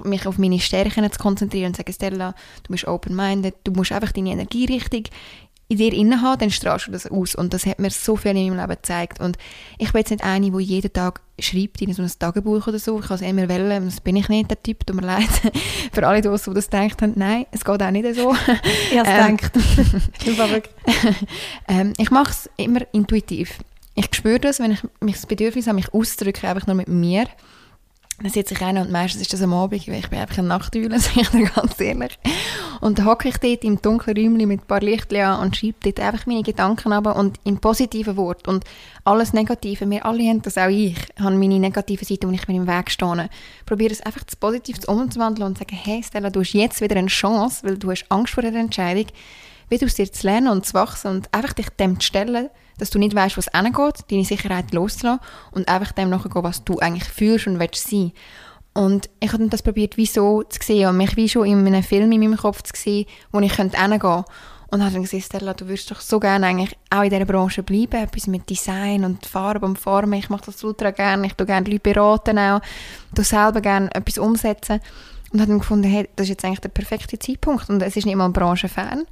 mich 0.05 0.27
auf 0.27 0.39
meine 0.39 0.61
Stärken 0.61 1.11
zu 1.11 1.19
konzentrieren 1.19 1.69
und 1.69 1.75
zu 1.75 1.81
sagen, 1.81 1.93
Stella, 1.93 2.35
du 2.65 2.73
bist 2.73 2.87
open-minded, 2.87 3.55
du 3.65 3.73
musst 3.73 3.93
einfach 3.93 4.13
deine 4.13 4.31
Energie 4.31 4.67
richtig 4.67 5.11
in 5.73 5.79
dir 5.79 5.93
inne 5.93 6.21
haben, 6.21 6.39
dann 6.39 6.51
strahlst 6.51 6.89
du 6.89 6.93
das 6.93 7.07
aus. 7.07 7.35
Und 7.35 7.55
das 7.55 7.65
hat 7.67 7.79
mir 7.79 7.91
so 7.91 8.17
viel 8.17 8.33
in 8.33 8.49
meinem 8.49 8.59
Leben 8.59 8.69
gezeigt. 8.69 9.21
Und 9.21 9.39
ich 9.79 9.93
bin 9.93 10.01
jetzt 10.01 10.11
nicht 10.11 10.23
eine, 10.23 10.51
die 10.51 10.59
jeden 10.63 10.93
Tag 10.93 11.23
schreibt 11.39 11.81
in 11.81 11.93
so 11.95 12.03
ein 12.03 12.13
Tagebuch 12.19 12.67
oder 12.67 12.79
so. 12.79 13.01
Ich 13.01 13.07
kann 13.07 13.15
es 13.17 13.23
immer 13.23 13.49
wählen, 13.49 13.85
das 13.87 14.01
bin 14.01 14.17
ich 14.17 14.29
nicht, 14.29 14.51
der 14.51 14.63
Typ, 14.63 14.87
tut 14.87 14.97
mir 14.97 15.07
leid. 15.07 15.31
Für 15.93 16.07
alle, 16.07 16.21
die 16.21 16.29
das 16.29 16.45
gedacht 16.45 17.03
haben, 17.03 17.13
nein, 17.17 17.47
es 17.51 17.65
geht 17.65 17.83
auch 17.83 17.91
nicht 17.91 18.15
so. 18.15 18.35
Ich 18.91 18.99
habe 18.99 19.09
es 19.09 19.29
ähm, 19.29 19.37
gedacht. 19.39 20.71
ähm, 21.69 21.93
ich 21.97 22.11
mache 22.11 22.31
es 22.31 22.51
immer 22.57 22.81
intuitiv. 22.93 23.59
Ich 23.95 24.09
spüre 24.15 24.41
das, 24.41 24.61
wenn 24.61 24.73
ich 24.73 24.83
mich 25.01 25.17
das 25.17 25.27
Bedürfnis 25.27 25.67
habe, 25.67 25.77
mich 25.77 25.93
auszudrücken, 25.93 26.49
einfach 26.49 26.67
nur 26.67 26.77
mit 26.77 26.89
mir. 26.89 27.27
Dann 28.21 28.31
sitze 28.31 28.55
ich 28.55 28.61
rein 28.61 28.79
und 28.79 28.91
meistens 28.91 29.23
ist 29.23 29.33
das 29.33 29.43
am 29.43 29.53
Abend, 29.53 29.89
weil 29.89 29.99
ich 29.99 30.09
bin 30.09 30.19
einfach 30.19 30.39
ein 30.39 30.47
Nachtüle, 30.47 30.99
sage 31.01 31.23
ich 31.23 31.29
dir 31.31 31.45
ganz 31.45 31.81
ehrlich. 31.81 32.19
Und 32.81 32.99
dann 32.99 33.07
hocke 33.07 33.29
ich 33.29 33.39
dort 33.39 33.65
im 33.65 33.83
dunklen 33.83 34.17
Räumchen 34.17 34.49
mit 34.49 34.61
ein 34.61 34.67
paar 34.67 34.81
Lichtchen 34.81 35.23
an 35.23 35.41
und 35.41 35.57
schreibe 35.57 35.79
dort 35.83 36.01
einfach 36.01 36.27
meine 36.27 36.43
Gedanken 36.43 36.93
ab 36.93 37.17
und 37.17 37.39
in 37.45 37.59
positiven 37.59 38.17
Worten. 38.17 38.51
Und 38.51 38.65
alles 39.05 39.33
Negative, 39.33 39.89
wir 39.91 40.07
alle 40.07 40.29
haben 40.29 40.43
das, 40.43 40.57
auch 40.57 40.69
ich, 40.69 40.97
habe 41.19 41.35
meine 41.37 41.59
negative 41.59 42.05
Seite, 42.05 42.29
wo 42.29 42.33
ich 42.33 42.47
mir 42.47 42.57
im 42.57 42.69
Weg 42.69 42.91
stehe. 42.91 43.29
Probiere 43.67 43.93
es 43.93 44.03
einfach 44.03 44.25
zu 44.25 44.37
positiv 44.37 44.77
umzuwandeln 44.87 45.49
und 45.49 45.57
zu 45.57 45.61
sagen, 45.61 45.77
hey 45.83 46.03
Stella, 46.03 46.31
du 46.31 46.41
hast 46.41 46.53
jetzt 46.53 46.81
wieder 46.81 46.97
eine 46.97 47.09
Chance, 47.09 47.67
weil 47.67 47.79
du 47.79 47.91
hast 47.91 48.07
Angst 48.09 48.35
vor 48.35 48.43
der 48.43 48.55
Entscheidung, 48.55 49.07
wieder 49.73 49.87
aus 49.87 49.95
dir 49.95 50.11
zu 50.13 50.27
lernen 50.27 50.49
und 50.49 50.67
zu 50.67 50.75
wachsen 50.75 51.11
und 51.11 51.35
einfach 51.35 51.55
dich 51.55 51.69
dem 51.71 51.99
zu 51.99 52.07
stellen, 52.07 52.51
dass 52.79 52.91
du 52.91 52.99
nicht 52.99 53.15
weißt, 53.15 53.37
was 53.37 53.49
hingeht, 53.53 54.05
deine 54.11 54.25
Sicherheit 54.25 54.73
loszulassen 54.73 55.21
und 55.51 55.69
einfach 55.69 55.93
dem 55.93 56.11
nachgehen, 56.11 56.45
was 56.45 56.65
du 56.65 56.79
eigentlich 56.79 57.05
fühlst 57.05 57.47
und 57.47 57.59
willst 57.59 57.89
sein. 57.89 58.13
Und 58.75 59.11
ich 59.21 59.33
habe 59.33 59.49
das 59.49 59.63
probiert, 59.63 59.97
wie 59.97 60.07
so 60.07 60.43
zu 60.45 60.59
sehen 60.63 60.89
und 60.89 60.97
mich 60.97 61.17
wie 61.17 61.29
schon 61.29 61.47
in 61.47 61.67
einem 61.67 61.83
Film 61.83 62.11
in 62.13 62.21
meinem 62.21 62.37
Kopf 62.37 62.63
zu 62.63 62.73
sehen, 62.75 63.07
wo 63.31 63.41
ich 63.41 63.55
hingehen 63.55 63.99
könnte. 63.99 64.25
Und 64.71 64.83
habe 64.83 64.93
dann 64.93 65.03
gesagt, 65.03 65.25
Stella, 65.25 65.53
du 65.53 65.69
würdest 65.69 65.91
doch 65.91 66.01
so 66.01 66.19
gerne 66.19 66.47
eigentlich 66.47 66.75
auch 66.89 67.03
in 67.03 67.11
dieser 67.11 67.27
Branche 67.27 67.63
bleiben, 67.63 68.03
etwas 68.03 68.27
mit 68.27 68.49
Design 68.49 69.05
und 69.05 69.27
Farbe 69.27 69.67
und 69.67 69.79
Formen. 69.79 70.15
Ich 70.15 70.31
mache 70.31 70.47
das 70.47 70.65
ultra 70.65 70.93
gerne, 70.93 71.27
ich 71.27 71.35
tue 71.35 71.47
gerne 71.47 71.69
Leute 71.69 71.81
beraten 71.81 72.39
auch, 72.39 72.63
du 73.15 73.23
selber 73.23 73.61
gerne 73.61 73.95
etwas 73.95 74.17
umsetzen. 74.17 74.81
Und 75.33 75.41
habe 75.41 75.49
dann 75.49 75.61
gefunden, 75.61 75.85
hey, 75.85 76.09
das 76.17 76.25
ist 76.25 76.31
jetzt 76.31 76.45
eigentlich 76.45 76.61
der 76.61 76.69
perfekte 76.69 77.19
Zeitpunkt 77.19 77.71
und 77.71 77.83
es 77.83 77.97
ist 77.97 78.05
nicht 78.05 78.17
mal 78.17 78.29
branchenfern. 78.29 79.05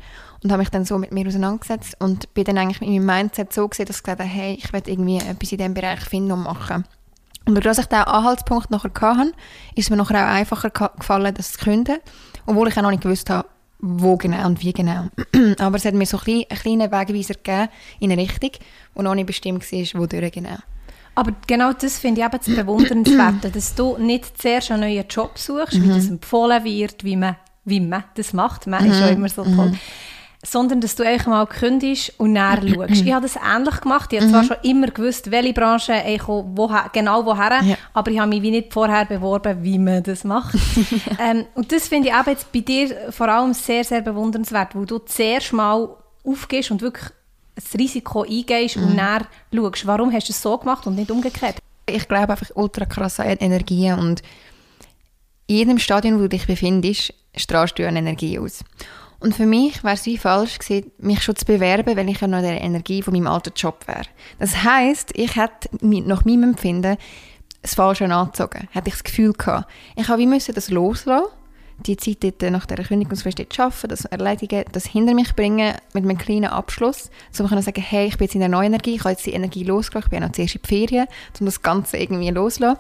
Und 0.42 0.52
habe 0.52 0.60
mich 0.60 0.70
dann 0.70 0.84
so 0.84 0.98
mit 0.98 1.12
mir 1.12 1.26
auseinandergesetzt 1.26 1.96
und 1.98 2.32
bin 2.34 2.44
dann 2.44 2.58
eigentlich 2.58 2.80
mit 2.80 2.90
meinem 2.90 3.06
Mindset 3.06 3.52
so 3.52 3.66
gesehen, 3.68 3.86
dass 3.86 3.96
ich 3.96 4.02
gesagt 4.02 4.20
habe, 4.20 4.28
hey, 4.28 4.54
ich 4.54 4.72
will 4.72 4.82
irgendwie 4.84 5.16
etwas 5.16 5.52
in 5.52 5.58
diesem 5.58 5.74
Bereich 5.74 6.00
finden 6.00 6.32
und 6.32 6.42
machen. 6.42 6.84
Und 7.46 7.54
dadurch, 7.54 7.76
dass 7.76 7.84
ich 7.84 7.86
diesen 7.86 8.04
Anhaltspunkt 8.04 8.70
nachher 8.70 8.90
hatte, 9.00 9.32
ist 9.74 9.84
es 9.84 9.90
mir 9.90 9.96
nachher 9.96 10.24
auch 10.24 10.34
einfacher 10.34 10.70
gefallen, 10.70 11.34
das 11.34 11.52
zu 11.52 11.58
künden, 11.58 11.98
obwohl 12.46 12.68
ich 12.68 12.76
auch 12.76 12.82
noch 12.82 12.90
nicht 12.90 13.02
gewusst 13.02 13.30
habe, 13.30 13.48
wo 13.80 14.16
genau 14.16 14.46
und 14.46 14.62
wie 14.62 14.72
genau. 14.72 15.06
Aber 15.58 15.76
es 15.76 15.84
hat 15.84 15.94
mir 15.94 16.06
so 16.06 16.18
ein 16.18 16.44
einen 16.48 16.60
kleinen 16.60 16.92
Wegweiser 16.92 17.34
gegeben 17.34 17.68
in 17.98 18.12
eine 18.12 18.20
Richtung, 18.20 18.50
wo 18.94 19.02
noch 19.02 19.14
nicht 19.14 19.26
bestimmt 19.26 19.70
war, 19.72 20.00
wodurch 20.00 20.32
genau. 20.32 20.58
Aber 21.20 21.32
genau 21.46 21.74
das 21.74 21.98
finde 21.98 22.22
ich 22.22 22.26
eben 22.26 22.38
das 22.38 22.56
Bewundernswerte, 22.56 23.50
dass 23.50 23.74
du 23.74 23.98
nicht 23.98 24.40
zuerst 24.40 24.70
einen 24.70 24.80
neuen 24.80 25.04
Job 25.06 25.32
suchst, 25.36 25.74
mhm. 25.74 25.84
wie 25.84 25.88
das 25.88 26.08
empfohlen 26.08 26.64
wird, 26.64 27.04
wie 27.04 27.14
man, 27.14 27.36
wie 27.66 27.80
man 27.80 28.04
das 28.14 28.32
macht. 28.32 28.66
Man 28.66 28.82
mhm. 28.82 28.90
ist 28.90 28.98
schon 29.00 29.08
immer 29.10 29.28
so 29.28 29.44
toll. 29.44 29.68
Mhm 29.68 29.78
sondern 30.42 30.80
dass 30.80 30.96
du 30.96 31.06
einfach 31.06 31.26
mal 31.26 31.46
kündigst 31.46 32.18
und 32.18 32.32
näher 32.32 32.62
schaust. 32.74 33.02
ich 33.02 33.12
habe 33.12 33.26
das 33.26 33.36
ähnlich 33.36 33.78
gemacht. 33.82 34.10
Ich 34.10 34.20
habe 34.22 34.30
zwar 34.30 34.42
mhm. 34.42 34.46
schon 34.46 34.56
immer 34.62 34.86
gewusst, 34.86 35.30
welche 35.30 35.52
Branche 35.52 36.02
ich 36.08 36.26
woher, 36.26 36.88
genau 36.94 37.26
woher, 37.26 37.62
ja. 37.62 37.76
aber 37.92 38.10
ich 38.10 38.18
habe 38.18 38.30
mich 38.30 38.40
wie 38.40 38.50
nicht 38.50 38.72
vorher 38.72 39.04
beworben, 39.04 39.62
wie 39.62 39.78
man 39.78 40.02
das 40.02 40.24
macht. 40.24 40.54
ähm, 41.18 41.44
und 41.54 41.70
das 41.72 41.88
finde 41.88 42.08
ich 42.08 42.14
auch 42.14 42.26
jetzt 42.26 42.50
bei 42.52 42.60
dir 42.60 43.12
vor 43.12 43.28
allem 43.28 43.52
sehr, 43.52 43.84
sehr 43.84 44.00
bewundernswert, 44.00 44.74
wo 44.74 44.86
du 44.86 45.00
zuerst 45.00 45.52
mal 45.52 45.90
aufgehst 46.24 46.70
und 46.70 46.80
wirklich 46.80 47.10
das 47.54 47.74
Risiko 47.78 48.22
eingehst 48.22 48.76
mhm. 48.76 48.84
und 48.84 48.94
näher 48.96 49.26
schaust. 49.54 49.86
Warum 49.86 50.12
hast 50.12 50.28
du 50.28 50.32
es 50.32 50.42
so 50.42 50.56
gemacht 50.58 50.86
und 50.86 50.96
nicht 50.96 51.10
umgekehrt? 51.10 51.56
Ich 51.86 52.06
glaube 52.06 52.32
einfach 52.32 52.50
ultra 52.54 52.84
krass 52.84 53.20
an 53.20 53.36
Energie 53.38 53.90
und 53.92 54.22
in 55.46 55.56
jedem 55.56 55.78
Stadion, 55.78 56.16
wo 56.16 56.22
du 56.22 56.28
dich 56.28 56.46
befindest, 56.46 57.12
strahlst 57.36 57.78
du 57.78 57.86
eine 57.86 57.98
Energie 57.98 58.38
aus. 58.38 58.64
Und 59.18 59.34
für 59.34 59.46
mich 59.46 59.84
wäre 59.84 59.94
es 59.94 60.06
wie 60.06 60.16
falsch 60.16 60.58
gewesen, 60.58 60.92
mich 60.98 61.22
schon 61.22 61.36
zu 61.36 61.44
bewerben, 61.44 61.96
wenn 61.96 62.08
ich 62.08 62.20
ja 62.20 62.26
noch 62.26 62.40
der 62.40 62.60
Energie 62.60 63.02
von 63.02 63.12
meinem 63.12 63.26
alten 63.26 63.52
Job 63.54 63.86
wäre. 63.86 64.06
Das 64.38 64.64
heisst, 64.64 65.10
ich 65.14 65.36
hätte 65.36 65.68
nach 65.82 66.24
meinem 66.24 66.44
Empfinden 66.44 66.96
das 67.60 67.74
Falsche 67.74 68.06
angezogen. 68.06 68.68
Hätte 68.70 68.88
ich 68.88 68.94
das 68.94 69.04
Gefühl 69.04 69.32
gehabt. 69.34 69.70
Ich 69.96 70.08
habe 70.08 70.20
wie 70.20 70.26
müssen 70.26 70.54
das 70.54 70.70
loslassen, 70.70 71.26
die 71.86 71.96
Zeit 71.96 72.18
dort 72.22 72.52
nach 72.52 72.66
dieser 72.66 72.84
Kündigungsfrist 72.84 73.38
zu 73.38 73.62
arbeiten, 73.62 73.88
das 73.88 74.04
erledigen, 74.06 74.64
das 74.72 74.86
hinter 74.86 75.14
mich 75.14 75.34
bringen 75.34 75.74
mit 75.94 76.04
einem 76.04 76.18
kleinen 76.18 76.46
Abschluss, 76.50 77.10
um 77.38 77.48
zu 77.48 77.62
sagen, 77.62 77.82
hey, 77.82 78.06
ich 78.06 78.18
bin 78.18 78.26
jetzt 78.26 78.34
in 78.34 78.40
der 78.40 78.48
neuen 78.48 78.72
Energie, 78.72 78.94
ich 78.94 79.00
habe 79.00 79.10
jetzt 79.10 79.26
die 79.26 79.32
Energie 79.32 79.64
losgelassen, 79.64 80.06
ich 80.06 80.10
bin 80.10 80.22
ja 80.22 80.26
noch 80.26 80.34
zuerst 80.34 80.56
in 80.56 80.62
die 80.62 80.68
Ferien, 80.68 81.06
um 81.38 81.46
das 81.46 81.62
Ganze 81.62 81.96
irgendwie 81.96 82.30
loszulassen. 82.30 82.78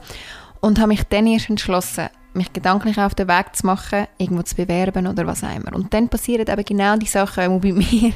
Und 0.60 0.78
habe 0.78 0.88
mich 0.88 1.04
dann 1.04 1.26
erst 1.26 1.48
entschlossen, 1.48 2.08
mich 2.34 2.52
gedanklich 2.52 2.98
auf 2.98 3.14
den 3.14 3.28
Weg 3.28 3.56
zu 3.56 3.66
machen, 3.66 4.06
irgendwo 4.18 4.42
zu 4.42 4.54
bewerben 4.54 5.06
oder 5.06 5.26
was 5.26 5.42
auch 5.42 5.54
immer. 5.54 5.74
Und 5.74 5.92
dann 5.94 6.08
passieren 6.08 6.46
eben 6.46 6.64
genau 6.64 6.96
die 6.96 7.06
Sachen, 7.06 7.60
die 7.60 7.72
bei 7.72 7.78
mir, 7.90 8.12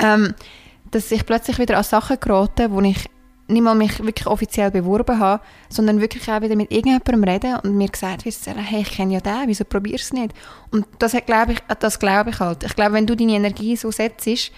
ähm, 0.00 0.34
dass 0.90 1.10
ich 1.10 1.24
plötzlich 1.24 1.58
wieder 1.58 1.78
an 1.78 1.84
Sachen 1.84 2.18
gerate, 2.20 2.70
wo 2.70 2.80
ich 2.80 3.06
nicht 3.48 3.62
mal 3.62 3.74
mich 3.74 3.98
wirklich 4.02 4.26
offiziell 4.26 4.70
beworben 4.70 5.18
habe, 5.18 5.42
sondern 5.68 6.00
wirklich 6.00 6.28
auch 6.30 6.40
wieder 6.40 6.56
mit 6.56 6.70
irgendjemandem 6.72 7.24
reden 7.24 7.56
und 7.62 7.76
mir 7.76 7.88
gesagt 7.88 8.24
wird, 8.24 8.36
hey, 8.46 8.82
ich 8.82 8.90
kenne 8.90 9.14
ja 9.14 9.20
den, 9.20 9.46
wieso 9.46 9.64
probierst 9.64 10.10
du 10.10 10.16
es 10.16 10.20
nicht? 10.20 10.34
Und 10.70 10.86
das 10.98 11.16
glaube 11.26 11.52
ich, 11.52 11.58
das 11.78 11.98
glaube 11.98 12.30
ich 12.30 12.40
halt. 12.40 12.64
Ich 12.64 12.74
glaube, 12.74 12.94
wenn 12.94 13.06
du 13.06 13.16
deine 13.16 13.32
Energie 13.32 13.76
so 13.76 13.90
setzt, 13.90 14.52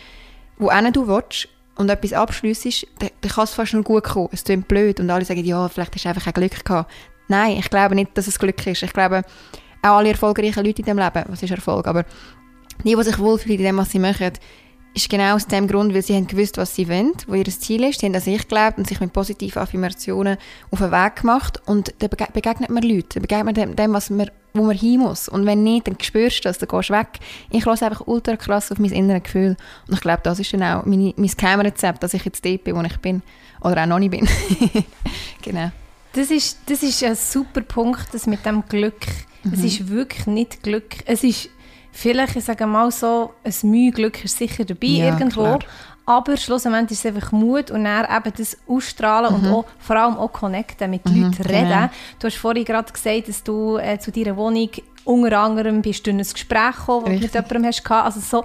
wo 0.56 0.68
du 0.68 1.06
willst 1.06 1.48
und 1.76 1.90
etwas 1.90 2.12
abschliessest, 2.12 2.86
dann, 2.98 3.10
dann 3.20 3.30
kann 3.30 3.44
es 3.44 3.54
fast 3.54 3.74
nur 3.74 3.84
gut 3.84 4.04
kommen. 4.04 4.30
Es 4.32 4.44
klingt 4.44 4.68
blöd 4.68 5.00
und 5.00 5.10
alle 5.10 5.24
sagen, 5.24 5.44
ja, 5.44 5.68
vielleicht 5.68 5.94
hast 5.94 6.04
du 6.04 6.08
einfach 6.08 6.26
ein 6.26 6.32
Glück 6.32 6.64
gehabt. 6.64 6.90
Nein, 7.28 7.58
ich 7.58 7.68
glaube 7.68 7.94
nicht, 7.94 8.16
dass 8.16 8.26
es 8.26 8.38
Glück 8.38 8.66
ist. 8.66 8.82
Ich 8.82 8.92
glaube, 8.92 9.22
auch 9.82 9.96
alle 9.98 10.10
erfolgreichen 10.10 10.64
Leute 10.64 10.80
in 10.80 10.86
diesem 10.86 10.98
Leben, 10.98 11.24
was 11.28 11.42
ist 11.42 11.50
Erfolg, 11.50 11.86
aber 11.86 12.04
die, 12.84 12.94
die 12.94 13.02
sich 13.02 13.18
wohlfühlen 13.18 13.58
in 13.58 13.64
dem, 13.64 13.76
was 13.76 13.90
sie 13.90 13.98
machen, 13.98 14.32
ist 14.98 15.10
genau 15.10 15.34
aus 15.34 15.46
dem 15.46 15.66
Grund, 15.68 15.94
weil 15.94 16.02
sie 16.02 16.14
haben 16.14 16.26
gewusst, 16.26 16.56
was 16.56 16.74
sie 16.74 16.88
wollen, 16.88 17.12
wo 17.26 17.34
ihr 17.34 17.44
Ziel 17.44 17.84
ist. 17.84 18.00
Sie 18.00 18.06
haben 18.06 18.14
an 18.14 18.20
sich 18.20 18.42
geglaubt 18.42 18.78
und 18.78 18.86
sich 18.86 19.00
mit 19.00 19.12
positiven 19.12 19.62
Affirmationen 19.62 20.36
auf 20.70 20.78
den 20.78 20.90
Weg 20.90 21.16
gemacht. 21.16 21.60
Und 21.66 21.94
dann 21.98 22.10
begegnet 22.10 22.70
man 22.70 22.82
Leuten, 22.82 23.08
dann 23.14 23.22
begegnet 23.22 23.56
man 23.56 23.76
dem, 23.76 23.92
was 23.92 24.10
man, 24.10 24.30
wo 24.54 24.62
man 24.62 24.76
hin 24.76 25.00
muss. 25.00 25.28
Und 25.28 25.46
wenn 25.46 25.62
nicht, 25.62 25.86
dann 25.86 25.96
spürst 26.00 26.38
du 26.38 26.48
das, 26.48 26.58
dann 26.58 26.68
gehst 26.68 26.90
du 26.90 26.94
weg. 26.94 27.08
Ich 27.50 27.64
lasse 27.64 27.86
einfach 27.86 28.06
ultra 28.06 28.36
krass 28.36 28.72
auf 28.72 28.78
mein 28.78 28.92
inneres 28.92 29.22
Gefühl. 29.22 29.56
Und 29.86 29.94
ich 29.94 30.00
glaube, 30.00 30.20
das 30.24 30.40
ist 30.40 30.52
dann 30.52 30.62
auch 30.62 30.84
meine, 30.84 31.14
mein 31.16 31.30
Geheimrezept, 31.36 32.02
dass 32.02 32.14
ich 32.14 32.24
jetzt 32.24 32.44
dort 32.44 32.64
bin, 32.64 32.76
wo 32.76 32.82
ich 32.82 32.98
bin. 32.98 33.22
Oder 33.60 33.82
auch 33.82 33.86
noch 33.86 33.98
nicht 33.98 34.10
bin. 34.10 34.28
genau. 35.42 35.70
Das 36.12 36.30
ist, 36.30 36.58
das 36.66 36.82
ist 36.82 37.02
ein 37.04 37.14
super 37.14 37.60
Punkt, 37.60 38.08
das 38.12 38.26
mit 38.26 38.44
dem 38.44 38.64
Glück. 38.68 39.06
Mhm. 39.44 39.52
Es 39.52 39.62
ist 39.62 39.88
wirklich 39.88 40.26
nicht 40.26 40.62
Glück. 40.62 40.96
Es 41.04 41.22
ist 41.22 41.50
vielleicht, 41.98 42.36
ich 42.36 42.44
sage 42.44 42.66
mal 42.66 42.90
so, 42.92 43.32
ein 43.42 43.70
Mühe 43.70 43.90
Glück 43.90 44.24
ist 44.24 44.38
sicher 44.38 44.64
dabei 44.64 44.86
ja, 44.86 45.06
irgendwo. 45.06 45.42
Klar. 45.42 45.58
Aber 46.06 46.36
schlussendlich 46.36 46.92
ist 46.92 47.04
es 47.04 47.14
einfach 47.14 47.32
Mut 47.32 47.70
und 47.70 47.84
dann 47.84 48.04
eben 48.04 48.32
das 48.38 48.56
Ausstrahlen 48.66 49.36
mhm. 49.36 49.46
und 49.46 49.52
auch, 49.52 49.64
vor 49.78 49.96
allem 49.96 50.16
auch 50.16 50.32
connecten, 50.32 50.90
mit 50.90 51.04
mhm, 51.04 51.24
Leuten 51.24 51.42
reden. 51.42 51.68
Genau. 51.68 51.90
Du 52.18 52.28
hast 52.28 52.36
vorhin 52.36 52.64
gerade 52.64 52.90
gesagt, 52.90 53.28
dass 53.28 53.42
du 53.42 53.76
äh, 53.76 53.98
zu 53.98 54.12
deiner 54.12 54.36
Wohnung 54.36 54.70
unter 55.04 55.38
anderem 55.38 55.82
bist 55.82 56.06
du 56.06 56.10
in 56.10 56.18
ein 56.18 56.26
Gespräch 56.30 56.76
gekommen, 56.76 57.06
das 57.06 57.14
du 57.14 57.20
mit 57.20 57.34
jemandem 57.34 57.64
hast. 57.66 57.90
Also 57.90 58.20
so, 58.20 58.44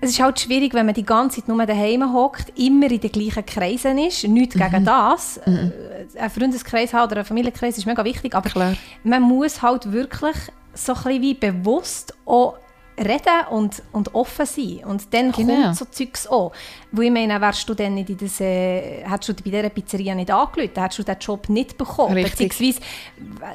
es 0.00 0.10
ist 0.10 0.20
halt 0.20 0.40
schwierig, 0.40 0.72
wenn 0.72 0.86
man 0.86 0.94
die 0.94 1.04
ganze 1.04 1.40
Zeit 1.40 1.48
nur 1.48 1.64
daheim 1.66 2.12
hockt, 2.12 2.58
immer 2.58 2.90
in 2.90 3.00
den 3.00 3.12
gleichen 3.12 3.44
Kreisen 3.44 3.98
ist. 3.98 4.26
Nichts 4.26 4.54
mhm. 4.54 4.60
gegen 4.60 4.84
das. 4.84 5.40
Mhm. 5.44 5.72
Äh, 6.16 6.18
ein 6.18 6.30
Freundeskreis 6.30 6.94
oder 6.94 7.18
ein 7.18 7.24
Familienkreis 7.24 7.76
ist 7.76 7.86
mega 7.86 8.04
wichtig, 8.04 8.34
aber 8.34 8.48
Klar. 8.48 8.74
man 9.04 9.22
muss 9.22 9.60
halt 9.60 9.92
wirklich 9.92 10.36
so 10.74 10.92
ein 10.92 11.02
bisschen 11.02 11.22
wie 11.22 11.34
bewusst 11.34 12.14
auch 12.26 12.56
reden 13.00 13.46
und, 13.50 13.82
und 13.92 14.14
offen 14.14 14.46
sein. 14.46 14.80
Und 14.84 15.12
dann 15.12 15.32
genau. 15.32 15.62
kommt 15.62 15.76
so 15.76 15.84
Zeugs 15.86 16.26
an. 16.26 16.50
Wo 16.92 17.02
ich 17.02 17.10
meine, 17.10 17.40
wärst 17.40 17.68
du 17.68 17.74
dann 17.74 17.94
nicht 17.94 18.10
in 18.10 18.18
das, 18.18 18.40
äh, 18.40 19.04
hättest 19.04 19.28
du 19.28 19.34
bei 19.44 19.50
dieser 19.50 19.68
Pizzeria 19.70 20.14
nicht 20.14 20.30
angelötet, 20.30 20.78
hättest 20.78 20.98
du 20.98 21.02
diesen 21.04 21.20
Job 21.20 21.48
nicht 21.48 21.78
bekommen. 21.78 22.14
Richtig. 22.14 22.50
Beziehungsweise, 22.50 22.80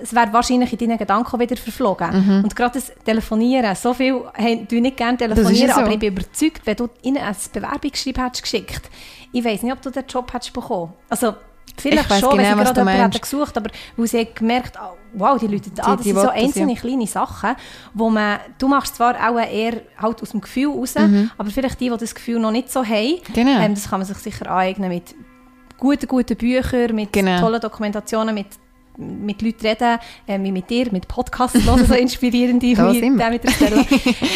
es 0.02 0.16
wäre 0.16 0.34
wahrscheinlich 0.34 0.72
in 0.72 0.80
deinen 0.80 0.98
Gedanken 0.98 1.40
wieder 1.40 1.56
verflogen. 1.58 2.26
Mhm. 2.26 2.44
Und 2.44 2.56
gerade 2.56 2.80
das 2.80 2.92
Telefonieren, 3.04 3.76
so 3.76 3.94
viel 3.94 4.22
hey, 4.34 4.66
du 4.68 4.80
nicht 4.80 4.98
gerne 4.98 5.18
telefonieren, 5.18 5.74
so. 5.74 5.82
aber 5.82 5.92
ich 5.92 6.00
bin 6.00 6.14
überzeugt, 6.14 6.62
wenn 6.66 6.76
du 6.76 6.90
ihnen 7.04 7.18
ein 7.18 7.36
Bewerbungsschreiben 7.54 8.24
hättest 8.24 8.44
geschickt, 8.44 8.90
ich 9.32 9.44
weiß 9.44 9.64
nicht, 9.64 9.74
ob 9.74 9.82
du 9.82 9.90
den 9.90 10.06
Job 10.08 10.34
hättest 10.34 10.54
bekommen. 10.54 10.94
Also, 11.10 11.36
Vielleicht 11.78 12.10
schon, 12.10 12.38
genau, 12.38 12.58
wenn 12.58 12.66
sie 12.66 12.74
gerade 12.74 12.92
jemanden 12.92 13.22
gesucht 13.22 13.58
aber 13.58 13.70
wo 13.98 14.06
sie 14.06 14.28
gemerkt 14.34 14.78
oh, 14.82 14.96
wow, 15.14 15.38
die 15.38 15.48
Leute, 15.48 15.70
ah, 15.80 15.96
das 15.96 16.04
die 16.04 16.12
sind 16.12 16.22
so 16.22 16.30
einzelne 16.30 16.74
ja. 16.74 16.80
kleine 16.80 17.08
Sachen, 17.08 17.56
wo 17.94 18.10
man, 18.10 18.40
du 18.58 18.68
machst 18.68 18.96
zwar 18.96 19.16
auch 19.16 19.38
eher 19.40 19.82
halt 19.98 20.22
aus 20.22 20.32
dem 20.32 20.42
Gefühl 20.42 20.72
raus, 20.72 20.96
mhm. 20.96 21.32
aber 21.38 21.50
vielleicht 21.50 21.80
die, 21.80 21.90
die 21.90 21.98
das 21.98 22.16
Gefühl 22.16 22.40
noch 22.40 22.52
nicht 22.52 22.72
so 22.72 22.84
haben, 22.84 23.20
genau. 23.34 23.60
ähm, 23.60 23.76
das 23.76 23.90
kann 23.90 24.00
man 24.00 24.08
sich 24.08 24.18
sicher 24.18 24.50
aneignen 24.50 24.90
mit 24.90 25.16
guten, 25.78 26.08
guten 26.08 26.38
Büchern, 26.38 26.96
mit 26.96 27.12
genau. 27.14 27.40
tollen 27.40 27.62
Dokumentationen, 27.62 28.34
mit 28.34 28.48
mit 28.98 29.42
Leuten 29.42 29.66
reden, 29.66 30.00
äh, 30.28 30.40
wie 30.42 30.52
mit 30.52 30.70
dir, 30.70 30.92
mit 30.92 31.08
Podcasts 31.08 31.64
hören, 31.64 31.86
so 31.86 31.94
inspirierende 32.06 32.66
wie 32.66 32.74
der 33.18 33.30
mit 33.30 33.44
der 33.44 33.52
Stella. 33.52 33.86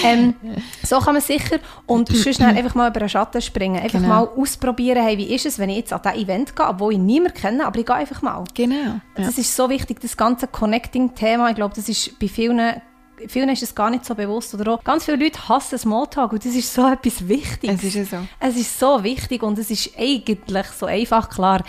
ähm, 0.03 0.35
so 0.83 0.99
kann 0.99 1.13
man 1.13 1.21
sicher 1.21 1.57
und 1.85 2.09
sonst 2.15 2.41
einfach 2.41 2.75
mal 2.75 2.89
über 2.89 2.99
einen 3.01 3.09
Schatten 3.09 3.41
springen. 3.41 3.81
Einfach 3.81 3.99
genau. 3.99 4.07
mal 4.07 4.29
ausprobieren, 4.37 5.03
hey, 5.03 5.17
wie 5.17 5.33
ist 5.33 5.45
es, 5.45 5.59
wenn 5.59 5.69
ich 5.69 5.77
jetzt 5.77 5.93
an 5.93 6.01
dieses 6.03 6.23
Event 6.23 6.55
gehe, 6.55 6.67
obwohl 6.67 6.93
ich 6.93 6.99
niemanden 6.99 7.37
kenne, 7.37 7.65
aber 7.65 7.79
ich 7.79 7.85
gehe 7.85 7.95
einfach 7.95 8.21
mal. 8.21 8.43
Genau. 8.53 8.99
Das 9.15 9.35
ja. 9.35 9.41
ist 9.41 9.55
so 9.55 9.69
wichtig, 9.69 9.99
das 10.01 10.17
ganze 10.17 10.47
Connecting-Thema. 10.47 11.49
Ich 11.49 11.55
glaube, 11.55 11.75
das 11.75 11.89
ist 11.89 12.19
bei 12.19 12.27
vielen 12.27 12.81
vielen 13.27 13.49
ist 13.49 13.63
es 13.63 13.75
gar 13.75 13.89
nicht 13.89 14.05
so 14.05 14.15
bewusst. 14.15 14.53
Oder 14.53 14.73
auch 14.73 14.83
ganz 14.83 15.05
viele 15.05 15.17
Leute 15.17 15.49
hassen 15.49 15.77
Smalltalk 15.77 16.31
und 16.31 16.45
das 16.45 16.55
ist 16.55 16.73
so 16.73 16.87
etwas 16.87 17.27
Wichtiges. 17.27 17.83
Es 17.83 17.83
ist 17.83 17.95
ja 17.95 18.05
so. 18.05 18.27
Es 18.39 18.55
ist 18.55 18.79
so 18.79 19.03
wichtig 19.03 19.43
und 19.43 19.57
es 19.57 19.69
ist 19.69 19.91
eigentlich 19.97 20.67
so 20.67 20.85
einfach 20.85 21.29
klar 21.29 21.63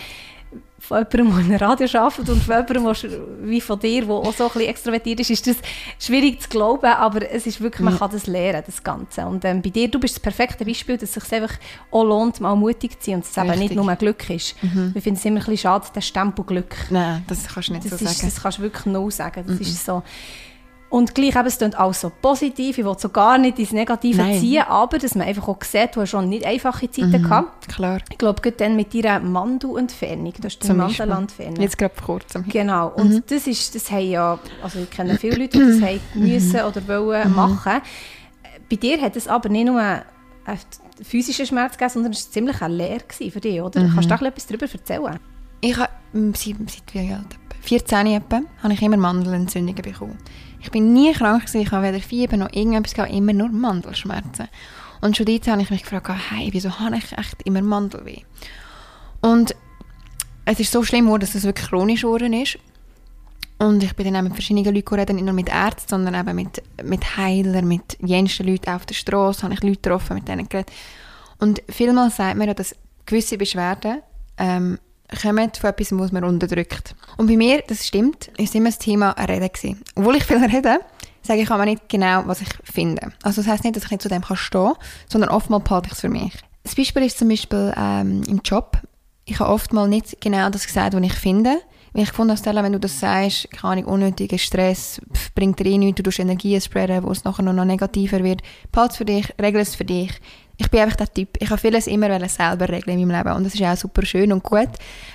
von 0.81 0.97
jemandem, 0.97 1.29
der 1.29 1.45
in 1.45 1.45
einem 1.45 1.57
Radio 1.57 1.99
arbeitet 1.99 2.29
und 2.29 2.43
von 2.43 2.65
jemandem, 2.67 2.83
der, 2.83 3.47
wie 3.47 3.61
von 3.61 3.79
dir, 3.79 4.03
der 4.03 4.15
auch 4.15 4.33
so 4.33 4.45
ein 4.45 4.49
bisschen 4.49 4.69
extrovertiert 4.69 5.19
ist, 5.19 5.29
ist 5.29 5.45
das 5.45 5.57
schwierig 5.99 6.41
zu 6.41 6.49
glauben, 6.49 6.87
aber 6.87 7.31
es 7.31 7.45
ist 7.45 7.61
wirklich, 7.61 7.81
man 7.81 7.97
kann 7.97 8.09
das 8.09 8.25
lernen, 8.25 8.63
das 8.65 8.83
Ganze. 8.83 9.27
Und 9.27 9.45
ähm, 9.45 9.61
bei 9.61 9.69
dir, 9.69 9.87
du 9.87 9.99
bist 9.99 10.15
das 10.15 10.19
perfekte 10.19 10.65
Beispiel, 10.65 10.97
dass 10.97 11.15
es 11.15 11.23
sich 11.23 11.33
einfach 11.33 11.55
auch 11.91 12.03
lohnt, 12.03 12.39
mal 12.39 12.55
mutig 12.55 12.99
zu 12.99 13.11
sein 13.11 13.15
und 13.15 13.25
es 13.25 13.37
eben 13.37 13.59
nicht 13.59 13.75
nur 13.75 13.95
Glück 13.95 14.27
ist. 14.31 14.55
Mhm. 14.63 14.93
Ich 14.95 15.03
finde 15.03 15.19
es 15.19 15.25
immer 15.25 15.35
ein 15.35 15.45
bisschen 15.45 15.57
schade, 15.59 15.85
der 15.93 16.01
Stempel 16.01 16.43
Glück. 16.43 16.75
Nein, 16.89 17.23
das 17.27 17.47
kannst 17.47 17.69
du 17.69 17.73
nicht 17.73 17.85
das 17.85 17.99
so 17.99 18.05
ist, 18.05 18.17
sagen. 18.17 18.31
Das 18.33 18.41
kannst 18.41 18.57
du 18.57 18.61
wirklich 18.63 18.85
no 18.87 19.09
sagen. 19.11 19.43
Das 19.45 19.55
mhm. 19.55 19.61
ist 19.61 19.85
so... 19.85 20.01
Und 20.91 21.15
gleich 21.15 21.35
eben, 21.37 21.45
es 21.47 21.57
klingt 21.57 21.79
auch 21.79 21.93
so 21.93 22.11
positiv, 22.21 22.77
ich 22.77 22.83
will 22.85 22.95
so 22.99 23.07
gar 23.07 23.37
nicht 23.37 23.57
ins 23.57 23.71
Negative 23.71 24.21
Nein. 24.21 24.37
ziehen, 24.39 24.63
aber 24.67 24.97
dass 24.99 25.15
man 25.15 25.25
einfach 25.25 25.47
auch 25.47 25.63
sieht, 25.63 25.95
du 25.95 26.01
hast 26.01 26.09
schon 26.09 26.27
nicht 26.27 26.45
einfache 26.45 26.91
Zeiten 26.91 27.11
Mhm. 27.11 27.23
gehabt. 27.23 27.69
Klar. 27.69 27.99
Ich 28.11 28.17
glaube, 28.17 28.41
gerade 28.41 28.57
dann 28.57 28.75
mit 28.75 28.93
deiner 28.93 29.21
Mandelentfernung, 29.21 30.33
du 30.33 30.43
hast 30.43 30.59
die. 30.59 30.73
Mandelentfernung. 30.73 31.61
Jetzt 31.61 31.77
gerade 31.77 31.95
vor 31.95 32.05
kurzem. 32.19 32.45
Genau, 32.49 32.89
und 32.89 33.09
Mhm. 33.09 33.23
das 33.25 33.47
ist, 33.47 33.73
das 33.73 33.89
haben 33.89 34.09
ja, 34.09 34.37
also 34.61 34.79
ich 34.79 34.89
kenne 34.89 35.17
viele 35.17 35.37
Leute, 35.37 35.57
die 35.57 35.65
das 35.79 35.89
haben 35.89 35.99
müssen 36.15 36.59
oder 36.61 36.85
wollen 36.87 37.29
Mhm. 37.29 37.35
machen. 37.35 37.81
Bei 38.69 38.75
dir 38.75 38.99
hat 39.01 39.15
es 39.15 39.29
aber 39.29 39.47
nicht 39.47 39.67
nur 39.67 39.79
einen 39.79 40.03
physischen 41.01 41.45
Schmerz 41.45 41.73
gegeben, 41.77 41.91
sondern 41.93 42.11
es 42.11 42.25
war 42.25 42.31
ziemlich 42.33 42.61
eine 42.61 42.75
Lehre 42.75 42.99
gewesen 42.99 43.31
für 43.31 43.39
dich, 43.39 43.61
oder? 43.61 43.79
Mhm. 43.81 43.93
Kannst 43.93 44.11
du 44.11 44.15
da 44.17 44.25
etwas 44.25 44.45
darüber 44.45 44.65
erzählen? 44.69 45.19
Ich 45.61 45.77
habe 45.77 45.89
seit, 46.33 46.55
seit 46.67 46.93
wie 46.93 46.99
alt? 47.13 47.21
Etwa 47.31 47.55
14 47.61 48.07
etwa, 48.07 48.41
habe 48.61 48.73
ich 48.73 48.81
immer 48.81 48.97
Mandelentzündungen 48.97 49.81
bekommen. 49.81 50.17
Ich 50.61 50.71
bin 50.71 50.93
nie 50.93 51.11
krank 51.13 51.41
gewesen, 51.45 51.61
ich 51.61 51.71
habe 51.71 51.87
weder 51.87 51.99
Fieber 51.99 52.37
noch 52.37 52.53
irgendetwas, 52.53 52.93
gehabt, 52.93 53.13
immer 53.13 53.33
nur 53.33 53.49
Mandelschmerzen. 53.49 54.47
Und 55.01 55.17
schon 55.17 55.25
dort 55.25 55.47
habe 55.47 55.61
ich 55.61 55.71
mich 55.71 55.83
gefragt, 55.83 56.09
hey, 56.29 56.49
wieso 56.51 56.79
habe 56.79 56.97
ich 56.97 57.17
echt 57.17 57.41
immer 57.43 57.61
Mandelweh? 57.61 58.21
Und 59.21 59.55
es 60.45 60.59
ist 60.59 60.71
so 60.71 60.83
schlimm 60.83 61.05
geworden, 61.05 61.21
dass 61.21 61.35
es 61.35 61.43
wirklich 61.43 61.69
chronisch 61.69 62.01
geworden 62.01 62.33
ist. 62.33 62.59
Und 63.57 63.83
ich 63.83 63.95
bin 63.95 64.05
dann 64.05 64.15
auch 64.15 64.23
mit 64.23 64.33
verschiedenen 64.33 64.73
Leuten 64.73 64.85
geredet, 64.85 65.15
nicht 65.15 65.25
nur 65.25 65.33
mit 65.33 65.49
Ärzten, 65.49 65.89
sondern 65.89 66.15
eben 66.15 66.35
mit, 66.35 66.63
mit 66.83 67.17
Heilern, 67.17 67.67
mit 67.67 67.97
jensten 67.99 68.47
Leuten 68.47 68.71
auf 68.71 68.85
der 68.85 68.95
Straße, 68.95 69.43
habe 69.43 69.53
ich 69.53 69.61
Leute 69.61 69.81
getroffen, 69.81 70.15
mit 70.15 70.27
denen 70.27 70.49
geredet. 70.49 70.71
Und 71.39 71.61
vielmals 71.69 72.17
sagt 72.17 72.37
man 72.37 72.53
dass 72.55 72.75
gewisse 73.05 73.37
Beschwerden 73.37 74.01
ähm, 74.37 74.79
kommen 75.21 75.51
von 75.59 75.69
etwas, 75.69 75.97
was 75.97 76.11
man 76.11 76.23
unterdrückt. 76.23 76.95
Und 77.17 77.27
bei 77.27 77.37
mir, 77.37 77.63
das 77.67 77.87
stimmt, 77.87 78.29
ist 78.37 78.55
immer 78.55 78.69
das 78.69 78.79
Thema 78.79 79.11
Reden 79.11 79.49
gewesen. 79.51 79.81
Obwohl 79.95 80.15
ich 80.15 80.23
viel 80.23 80.37
rede, 80.37 80.79
sage 81.21 81.41
ich 81.41 81.51
aber 81.51 81.65
nicht 81.65 81.89
genau, 81.89 82.23
was 82.25 82.41
ich 82.41 82.49
finde. 82.63 83.11
Also 83.23 83.41
das 83.41 83.51
heisst 83.51 83.63
nicht, 83.63 83.75
dass 83.75 83.85
ich 83.85 83.91
nicht 83.91 84.01
zu 84.01 84.09
dem 84.09 84.21
kann 84.21 84.37
stehen 84.37 84.73
sondern 85.07 85.29
oftmals 85.29 85.63
behalte 85.63 85.87
ich 85.87 85.93
es 85.93 86.01
für 86.01 86.09
mich. 86.09 86.33
Das 86.63 86.75
Beispiel 86.75 87.03
ist 87.03 87.17
zum 87.17 87.29
Beispiel 87.29 87.73
ähm, 87.75 88.23
im 88.27 88.41
Job. 88.43 88.77
Ich 89.25 89.39
habe 89.39 89.51
oftmals 89.51 89.89
nicht 89.89 90.21
genau 90.21 90.49
das 90.49 90.65
gesagt, 90.65 90.93
was 90.93 91.01
ich 91.01 91.13
finde. 91.13 91.57
Weil 91.93 92.03
ich 92.03 92.17
habe, 92.17 92.37
Stella, 92.37 92.63
wenn 92.63 92.71
du 92.71 92.79
das 92.79 92.99
sagst, 92.99 93.51
keine 93.51 93.85
unnötiger 93.85 94.37
Stress, 94.37 95.01
pff, 95.13 95.33
bringt 95.33 95.59
dir 95.59 95.65
eh 95.65 95.77
nichts, 95.77 95.97
du 95.97 96.03
tust 96.03 96.19
Energien 96.19 96.61
spreaden, 96.61 97.03
wo 97.03 97.11
es 97.11 97.25
nachher 97.25 97.43
noch 97.43 97.65
negativer 97.65 98.23
wird. 98.23 98.41
Behalte 98.71 98.91
es 98.91 98.97
für 98.97 99.05
dich, 99.05 99.33
regle 99.39 99.61
es 99.61 99.75
für 99.75 99.83
dich. 99.83 100.11
Ich 100.61 100.69
bin 100.69 100.81
einfach 100.81 100.97
der 100.97 101.11
Typ. 101.11 101.29
Ich 101.39 101.49
habe 101.49 101.59
vieles 101.59 101.87
immer 101.87 102.07
selber 102.29 102.69
regeln 102.69 102.99
in 102.99 103.07
meinem 103.07 103.17
Leben 103.17 103.35
und 103.35 103.43
das 103.45 103.55
ist 103.55 103.63
auch 103.63 103.75
super 103.75 104.05
schön 104.05 104.31
und 104.31 104.43
gut. 104.43 104.69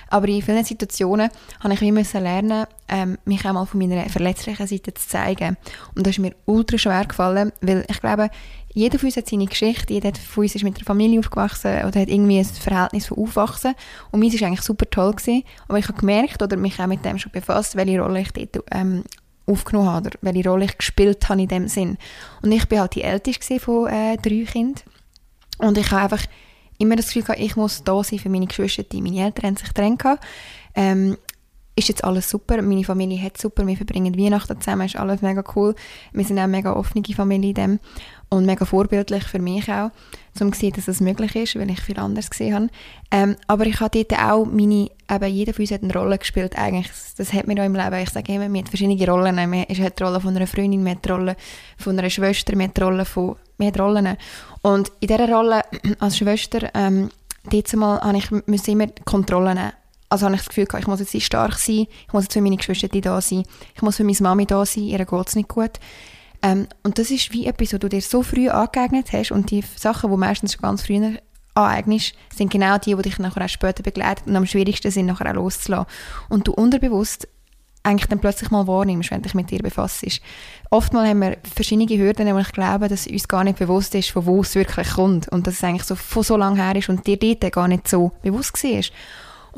Aber 0.09 0.27
in 0.27 0.41
vielen 0.41 0.65
Situationen 0.65 1.29
habe 1.61 1.73
ich 1.73 1.79
müssen 1.89 2.21
lernen, 2.21 2.65
ähm, 2.89 3.17
mich 3.23 3.47
auch 3.47 3.53
mal 3.53 3.65
von 3.65 3.79
meiner 3.79 4.09
verletzlichen 4.09 4.67
Seite 4.67 4.93
zu 4.93 5.07
zeigen. 5.07 5.55
Und 5.95 6.05
das 6.05 6.15
ist 6.15 6.19
mir 6.19 6.35
ultra 6.43 6.77
schwer 6.77 7.05
gefallen, 7.05 7.53
weil 7.61 7.85
ich 7.89 8.01
glaube, 8.01 8.29
jeder 8.73 8.99
von 8.99 9.07
uns 9.07 9.15
hat 9.15 9.29
seine 9.29 9.45
Geschichte, 9.45 9.93
jeder 9.93 10.11
von 10.15 10.43
uns 10.43 10.53
ist 10.53 10.65
mit 10.65 10.75
einer 10.75 10.85
Familie 10.85 11.19
aufgewachsen 11.19 11.85
oder 11.85 12.01
hat 12.01 12.09
irgendwie 12.09 12.39
ein 12.39 12.45
Verhältnis 12.45 13.05
von 13.05 13.17
Aufwachsen. 13.17 13.73
Und 14.11 14.19
meins 14.19 14.39
war 14.41 14.49
eigentlich 14.49 14.63
super 14.63 14.89
toll. 14.89 15.13
Gewesen. 15.13 15.43
Aber 15.69 15.79
ich 15.79 15.87
habe 15.87 15.97
gemerkt 15.97 16.41
oder 16.41 16.57
mich 16.57 16.77
auch 16.77 16.87
mit 16.87 17.05
dem 17.05 17.19
schon 17.19 17.31
befasst, 17.31 17.77
welche 17.77 18.01
Rolle 18.01 18.19
ich 18.19 18.33
dort 18.33 18.65
ähm, 18.71 19.05
aufgenommen 19.45 19.87
habe 19.87 20.09
oder 20.09 20.19
welche 20.19 20.49
Rolle 20.49 20.65
ich 20.65 20.77
gespielt 20.77 21.29
habe 21.29 21.41
in 21.41 21.47
dem 21.47 21.67
Sinn. 21.69 21.97
Und 22.41 22.51
ich 22.51 22.67
bin 22.67 22.81
halt 22.81 22.95
die 22.95 23.03
Älteste 23.03 23.61
von 23.61 23.87
äh, 23.87 24.17
drei 24.17 24.43
Kindern. 24.43 24.83
Und 25.57 25.77
ich 25.77 25.91
habe 25.91 26.03
einfach 26.03 26.25
immer 26.77 26.95
das 26.95 27.07
Gefühl 27.07 27.23
gehabt, 27.23 27.39
ich 27.39 27.55
muss 27.55 27.83
da 27.83 28.03
sein 28.03 28.19
für 28.19 28.29
meine 28.29 28.47
Geschwister. 28.47 28.83
Meine 28.93 29.25
Eltern 29.25 29.45
haben 29.45 29.57
sich 29.57 29.67
getrennt. 29.67 30.03
Ähm, 30.75 31.17
ist 31.75 31.89
jetzt 31.89 32.03
alles 32.03 32.29
super. 32.29 32.61
Meine 32.61 32.83
Familie 32.83 33.21
hat 33.21 33.37
super. 33.37 33.65
Wir 33.65 33.77
verbringen 33.77 34.17
Weihnachten 34.17 34.59
zusammen. 34.59 34.87
Ist 34.87 34.95
alles 34.95 35.21
mega 35.21 35.43
cool. 35.55 35.75
Wir 36.11 36.25
sind 36.25 36.39
auch 36.39 36.43
eine 36.43 36.51
mega 36.51 36.73
offene 36.73 37.03
Familie 37.15 37.49
in 37.49 37.55
dem. 37.55 37.79
Und 38.29 38.45
mega 38.45 38.65
vorbildlich 38.65 39.23
für 39.23 39.39
mich 39.39 39.71
auch, 39.71 39.91
um 40.41 40.51
zu 40.51 40.59
sehen, 40.59 40.73
dass 40.75 40.89
es 40.89 40.99
möglich 40.99 41.33
ist, 41.35 41.55
weil 41.55 41.69
ich 41.71 41.79
viel 41.79 41.97
anders 41.97 42.29
gesehen 42.29 42.53
habe. 42.55 42.67
Ähm, 43.09 43.37
aber 43.47 43.65
ich 43.65 43.79
habe 43.79 44.03
dort 44.03 44.19
auch 44.21 44.43
meine, 44.45 44.89
eben 45.09 45.33
jeder 45.33 45.53
von 45.53 45.63
uns 45.63 45.71
hat 45.71 45.81
eine 45.81 45.93
Rolle 45.93 46.17
gespielt 46.17 46.57
eigentlich. 46.57 46.91
Das 47.17 47.31
hat 47.31 47.47
mir 47.47 47.61
auch 47.61 47.65
im 47.65 47.75
Leben, 47.75 47.95
ich 47.95 48.09
sage 48.09 48.33
immer, 48.33 48.49
man 48.49 48.63
hat 48.63 48.69
verschiedene 48.69 49.09
Rollen. 49.09 49.35
Man 49.35 49.61
hat 49.61 49.99
die 49.99 50.03
Rolle 50.03 50.19
von 50.19 50.35
einer 50.35 50.45
Freundin, 50.45 50.83
man 50.83 50.95
hat 50.95 51.05
die 51.05 51.09
Rolle 51.09 51.37
von 51.77 51.97
einer 51.97 52.09
Schwester, 52.09 52.53
man 52.57 52.67
hat 52.67 52.77
die 52.77 52.81
Rolle 52.81 53.05
von, 53.05 53.37
man 53.57 53.67
hat 53.69 53.79
Rollen. 53.79 54.17
Und 54.61 54.91
in 54.99 55.07
dieser 55.07 55.29
Rolle 55.29 55.61
als 55.99 56.17
Schwester, 56.17 56.69
ähm, 56.73 57.09
dort 57.49 57.73
mal, 57.77 58.01
habe 58.01 58.17
ich 58.17 58.29
musste 58.45 58.71
immer 58.71 58.87
Kontrolle 59.05 59.55
nehmen. 59.55 59.71
Also 60.09 60.25
habe 60.25 60.35
ich 60.35 60.41
das 60.41 60.49
Gefühl 60.49 60.65
gehabt, 60.65 60.83
ich 60.83 60.87
muss 60.87 60.99
jetzt 60.99 61.21
stark 61.21 61.55
sein, 61.55 61.87
ich 62.07 62.13
muss 62.13 62.23
jetzt 62.23 62.33
für 62.33 62.41
meine 62.41 62.57
Geschwister 62.57 62.87
da 62.87 63.19
sein, 63.21 63.43
ich 63.75 63.81
muss 63.81 63.97
für 63.97 64.05
meine 64.05 64.17
Mami 64.21 64.45
da 64.45 64.65
sein, 64.65 64.83
ihr 64.83 65.03
geht 65.03 65.27
es 65.27 65.35
nicht 65.35 65.49
gut. 65.49 65.79
Ähm, 66.41 66.67
und 66.83 66.99
das 66.99 67.11
ist 67.11 67.31
wie 67.31 67.45
etwas, 67.45 67.73
was 67.73 67.79
du 67.79 67.89
dir 67.89 68.01
so 68.01 68.23
früh 68.23 68.49
angeeignet 68.49 69.11
hast 69.13 69.31
und 69.31 69.51
die 69.51 69.63
Sachen, 69.75 70.11
die 70.11 70.17
meistens 70.17 70.53
schon 70.53 70.61
ganz 70.61 70.83
früh 70.83 71.17
aneignest, 71.55 72.13
sind 72.35 72.51
genau 72.51 72.77
die, 72.77 72.95
die 72.95 73.01
dich 73.01 73.19
nachher 73.19 73.45
auch 73.45 73.49
später 73.49 73.83
begleiten 73.83 74.29
und 74.29 74.35
am 74.35 74.45
schwierigsten 74.45 74.91
sind, 74.91 75.07
nachher 75.07 75.31
auch 75.31 75.35
loszulassen. 75.35 75.87
Und 76.29 76.47
du 76.47 76.53
unterbewusst 76.53 77.27
eigentlich 77.87 78.09
dann 78.09 78.19
plötzlich 78.19 78.51
mal 78.51 78.67
wahrnimmst, 78.67 79.11
wenn 79.11 79.21
dich 79.21 79.33
mit 79.33 79.49
dir 79.49 79.59
befasst. 79.59 80.05
Oftmals 80.69 81.09
haben 81.09 81.21
wir 81.21 81.37
verschiedene 81.55 81.97
Hürden, 81.97 82.33
wo 82.33 82.39
ich 82.39 82.51
glaube, 82.51 82.89
dass 82.89 83.07
uns 83.07 83.27
gar 83.27 83.43
nicht 83.43 83.59
bewusst 83.59 83.95
ist, 83.95 84.11
von 84.11 84.25
wo 84.25 84.41
es 84.41 84.55
wirklich 84.55 84.89
kommt 84.89 85.29
und 85.29 85.47
dass 85.47 85.55
es 85.55 85.63
eigentlich 85.63 85.83
so 85.83 85.95
von 85.95 86.23
so 86.23 86.35
lange 86.35 86.61
her 86.61 86.75
ist 86.75 86.89
und 86.89 87.07
dir 87.07 87.17
dort 87.17 87.53
gar 87.53 87.67
nicht 87.67 87.87
so 87.87 88.11
bewusst 88.21 88.61
war. 88.63 88.81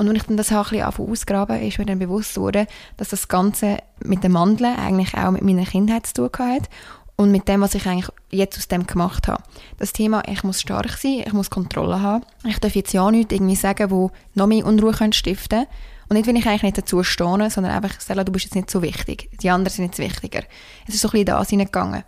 Und 0.00 0.08
wenn 0.08 0.16
ich 0.16 0.22
dann 0.22 0.38
das 0.38 0.50
auch 0.50 0.72
ein 0.72 0.80
bisschen 0.80 1.10
ausgraben 1.10 1.60
ist 1.60 1.78
mir 1.78 1.84
dann 1.84 1.98
bewusst 1.98 2.38
wurde, 2.38 2.66
dass 2.96 3.10
das 3.10 3.28
Ganze 3.28 3.76
mit 4.02 4.24
dem 4.24 4.32
Mandeln 4.32 4.74
eigentlich 4.78 5.12
auch 5.12 5.30
mit 5.30 5.42
meiner 5.42 5.66
Kindheit 5.66 6.06
zu 6.06 6.26
tun 6.26 6.30
hat 6.38 6.70
und 7.16 7.30
mit 7.30 7.46
dem, 7.48 7.60
was 7.60 7.74
ich 7.74 7.86
eigentlich 7.86 8.08
jetzt 8.30 8.56
aus 8.56 8.66
dem 8.66 8.86
gemacht 8.86 9.28
habe. 9.28 9.42
Das 9.78 9.92
Thema, 9.92 10.22
ich 10.26 10.42
muss 10.42 10.62
stark 10.62 10.92
sein, 10.92 11.24
ich 11.26 11.34
muss 11.34 11.50
Kontrolle 11.50 12.00
haben. 12.00 12.24
Ich 12.46 12.58
darf 12.60 12.74
jetzt 12.74 12.94
ja 12.94 13.10
nichts 13.10 13.34
irgendwie 13.34 13.56
sagen, 13.56 13.90
wo 13.90 14.10
noch 14.32 14.46
mehr 14.46 14.64
Unruhe 14.64 14.94
stiften 15.12 15.66
Und 16.08 16.16
nicht, 16.16 16.26
wenn 16.26 16.36
ich 16.36 16.46
eigentlich 16.46 16.62
nicht 16.62 16.78
dazu 16.78 17.02
stehe, 17.02 17.50
sondern 17.50 17.72
einfach, 17.74 18.00
Stella, 18.00 18.24
du 18.24 18.32
bist 18.32 18.46
jetzt 18.46 18.54
nicht 18.54 18.70
so 18.70 18.80
wichtig. 18.80 19.28
Die 19.42 19.50
anderen 19.50 19.76
sind 19.76 19.84
jetzt 19.84 19.98
wichtiger. 19.98 20.44
Es 20.88 20.94
ist 20.94 21.02
so 21.02 21.08
ein 21.08 21.12
bisschen 21.12 21.26
da 21.26 21.44
hineingegangen. 21.44 22.04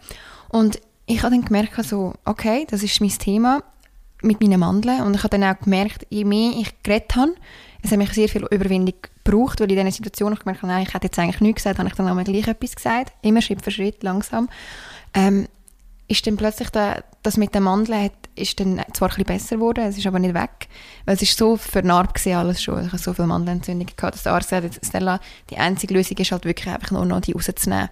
Und 0.49 0.81
ich 1.05 1.23
habe 1.23 1.35
dann 1.35 1.45
gemerkt, 1.45 1.85
so, 1.85 2.15
okay, 2.25 2.67
das 2.71 2.83
ist 2.83 3.03
mein 3.03 3.11
Thema 3.11 3.63
mit 4.23 4.41
meinen 4.41 4.61
Mandeln. 4.61 5.03
Und 5.03 5.15
ich 5.15 5.25
habe 5.25 5.39
dann 5.39 5.45
auch 5.45 5.61
gemerkt, 5.61 6.07
je 6.09 6.25
mehr 6.25 6.53
ich 6.57 6.83
geredet 6.83 7.17
habe, 7.17 7.35
es 7.83 7.91
hat 7.91 7.99
mich 7.99 8.13
sehr 8.13 8.29
viel 8.29 8.47
Überwindung 8.51 8.95
gebraucht, 9.25 9.61
weil 9.61 9.71
in 9.71 9.77
dieser 9.77 9.91
Situation 9.91 10.33
ich 10.33 10.41
gemerkt 10.41 10.63
habe, 10.63 10.73
nein, 10.73 10.85
ich 10.87 10.95
hätte 10.95 11.07
jetzt 11.07 11.19
eigentlich 11.19 11.41
nichts 11.41 11.63
gesagt, 11.63 11.79
habe 11.79 11.89
ich 11.89 11.95
dann 11.95 12.09
auch 12.09 12.25
gleich 12.25 12.47
etwas 12.47 12.77
gesagt, 12.77 13.13
immer 13.23 13.43
Schritt 13.43 13.63
für 13.63 13.71
Schritt, 13.71 14.03
langsam. 14.03 14.49
Ähm, 15.15 15.49
ist 16.09 16.27
dann 16.27 16.37
plötzlich 16.37 16.71
da, 16.71 17.03
das 17.23 17.37
mit 17.37 17.55
den 17.55 17.65
Mandeln 17.65 18.05
hat, 18.05 18.13
ist 18.35 18.61
dann 18.61 18.83
zwar 18.93 19.09
ein 19.09 19.15
bisschen 19.17 19.25
besser 19.25 19.57
geworden, 19.57 19.85
es 19.85 19.99
ist 19.99 20.07
aber 20.07 20.19
nicht 20.19 20.35
weg, 20.35 20.69
weil 21.05 21.17
es 21.17 21.23
ist 21.23 21.37
so 21.37 21.57
vernarbt 21.57 22.15
gewesen, 22.15 22.37
alles 22.37 22.63
schon. 22.63 22.87
Ich 22.87 22.93
habe 22.93 22.99
so 22.99 23.15
viele 23.15 23.29
Mandelentzündungen 23.29 23.95
gehabt, 23.97 24.15
dass 24.15 24.23
der 24.23 24.33
Arzt 24.33 24.51
sagt, 24.51 24.85
Stella, 24.85 25.21
die 25.51 25.59
einzige 25.59 25.95
Lösung 25.95 26.17
ist 26.19 26.33
halt 26.33 26.45
wirklich 26.45 26.73
einfach 26.73 26.91
nur 26.91 27.05
noch 27.05 27.21
die 27.21 27.33
rauszunehmen. 27.33 27.89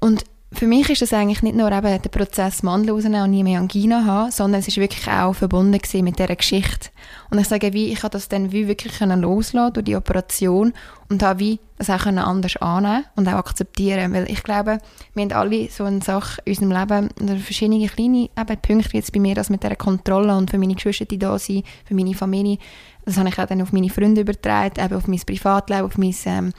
Und 0.00 0.24
für 0.52 0.66
mich 0.66 0.88
ist 0.88 1.02
das 1.02 1.12
eigentlich 1.12 1.42
nicht 1.42 1.56
nur 1.56 1.72
eben 1.72 2.02
der 2.02 2.10
Prozess 2.10 2.62
Mandeln 2.62 2.94
rausnehmen 2.94 3.22
und 3.22 3.30
nie 3.30 3.42
mehr 3.42 3.60
Angina 3.60 4.04
haben, 4.04 4.30
sondern 4.30 4.60
es 4.60 4.68
ist 4.68 4.76
wirklich 4.76 5.08
auch 5.08 5.32
verbunden 5.32 5.80
mit 6.02 6.18
dieser 6.18 6.36
Geschichte. 6.36 6.90
Und 7.30 7.38
ich 7.38 7.48
sage, 7.48 7.72
wie, 7.72 7.92
ich 7.92 8.02
habe 8.02 8.12
das 8.12 8.28
dann 8.28 8.52
wie 8.52 8.68
wirklich 8.68 9.00
loslassen 9.00 9.72
durch 9.72 9.84
die 9.84 9.96
Operation 9.96 10.72
und 11.08 11.22
habe 11.22 11.40
wie 11.40 11.60
das 11.76 11.90
auch 11.90 12.06
anders 12.06 12.56
annehmen 12.58 13.04
und 13.16 13.26
auch 13.28 13.34
akzeptieren, 13.34 14.12
weil 14.12 14.30
ich 14.30 14.42
glaube, 14.42 14.78
wir 15.14 15.22
haben 15.22 15.32
alle 15.32 15.68
so 15.70 15.84
eine 15.84 16.02
Sache 16.02 16.40
in 16.44 16.52
unserem 16.52 16.70
Leben, 16.70 17.40
verschiedene 17.40 17.88
kleine 17.88 18.28
eben 18.38 18.60
Punkte 18.62 18.96
jetzt 18.96 19.12
bei 19.12 19.20
mir, 19.20 19.34
das 19.34 19.50
mit 19.50 19.62
dieser 19.62 19.76
Kontrolle 19.76 20.36
und 20.36 20.50
für 20.50 20.58
meine 20.58 20.74
Geschwister, 20.74 21.04
die 21.04 21.18
da 21.18 21.38
sind, 21.38 21.66
für 21.84 21.94
meine 21.94 22.14
Familie, 22.14 22.58
das 23.04 23.18
habe 23.18 23.28
ich 23.28 23.38
auch 23.38 23.46
dann 23.46 23.60
auf 23.60 23.72
meine 23.72 23.90
Freunde 23.90 24.20
übertragen, 24.20 24.80
eben 24.82 24.94
auf 24.94 25.08
mein 25.08 25.20
Privatleben, 25.20 25.84
auf 25.84 25.98
mein, 25.98 26.14
ähm, 26.26 26.52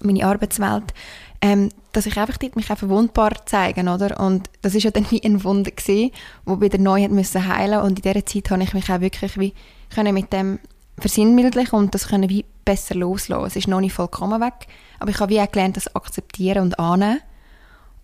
meine 0.00 0.24
Arbeitswelt, 0.24 0.94
ähm, 1.40 1.70
dass 1.92 2.06
ich 2.06 2.16
einfach 2.16 2.36
dort 2.36 2.56
mich 2.56 2.70
auch 2.70 2.78
verwundbar 2.78 3.46
zeigen, 3.46 3.88
oder? 3.88 4.20
Und 4.20 4.50
das 4.62 4.74
ist 4.74 4.84
ja 4.84 4.90
dann 4.90 5.06
wie 5.10 5.22
ein 5.22 5.44
Wunder 5.44 5.70
gewesen, 5.70 6.12
wo 6.44 6.60
wieder 6.60 6.78
neu 6.78 7.02
hat 7.02 7.10
müssen 7.10 7.46
heilen 7.46 7.80
und 7.80 7.98
in 7.98 8.12
dieser 8.12 8.26
Zeit 8.26 8.50
habe 8.50 8.62
ich 8.62 8.74
mich 8.74 8.90
auch 8.90 9.00
wirklich 9.00 9.38
wie 9.38 9.54
können 9.94 10.14
mit 10.14 10.32
dem 10.32 10.58
versinnbildlichen 10.98 11.78
und 11.78 11.94
das 11.94 12.08
können 12.08 12.28
wie 12.28 12.44
besser 12.64 12.94
loslassen. 12.94 13.46
Es 13.46 13.56
ist 13.56 13.68
noch 13.68 13.80
nicht 13.80 13.94
vollkommen 13.94 14.40
weg, 14.40 14.66
aber 14.98 15.10
ich 15.10 15.20
habe 15.20 15.32
wie 15.32 15.40
auch 15.40 15.50
gelernt, 15.50 15.76
das 15.76 15.94
akzeptieren 15.94 16.62
und 16.62 16.78
annehmen 16.78 17.20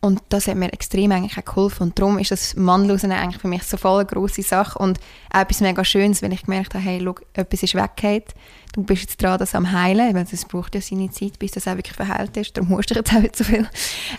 Und 0.05 0.23
das 0.29 0.49
hat 0.49 0.57
mir 0.57 0.71
extrem 0.71 1.13
eigentlich 1.13 1.39
auch 1.39 1.47
geholfen. 1.47 1.85
Und 1.85 1.99
darum 1.99 2.19
ist 2.19 2.31
das 2.31 2.57
Mannlosen 2.57 3.11
eigentlich 3.11 3.41
für 3.41 3.49
mich 3.49 3.63
so 3.63 3.79
voll 3.79 4.01
eine 4.01 4.07
grosse 4.07 4.43
Sache 4.43 4.79
und 4.79 5.01
auch 5.33 5.41
etwas 5.41 5.63
mega 5.63 5.83
Schönes, 5.83 6.21
weil 6.21 6.35
ich 6.35 6.43
gemerkt 6.43 6.75
habe, 6.75 6.85
hey, 6.85 7.01
schau, 7.03 7.15
etwas 7.33 7.63
ist 7.63 7.75
weggeht. 7.75 8.35
Du 8.75 8.83
bist 8.83 9.01
jetzt 9.01 9.23
dran, 9.23 9.39
das 9.39 9.55
am 9.55 9.73
Heilen, 9.73 10.15
weil 10.15 10.27
es 10.31 10.45
braucht 10.45 10.75
ja 10.75 10.83
seine 10.83 11.11
Zeit, 11.11 11.39
bis 11.39 11.53
das 11.53 11.67
auch 11.67 11.77
wirklich 11.77 11.97
verheilt 11.97 12.37
ist. 12.37 12.55
Darum 12.55 12.69
musst 12.69 12.91
du 12.91 12.95
jetzt 12.95 13.15
auch 13.15 13.21
nicht 13.21 13.35
so 13.35 13.45
viel. 13.45 13.67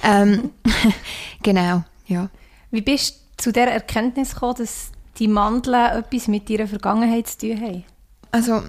Ähm, 0.01 0.49
genau, 1.43 1.83
ja. 2.07 2.29
Wie 2.71 2.81
bist 2.81 3.21
du 3.37 3.43
zu 3.43 3.51
der 3.51 3.71
Erkenntnis 3.71 4.33
gekommen, 4.33 4.55
dass 4.57 4.89
die 5.19 5.27
Mandeln 5.27 5.99
etwas 5.99 6.27
mit 6.27 6.49
deiner 6.49 6.67
Vergangenheit 6.67 7.27
zu 7.27 7.37
tun 7.37 7.61
haben? 7.61 7.83
Also, 8.31 8.63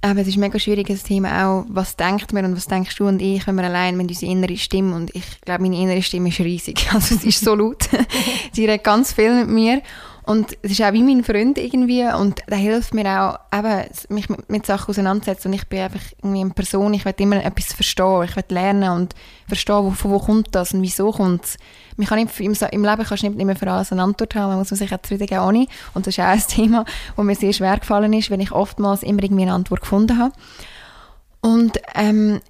aber 0.00 0.20
es 0.20 0.28
ist 0.28 0.36
ein 0.36 0.40
mega 0.40 0.58
schwieriges 0.58 1.02
Thema 1.02 1.46
auch, 1.46 1.66
was 1.68 1.96
denkt 1.96 2.32
man 2.32 2.44
und 2.44 2.56
was 2.56 2.66
denkst 2.66 2.96
du 2.96 3.08
und 3.08 3.20
ich, 3.20 3.46
wenn 3.46 3.56
wir 3.56 3.64
allein 3.64 3.96
mit 3.96 4.08
unserer 4.08 4.30
inneren 4.30 4.56
Stimme 4.56 4.94
und 4.94 5.14
ich 5.14 5.40
glaube, 5.40 5.62
meine 5.62 5.76
innere 5.76 6.02
Stimme 6.02 6.28
ist 6.28 6.40
riesig, 6.40 6.88
also 6.92 7.16
sie 7.16 7.28
ist 7.28 7.44
so 7.44 7.54
laut, 7.54 7.88
sie 8.52 8.66
redet 8.66 8.84
ganz 8.84 9.12
viel 9.12 9.34
mit 9.34 9.48
mir 9.48 9.82
und 10.26 10.58
es 10.62 10.72
ist 10.72 10.82
auch 10.82 10.92
wie 10.92 11.04
mein 11.04 11.22
Freund 11.22 11.56
irgendwie 11.56 12.04
und 12.04 12.42
der 12.48 12.58
hilft 12.58 12.94
mir 12.94 13.06
auch, 13.06 13.38
eben, 13.56 13.84
mich 14.08 14.28
mit, 14.28 14.50
mit 14.50 14.66
Sachen 14.66 14.90
auseinanderzusetzen 14.90 15.52
und 15.52 15.54
ich 15.54 15.68
bin 15.68 15.78
einfach 15.78 16.00
irgendwie 16.18 16.40
eine 16.40 16.50
Person, 16.50 16.94
ich 16.94 17.04
will 17.04 17.14
immer 17.18 17.44
etwas 17.44 17.72
verstehen, 17.72 18.24
ich 18.24 18.34
will 18.34 18.44
lernen 18.48 18.90
und 18.90 19.14
verstehen, 19.46 19.84
wo, 19.84 19.92
von 19.92 20.10
wo 20.10 20.18
kommt 20.18 20.48
das 20.50 20.74
und 20.74 20.82
wieso 20.82 21.12
kommt 21.12 21.44
es. 21.44 21.56
Man 21.96 22.08
kann 22.08 22.18
nicht, 22.18 22.40
im, 22.40 22.54
im 22.54 22.84
Leben 22.84 23.04
kannst 23.04 23.22
du 23.22 23.28
nicht 23.28 23.40
immer 23.40 23.54
für 23.54 23.70
alles 23.70 23.92
eine 23.92 24.02
Antwort 24.02 24.34
haben, 24.34 24.48
man 24.48 24.58
muss 24.58 24.68
sich 24.68 24.92
auch 24.92 25.00
zufrieden 25.00 25.28
geben 25.28 25.42
ohne 25.42 25.68
und 25.94 26.08
das 26.08 26.18
ist 26.18 26.20
auch 26.20 26.28
ein 26.28 26.42
Thema, 26.48 26.84
das 27.16 27.24
mir 27.24 27.36
sehr 27.36 27.52
schwer 27.52 27.78
gefallen 27.78 28.12
ist, 28.12 28.28
wenn 28.28 28.40
ich 28.40 28.50
oftmals 28.50 29.04
immer 29.04 29.22
irgendwie 29.22 29.42
eine 29.42 29.52
Antwort 29.52 29.82
gefunden 29.82 30.18
habe. 30.18 30.32
Und 31.40 31.78
ähm, 31.94 32.40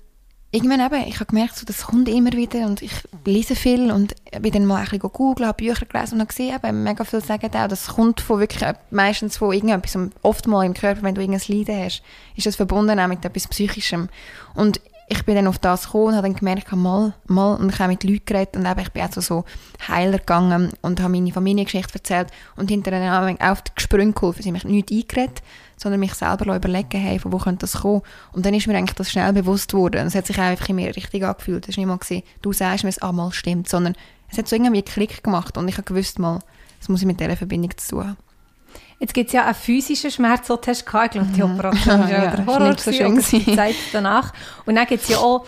irgendwann 0.51 0.81
eben, 0.81 1.09
ich 1.09 1.17
habe 1.17 1.27
gemerkt, 1.27 1.57
so, 1.57 1.67
das 1.67 1.87
kommt 1.87 2.09
immer 2.09 2.33
wieder 2.33 2.67
und 2.67 2.81
ich 2.83 2.93
lese 3.25 3.57
viel 3.57 3.91
und 3.91 4.15
bin 4.41 4.53
dann 4.53 4.67
mal 4.67 4.77
ein 4.77 4.85
bisschen 4.85 5.01
googeln, 5.01 5.49
habe 5.49 5.57
Bücher 5.57 5.87
gelesen 5.87 6.15
und 6.15 6.21
habe 6.21 6.29
gesehen, 6.29 6.55
eben, 6.55 6.83
mega 6.83 7.05
viel 7.05 7.23
sagen 7.23 7.51
auch, 7.55 7.69
das 7.69 7.89
kommt 7.89 8.21
von 8.21 8.41
wirklich, 8.41 8.65
meistens 8.91 9.37
von 9.37 9.53
irgendetwas, 9.53 9.99
oft 10.23 10.47
mal 10.47 10.65
im 10.65 10.75
Körper, 10.75 11.03
wenn 11.03 11.15
du 11.15 11.21
irgendein 11.21 11.57
Leiden 11.57 11.85
hast, 11.85 12.03
ist 12.37 12.47
das 12.47 12.57
verbunden 12.57 12.99
auch 12.99 13.09
mit 13.09 13.25
etwas 13.25 13.49
Psychischem. 13.49 14.09
Und 14.55 14.81
ich 15.09 15.25
bin 15.25 15.37
dann 15.37 15.47
auf 15.47 15.59
das 15.59 15.85
gekommen 15.85 16.07
und 16.07 16.15
habe 16.17 16.29
dann 16.29 16.37
gemerkt, 16.37 16.73
mal, 16.73 17.15
mal, 17.27 17.55
und 17.55 17.73
ich 17.73 17.79
habe 17.79 17.93
mit 17.93 18.03
Leuten 18.03 18.25
geredet 18.25 18.57
und 18.57 18.67
eben, 18.67 18.81
ich 18.81 18.91
bin 18.91 19.03
auch 19.03 19.13
so, 19.13 19.21
so 19.21 19.45
Heiler 19.87 20.19
gegangen 20.19 20.73
und 20.83 21.01
habe 21.01 21.13
meine 21.13 21.33
Familiengeschichte 21.33 21.95
erzählt 21.95 22.29
und 22.57 22.71
hinterher 22.71 23.37
auf 23.41 23.63
die 23.63 23.71
Sprünge 23.81 24.13
geholfen. 24.13 24.43
Sie 24.43 24.49
haben 24.49 24.55
mich 24.55 24.65
nicht 24.65 24.91
eingeredet, 24.91 25.43
sondern 25.77 26.01
mich 26.01 26.15
selber 26.15 26.57
überlegen, 26.57 26.99
hey, 26.99 27.19
von 27.19 27.33
wo 27.33 27.39
könnte 27.39 27.61
das 27.61 27.81
kommen? 27.83 28.03
Und 28.33 28.47
dann 28.47 28.55
ist 28.55 28.67
mir 28.67 28.77
eigentlich 28.77 28.97
das 28.97 29.11
schnell 29.11 29.33
bewusst 29.33 29.71
geworden. 29.71 30.07
Es 30.07 30.15
hat 30.15 30.27
sich 30.27 30.39
auch 30.39 30.43
einfach 30.43 30.69
in 30.69 30.77
mir 30.77 30.95
richtig 30.95 31.25
angefühlt. 31.25 31.65
Es 31.65 31.71
ist 31.71 31.77
nicht 31.79 31.87
mal 31.87 31.99
gewesen, 31.99 32.23
du 32.43 32.53
sagst 32.53 32.85
mir, 32.85 32.91
es 32.91 32.99
einmal 32.99 33.33
stimmt, 33.33 33.69
sondern 33.69 33.95
es 34.31 34.39
hat 34.39 34.49
so 34.49 34.57
irgendwie 34.57 34.83
Klick 34.83 35.23
gemacht 35.23 35.57
und 35.57 35.69
ich 35.69 35.77
habe 35.77 35.85
gewusst, 35.85 36.19
mal, 36.19 36.41
das 36.79 36.89
muss 36.89 37.01
ich 37.01 37.07
mit 37.07 37.21
dieser 37.21 37.37
Verbindung 37.37 37.77
zu 37.77 37.97
tun 37.97 38.09
haben. 38.09 38.17
Jetzt 38.99 39.13
gibt 39.13 39.29
es 39.29 39.35
ja 39.35 39.45
einen 39.45 39.55
physischen 39.55 40.11
Schmerz, 40.11 40.47
den 40.47 40.57
du 40.57 40.67
hast. 40.67 40.81
Ich 40.81 40.87
glaube, 40.87 41.27
die 41.37 41.43
Operation 41.43 42.01
war 42.01 42.11
ja, 42.11 42.31
der 42.31 42.47
Horror, 42.47 42.79
so 42.79 42.93
schön 42.93 43.15
die 43.17 43.55
Zeit 43.55 43.75
danach. 43.93 44.33
Und 44.65 44.75
dann 44.75 44.87
gibt 44.87 45.03
es 45.03 45.09
ja 45.09 45.19
auch 45.19 45.47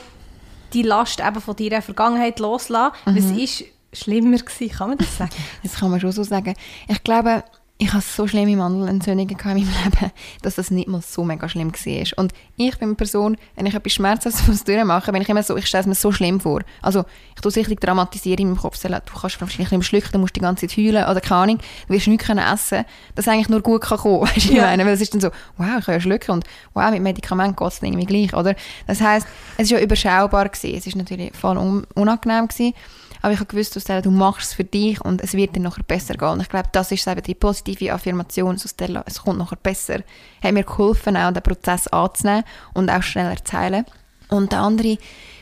die 0.74 0.82
Last 0.82 1.20
eben 1.20 1.40
von 1.40 1.56
deiner 1.56 1.80
Vergangenheit 1.80 2.40
loslassen. 2.40 2.94
Mhm. 3.06 3.16
Was 3.16 3.36
war 3.36 3.66
schlimmer 3.94 4.36
gewesen? 4.36 4.70
Kann 4.70 4.88
man 4.90 4.98
das 4.98 5.16
sagen? 5.16 5.32
Das 5.62 5.76
kann 5.76 5.90
man 5.90 5.98
schon 6.00 6.12
so 6.12 6.22
sagen. 6.22 6.54
Ich 6.88 7.02
glaube, 7.02 7.42
ich 7.80 7.92
hatte 7.92 8.04
so 8.04 8.26
schlimme 8.26 8.56
Mandelentzündungen 8.56 9.38
in 9.38 9.44
meinem 9.44 9.56
Leben, 9.84 10.12
dass 10.42 10.56
das 10.56 10.72
nicht 10.72 10.88
mal 10.88 11.00
so 11.00 11.22
mega 11.22 11.48
schlimm 11.48 11.72
war. 11.72 12.18
Und 12.18 12.32
ich 12.56 12.76
bin 12.76 12.88
eine 12.88 12.94
Person, 12.96 13.36
wenn 13.54 13.66
ich 13.66 13.74
etwas 13.74 13.92
Schmerzhaftes 13.92 14.64
durchmache, 14.64 15.12
bin 15.12 15.22
ich 15.22 15.28
immer 15.28 15.44
so, 15.44 15.56
ich 15.56 15.66
stelle 15.66 15.82
es 15.82 15.86
mir 15.86 15.94
so 15.94 16.10
schlimm 16.10 16.40
vor. 16.40 16.62
Also 16.82 17.04
ich 17.36 17.40
tue 17.40 17.52
sicherlich 17.52 17.78
dramatisieren 17.78 18.40
in 18.40 18.48
meinem 18.48 18.58
Kopf, 18.58 18.82
du 18.82 18.88
kannst 18.88 19.40
wahrscheinlich 19.40 19.70
nicht 19.70 19.86
schlucken, 19.86 20.10
du 20.12 20.18
musst 20.18 20.34
die 20.34 20.40
ganze 20.40 20.66
Zeit 20.66 20.76
heulen 20.76 21.04
oder 21.08 21.20
keine 21.20 21.40
Ahnung, 21.42 21.58
du 21.86 21.94
wirst 21.94 22.08
nichts 22.08 22.26
können 22.26 22.44
essen, 22.44 22.84
das 23.14 23.28
eigentlich 23.28 23.48
nur 23.48 23.60
gut 23.62 23.82
kann 23.82 23.98
kommen, 23.98 24.22
weißt 24.28 24.50
du, 24.50 24.54
ja. 24.54 24.62
meine? 24.64 24.84
Weil 24.84 24.94
es 24.94 25.00
ist 25.00 25.14
dann 25.14 25.20
so, 25.20 25.30
wow, 25.56 25.78
ich 25.78 25.84
kann 25.84 25.94
ja 25.94 26.00
schlucken 26.00 26.32
und 26.32 26.44
wow, 26.74 26.90
mit 26.90 27.02
Medikamenten 27.02 27.54
geht 27.54 27.72
es 27.72 27.80
irgendwie 27.80 28.06
gleich, 28.06 28.34
oder? 28.34 28.56
Das 28.88 29.00
heisst, 29.00 29.28
es 29.56 29.70
war 29.70 29.78
ja 29.78 29.84
überschaubar 29.84 30.48
gewesen, 30.48 30.76
es 30.76 30.86
war 30.86 30.98
natürlich 30.98 31.32
voll 31.36 31.84
unangenehm 31.94 32.48
gewesen, 32.48 32.74
aber 33.22 33.32
ich 33.32 33.40
habe 33.40 33.48
gewusst, 33.48 33.80
Stella, 33.80 34.00
du 34.00 34.10
machst 34.10 34.48
es 34.48 34.54
für 34.54 34.64
dich 34.64 35.00
und 35.00 35.22
es 35.22 35.34
wird 35.34 35.56
dir 35.56 35.60
nachher 35.60 35.82
besser 35.82 36.14
gehen. 36.14 36.28
Und 36.28 36.40
ich 36.40 36.48
glaube, 36.48 36.68
das 36.72 36.92
ist 36.92 37.06
eben 37.06 37.22
die 37.22 37.34
positive 37.34 37.92
Affirmation, 37.92 38.58
so 38.58 38.68
Stella, 38.68 39.02
es 39.06 39.22
kommt 39.22 39.38
nachher 39.38 39.56
besser. 39.56 40.00
Hat 40.42 40.52
mir 40.52 40.64
geholfen, 40.64 41.16
auch 41.16 41.32
den 41.32 41.42
Prozess 41.42 41.88
anzunehmen 41.88 42.44
und 42.74 42.90
auch 42.90 43.02
schneller 43.02 43.42
zu 43.44 43.56
heilen. 43.56 43.84
Und 44.28 44.52
der 44.52 44.60
andere 44.60 44.98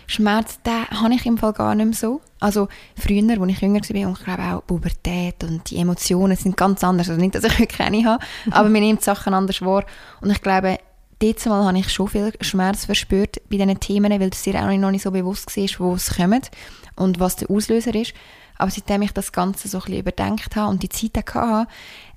Schmerz, 0.06 0.60
den 0.62 0.88
habe 0.88 1.14
ich 1.14 1.26
im 1.26 1.38
Fall 1.38 1.52
gar 1.52 1.74
nicht 1.74 1.86
mehr 1.86 1.94
so. 1.94 2.20
Also 2.38 2.68
früher, 2.96 3.22
als 3.28 3.50
ich 3.50 3.60
jünger 3.60 3.80
war, 3.80 4.08
und 4.08 4.18
ich 4.18 4.24
glaube 4.24 4.42
auch 4.42 4.66
Pubertät 4.66 5.42
und 5.42 5.68
die 5.70 5.78
Emotionen 5.78 6.36
sind 6.36 6.56
ganz 6.56 6.84
anders. 6.84 7.08
Also 7.08 7.20
nicht, 7.20 7.34
dass 7.34 7.44
ich 7.44 7.68
keine 7.68 8.04
habe, 8.04 8.24
aber 8.50 8.68
mir 8.68 8.80
nimmt 8.80 9.02
Sachen 9.02 9.34
anders 9.34 9.56
vor. 9.56 9.84
Und 10.20 10.30
ich 10.30 10.40
glaube, 10.42 10.78
dort 11.18 11.46
mal 11.46 11.64
habe 11.64 11.78
ich 11.78 11.90
schon 11.90 12.08
viel 12.08 12.32
Schmerz 12.40 12.84
verspürt 12.84 13.36
bei 13.50 13.56
diesen 13.56 13.80
Themen, 13.80 14.20
weil 14.20 14.30
es 14.30 14.42
dir 14.42 14.56
auch 14.56 14.70
noch 14.76 14.90
nicht 14.90 15.02
so 15.02 15.10
bewusst 15.10 15.56
war, 15.56 15.68
wo 15.78 15.94
es 15.94 16.16
kommt 16.16 16.50
und 16.96 17.20
was 17.20 17.36
der 17.36 17.50
Auslöser 17.50 17.94
ist. 17.94 18.14
Aber 18.58 18.70
seitdem 18.70 19.02
ich 19.02 19.12
das 19.12 19.32
Ganze 19.32 19.68
so 19.68 19.78
ein 19.78 19.84
bisschen 19.84 20.00
überdenkt 20.00 20.56
habe 20.56 20.70
und 20.70 20.82
die 20.82 20.88
Zeit 20.88 21.34
hatte, 21.34 21.68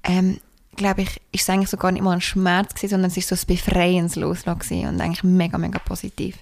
ähm, 0.04 0.40
glaube 0.76 1.02
ich, 1.02 1.22
ist 1.32 1.42
es 1.42 1.50
eigentlich 1.50 1.70
so 1.70 1.78
gar 1.78 1.92
nicht 1.92 2.02
mal 2.02 2.14
ein 2.14 2.22
Schmerz 2.22 2.74
gewesen, 2.74 2.92
sondern 2.92 3.12
es 3.12 3.18
ist 3.18 3.28
so 3.28 3.36
ein 3.36 3.42
befreiendes 3.48 4.16
Loslassen 4.16 4.88
und 4.88 5.02
eigentlich 5.02 5.24
mega, 5.24 5.58
mega 5.58 5.80
positiv. 5.80 6.38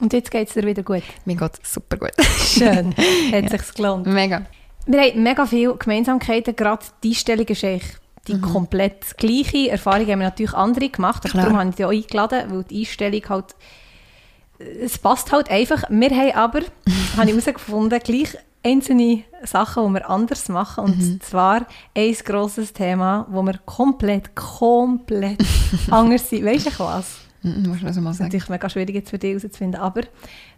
Und 0.00 0.12
jetzt 0.12 0.30
geht 0.30 0.48
es 0.48 0.54
dir 0.54 0.64
wieder 0.64 0.82
gut? 0.82 1.02
Mir 1.24 1.36
geht 1.36 1.52
es 1.62 1.72
super 1.72 1.96
gut. 1.96 2.12
Schön, 2.38 2.94
hat 3.32 3.44
ja. 3.44 3.48
sich 3.48 3.74
gelohnt. 3.74 4.06
Mega. 4.06 4.46
Wir 4.86 5.00
haben 5.00 5.22
mega 5.22 5.46
viele 5.46 5.76
Gemeinsamkeiten, 5.76 6.56
gerade 6.56 6.84
die 7.02 7.10
Einstellung 7.10 7.46
ist 7.46 7.64
eigentlich 7.64 7.96
die 8.28 8.34
mhm. 8.34 8.42
komplett 8.42 9.16
gleiche. 9.16 9.70
Erfahrungen 9.70 10.10
haben 10.10 10.20
wir 10.20 10.28
natürlich 10.28 10.54
andere 10.54 10.88
gemacht, 10.88 11.24
Klar. 11.24 11.44
darum 11.44 11.58
habe 11.58 11.70
ich 11.70 11.76
dich 11.76 11.84
auch 11.84 11.90
eingeladen, 11.90 12.50
weil 12.50 12.64
die 12.64 12.80
Einstellung 12.80 13.22
halt 13.28 13.56
es 14.58 14.98
passt 14.98 15.32
halt 15.32 15.50
einfach. 15.50 15.84
Wir 15.88 16.10
haben 16.10 16.32
aber, 16.34 16.60
habe 17.16 17.30
ich 17.30 17.30
herausgefunden, 17.30 18.00
gleich 18.00 18.36
einzelne 18.64 19.22
Sachen, 19.44 19.86
die 19.86 19.94
wir 19.94 20.10
anders 20.10 20.48
machen. 20.48 20.84
Und 20.84 20.98
mhm. 20.98 21.20
zwar 21.20 21.66
ein 21.94 22.14
grosses 22.24 22.72
Thema, 22.72 23.26
wo 23.30 23.42
wir 23.42 23.58
komplett, 23.64 24.34
komplett 24.34 25.38
anders 25.90 26.28
sind. 26.28 26.44
Weißt 26.44 26.66
du 26.66 26.78
was? 26.78 27.18
Mhm, 27.42 27.68
musst 27.68 27.82
du 27.82 27.84
mal 27.84 27.92
sagen. 27.92 28.02
Das 28.02 28.14
ist 28.14 28.20
natürlich 28.20 28.48
mega 28.48 28.68
schwierig 28.68 28.94
jetzt 28.96 29.10
für 29.10 29.18
dich 29.18 29.30
herauszufinden, 29.30 29.80
aber 29.80 30.02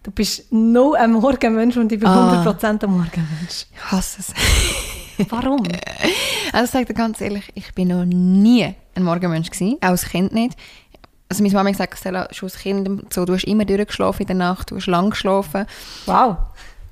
du 0.03 0.11
bist 0.11 0.51
nur 0.51 0.97
ein 0.97 1.13
Morgenmensch 1.13 1.77
und 1.77 1.93
ich 1.93 2.01
bin 2.01 2.09
ah. 2.09 2.43
100% 2.43 2.85
ein 2.85 2.91
Morgenmensch. 2.91 3.67
Ich 3.71 3.93
hasse 3.93 4.21
es. 4.21 4.35
Warum? 5.29 5.63
Also 6.53 6.65
ich 6.65 6.71
sage 6.73 6.87
dir 6.87 6.95
ganz 6.95 7.21
ehrlich, 7.21 7.45
ich 7.55 7.73
bin 7.75 7.89
noch 7.89 8.05
nie 8.05 8.75
ein 8.97 9.05
Morgenmensch 9.05 9.51
gewesen, 9.51 9.77
auch 9.81 9.91
als 9.91 10.05
Kind 10.05 10.33
nicht 10.33 10.57
also 11.31 11.45
meine 11.45 11.55
Mama 11.55 11.69
hat 11.69 11.75
gesagt, 11.75 11.99
Stella, 11.99 12.29
schon 12.33 12.49
als 12.49 12.59
Kind, 12.59 13.15
so, 13.15 13.25
du 13.25 13.35
hast 13.35 13.45
immer 13.45 13.65
durchgeschlafen 13.65 14.23
in 14.23 14.27
der 14.27 14.37
Nacht, 14.37 14.71
du 14.71 14.77
hast 14.77 14.87
lang 14.87 15.11
geschlafen. 15.11 15.65
Wow. 16.07 16.39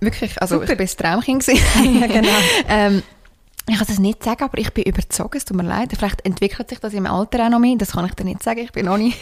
Wirklich, 0.00 0.40
also 0.40 0.60
Super. 0.60 0.72
ich 0.72 0.78
war 0.78 1.10
ein 1.10 1.22
Traumkind. 1.24 1.46
ja, 2.00 2.06
genau. 2.06 2.28
ähm, 2.68 3.02
ich 3.68 3.76
kann 3.76 3.86
das 3.86 3.98
nicht 3.98 4.22
sagen, 4.22 4.44
aber 4.44 4.56
ich 4.58 4.72
bin 4.72 4.84
überzeugt, 4.84 5.34
es 5.34 5.44
tut 5.44 5.56
mir 5.56 5.64
leid. 5.64 5.90
Vielleicht 5.96 6.24
entwickelt 6.24 6.70
sich 6.70 6.78
das 6.78 6.94
im 6.94 7.06
Alter 7.06 7.44
auch 7.44 7.50
noch 7.50 7.58
mehr, 7.58 7.76
das 7.76 7.92
kann 7.92 8.06
ich 8.06 8.14
dir 8.14 8.24
nicht 8.24 8.42
sagen, 8.42 8.60
ich 8.60 8.70
bin 8.70 8.86
noch 8.86 8.96
nicht 8.96 9.18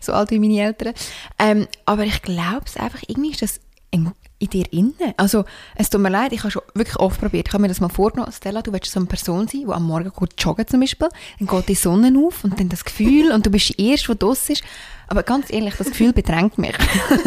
so 0.00 0.14
alt 0.14 0.30
wie 0.30 0.38
meine 0.38 0.60
Eltern. 0.60 0.94
Ähm, 1.38 1.68
aber 1.84 2.04
ich 2.04 2.22
glaube 2.22 2.62
es 2.64 2.78
einfach, 2.78 3.02
irgendwie 3.06 3.32
ist 3.32 3.42
das 3.42 3.60
ein 3.92 4.12
in 4.44 4.50
dir 4.50 4.72
inne. 4.72 5.14
Also, 5.16 5.44
es 5.74 5.90
tut 5.90 6.00
mir 6.00 6.10
leid, 6.10 6.32
ich 6.32 6.40
habe 6.40 6.50
schon 6.50 6.62
wirklich 6.74 6.98
oft 6.98 7.20
probiert. 7.20 7.48
Ich 7.48 7.54
habe 7.54 7.62
mir 7.62 7.68
das 7.68 7.80
mal 7.80 7.88
vorgenommen, 7.88 8.32
Stella, 8.32 8.62
du 8.62 8.72
willst 8.72 8.90
so 8.90 9.00
eine 9.00 9.06
Person 9.06 9.48
sein, 9.48 9.62
die 9.66 9.72
am 9.72 9.84
Morgen 9.84 10.10
gut 10.10 10.30
joggen 10.38 10.66
zum 10.66 10.80
Beispiel, 10.80 11.08
dann 11.38 11.48
geht 11.48 11.68
die 11.68 11.74
Sonne 11.74 12.12
auf 12.18 12.44
und 12.44 12.58
dann 12.58 12.68
das 12.68 12.84
Gefühl 12.84 13.32
und 13.32 13.46
du 13.46 13.50
bist 13.50 13.70
die 13.70 13.90
Erste, 13.90 14.12
die 14.12 14.18
draussen 14.18 14.52
ist. 14.52 14.64
Aber 15.06 15.22
ganz 15.22 15.52
ehrlich, 15.52 15.74
das 15.76 15.88
Gefühl 15.88 16.12
bedrängt 16.12 16.56
mich. 16.56 16.74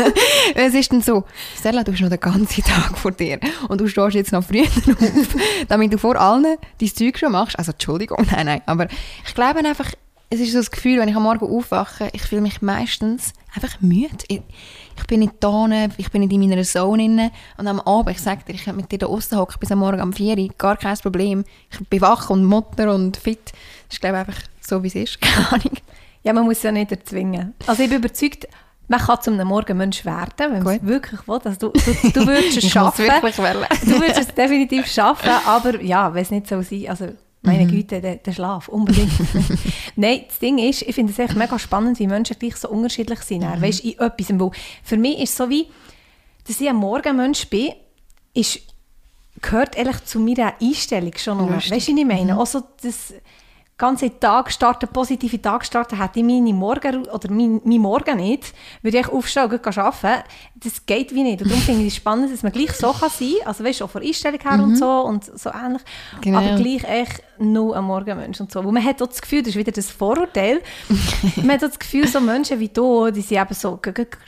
es 0.55 0.74
ist 0.74 0.91
dann 0.91 1.01
so, 1.01 1.26
Stella, 1.57 1.84
du 1.84 1.91
hast 1.91 2.01
noch 2.01 2.09
den 2.09 2.20
ganzen 2.20 2.63
Tag 2.63 2.97
vor 2.97 3.11
dir 3.11 3.39
und 3.68 3.80
du 3.80 3.88
stehst 3.88 4.15
jetzt 4.15 4.32
noch 4.32 4.43
früher 4.43 4.63
auf, 4.65 5.36
damit 5.68 5.93
du 5.93 5.97
vor 5.97 6.20
allen 6.20 6.57
dein 6.80 6.89
Zeug 6.89 7.20
schon 7.20 7.32
machst. 7.32 7.57
Also, 7.57 7.72
Entschuldigung, 7.72 8.26
nein, 8.32 8.45
nein, 8.45 8.61
aber 8.65 8.88
ich 9.26 9.34
glaube 9.36 9.59
einfach, 9.59 9.91
es 10.30 10.39
ist 10.39 10.51
so 10.51 10.57
das 10.57 10.72
Gefühl, 10.72 10.99
wenn 10.99 11.07
ich 11.07 11.15
am 11.15 11.24
Morgen 11.24 11.45
aufwache, 11.45 12.09
ich 12.11 12.22
fühle 12.24 12.41
mich 12.41 12.61
meistens 12.61 13.34
einfach 13.55 13.80
müde. 13.80 14.18
Ich, 14.28 14.41
ich 14.98 15.08
bin 15.08 15.20
nicht 15.20 15.36
da, 15.39 15.68
ich 15.98 16.12
bin 16.12 16.22
nicht 16.22 16.34
in 16.34 16.41
meiner 16.41 16.64
Zone 16.64 17.32
Und 17.58 17.68
am 17.68 17.80
Abend, 17.82 18.16
ich 18.16 18.22
sage 18.22 18.41
dir, 18.48 18.54
ich 18.54 18.66
mit 18.74 18.91
dir 18.91 19.00
da 19.00 19.08
draussen 19.08 19.38
hocken 19.38 19.58
bis 19.60 19.72
am 19.72 19.80
Morgen 19.80 20.02
um 20.02 20.14
4 20.14 20.38
Uhr, 20.38 20.50
gar 20.58 20.78
kein 20.78 20.98
Problem. 20.98 21.45
Ich 21.72 21.88
bin 21.88 22.02
wach 22.02 22.30
und 22.30 22.43
Mutter 22.43 22.93
und 22.93 23.18
fit. 23.18 23.52
Das 23.88 23.95
ist, 23.95 24.02
glaube 24.02 24.18
ich, 24.18 24.28
einfach 24.28 24.41
so, 24.62 24.84
wie 24.84 24.88
es 24.88 24.95
ist. 24.95 25.22
Keine 25.22 25.48
Ahnung. 25.48 25.78
Ja, 26.24 26.34
man 26.34 26.45
muss 26.45 26.64
ja 26.64 26.72
nicht 26.72 26.91
erzwingen. 26.91 27.54
Also 27.68 27.84
ich 27.84 27.89
bin 27.89 28.00
überzeugt, 28.00 28.48
man 28.88 29.00
kann 29.00 29.22
zu 29.22 29.32
einem 29.32 29.48
Morgenmensch 29.48 30.04
werden, 30.06 30.34
wenn 30.38 30.64
man 30.64 30.76
es 30.78 30.86
wirklich 30.86 31.28
will. 31.28 31.39
Also 31.43 31.72
du, 31.72 31.80
du, 31.80 32.12
du 32.12 32.28
würdest 32.28 32.58
es 32.64 32.70
schaffen. 32.70 33.06
du 33.06 34.02
würdest 34.02 34.20
es 34.20 34.28
definitiv 34.28 34.88
schaffen, 34.88 35.30
aber 35.45 35.82
ja, 35.82 36.14
wenn 36.14 36.22
es 36.22 36.32
nicht 36.32 36.48
so 36.48 36.62
sein 36.62 36.88
also 36.89 37.08
meine 37.48 37.66
mhm. 37.66 37.72
Güte, 37.72 38.02
der, 38.02 38.18
der 38.18 38.32
Schlaf, 38.32 38.68
unbedingt. 38.68 39.12
Nein, 39.95 40.22
das 40.28 40.39
Ding 40.39 40.58
ist, 40.60 40.84
ich 40.84 40.93
finde 40.93 41.12
es 41.12 41.20
echt 41.20 41.36
mega 41.36 41.58
spannend, 41.58 42.00
wie 42.00 42.08
Menschen 42.08 42.38
gleich 42.39 42.56
so 42.56 42.70
unterschiedlich 42.70 43.20
sind. 43.22 43.41
Mhm. 43.41 43.62
Weißt, 43.62 43.84
in 43.84 44.00
etwas. 44.00 44.39
Wo 44.39 44.52
für 44.84 44.98
mich 44.98 45.20
ist 45.20 45.32
es 45.32 45.38
so 45.38 45.50
wie, 45.50 45.68
dass 46.48 46.62
ich 46.62 46.70
ein 46.70 46.76
Morgenmensch 46.76 47.48
bin, 47.48 47.74
ist 48.34 48.60
gehört 49.41 49.78
ehrlich 49.78 50.04
zu 50.06 50.20
meiner 50.20 50.54
Einstellung 50.62 51.14
schon. 51.18 51.39
Lustig. 51.39 51.72
Weißt 51.72 51.88
du, 51.88 51.93
was 51.93 52.00
ich 52.00 52.06
meine? 52.06 52.39
Auch 52.39 52.45
so 52.45 52.64
das 52.82 53.14
ganze 53.78 54.20
Tag 54.20 54.52
starten, 54.52 54.88
positive 54.88 55.39
Tag 55.39 55.64
starten, 55.64 56.02
hätte 56.02 56.20
ich 56.20 56.26
meine 56.26 56.54
Morgen, 56.54 57.08
oder 57.08 57.30
mein, 57.32 57.62
mein 57.64 57.80
Morgen 57.80 58.18
nicht, 58.18 58.54
würde 58.82 59.00
ich 59.00 59.08
aufstehen 59.08 59.52
und 59.52 59.78
arbeiten. 59.78 60.24
Das 60.56 60.86
geht 60.86 61.14
wie 61.14 61.24
nicht. 61.24 61.41
Und 61.41 61.52
darum 61.52 61.62
finde 61.62 61.82
ich 61.82 61.89
es 61.89 61.95
spannend, 61.95 62.34
dass 62.34 62.41
man 62.41 62.52
gleich 62.52 62.72
so 62.74 62.91
kann 62.91 63.10
sein 63.10 63.34
kann. 63.39 63.48
Also 63.48 63.64
weißt 63.64 63.82
du, 63.82 63.86
auch 63.86 63.89
von 63.89 64.02
Einstellung 64.02 64.39
her 64.39 64.64
und 64.64 64.76
so 64.78 65.02
und 65.02 65.26
so 65.26 65.52
ähnlich. 65.52 65.84
Genau. 66.22 66.39
Aber 66.39 66.56
gleich 66.56 66.84
echt 66.84 67.24
nur 67.40 67.76
ein 67.76 67.84
Morgenmensch 67.84 68.40
und 68.40 68.52
so. 68.52 68.64
Wo 68.64 68.72
man 68.72 68.84
hat 68.84 69.02
auch 69.02 69.08
das 69.08 69.22
Gefühl, 69.22 69.42
das 69.42 69.50
ist 69.50 69.56
wieder 69.56 69.72
das 69.72 69.90
Vorurteil, 69.90 70.62
man 71.38 71.52
hat 71.52 71.64
auch 71.64 71.70
das 71.70 71.80
Gefühl, 71.80 72.08
so 72.08 72.20
Menschen 72.20 72.60
wie 72.60 72.70
du, 72.70 73.12
die 73.12 73.22
sind 73.22 73.40
eben 73.40 73.54
so 73.54 73.80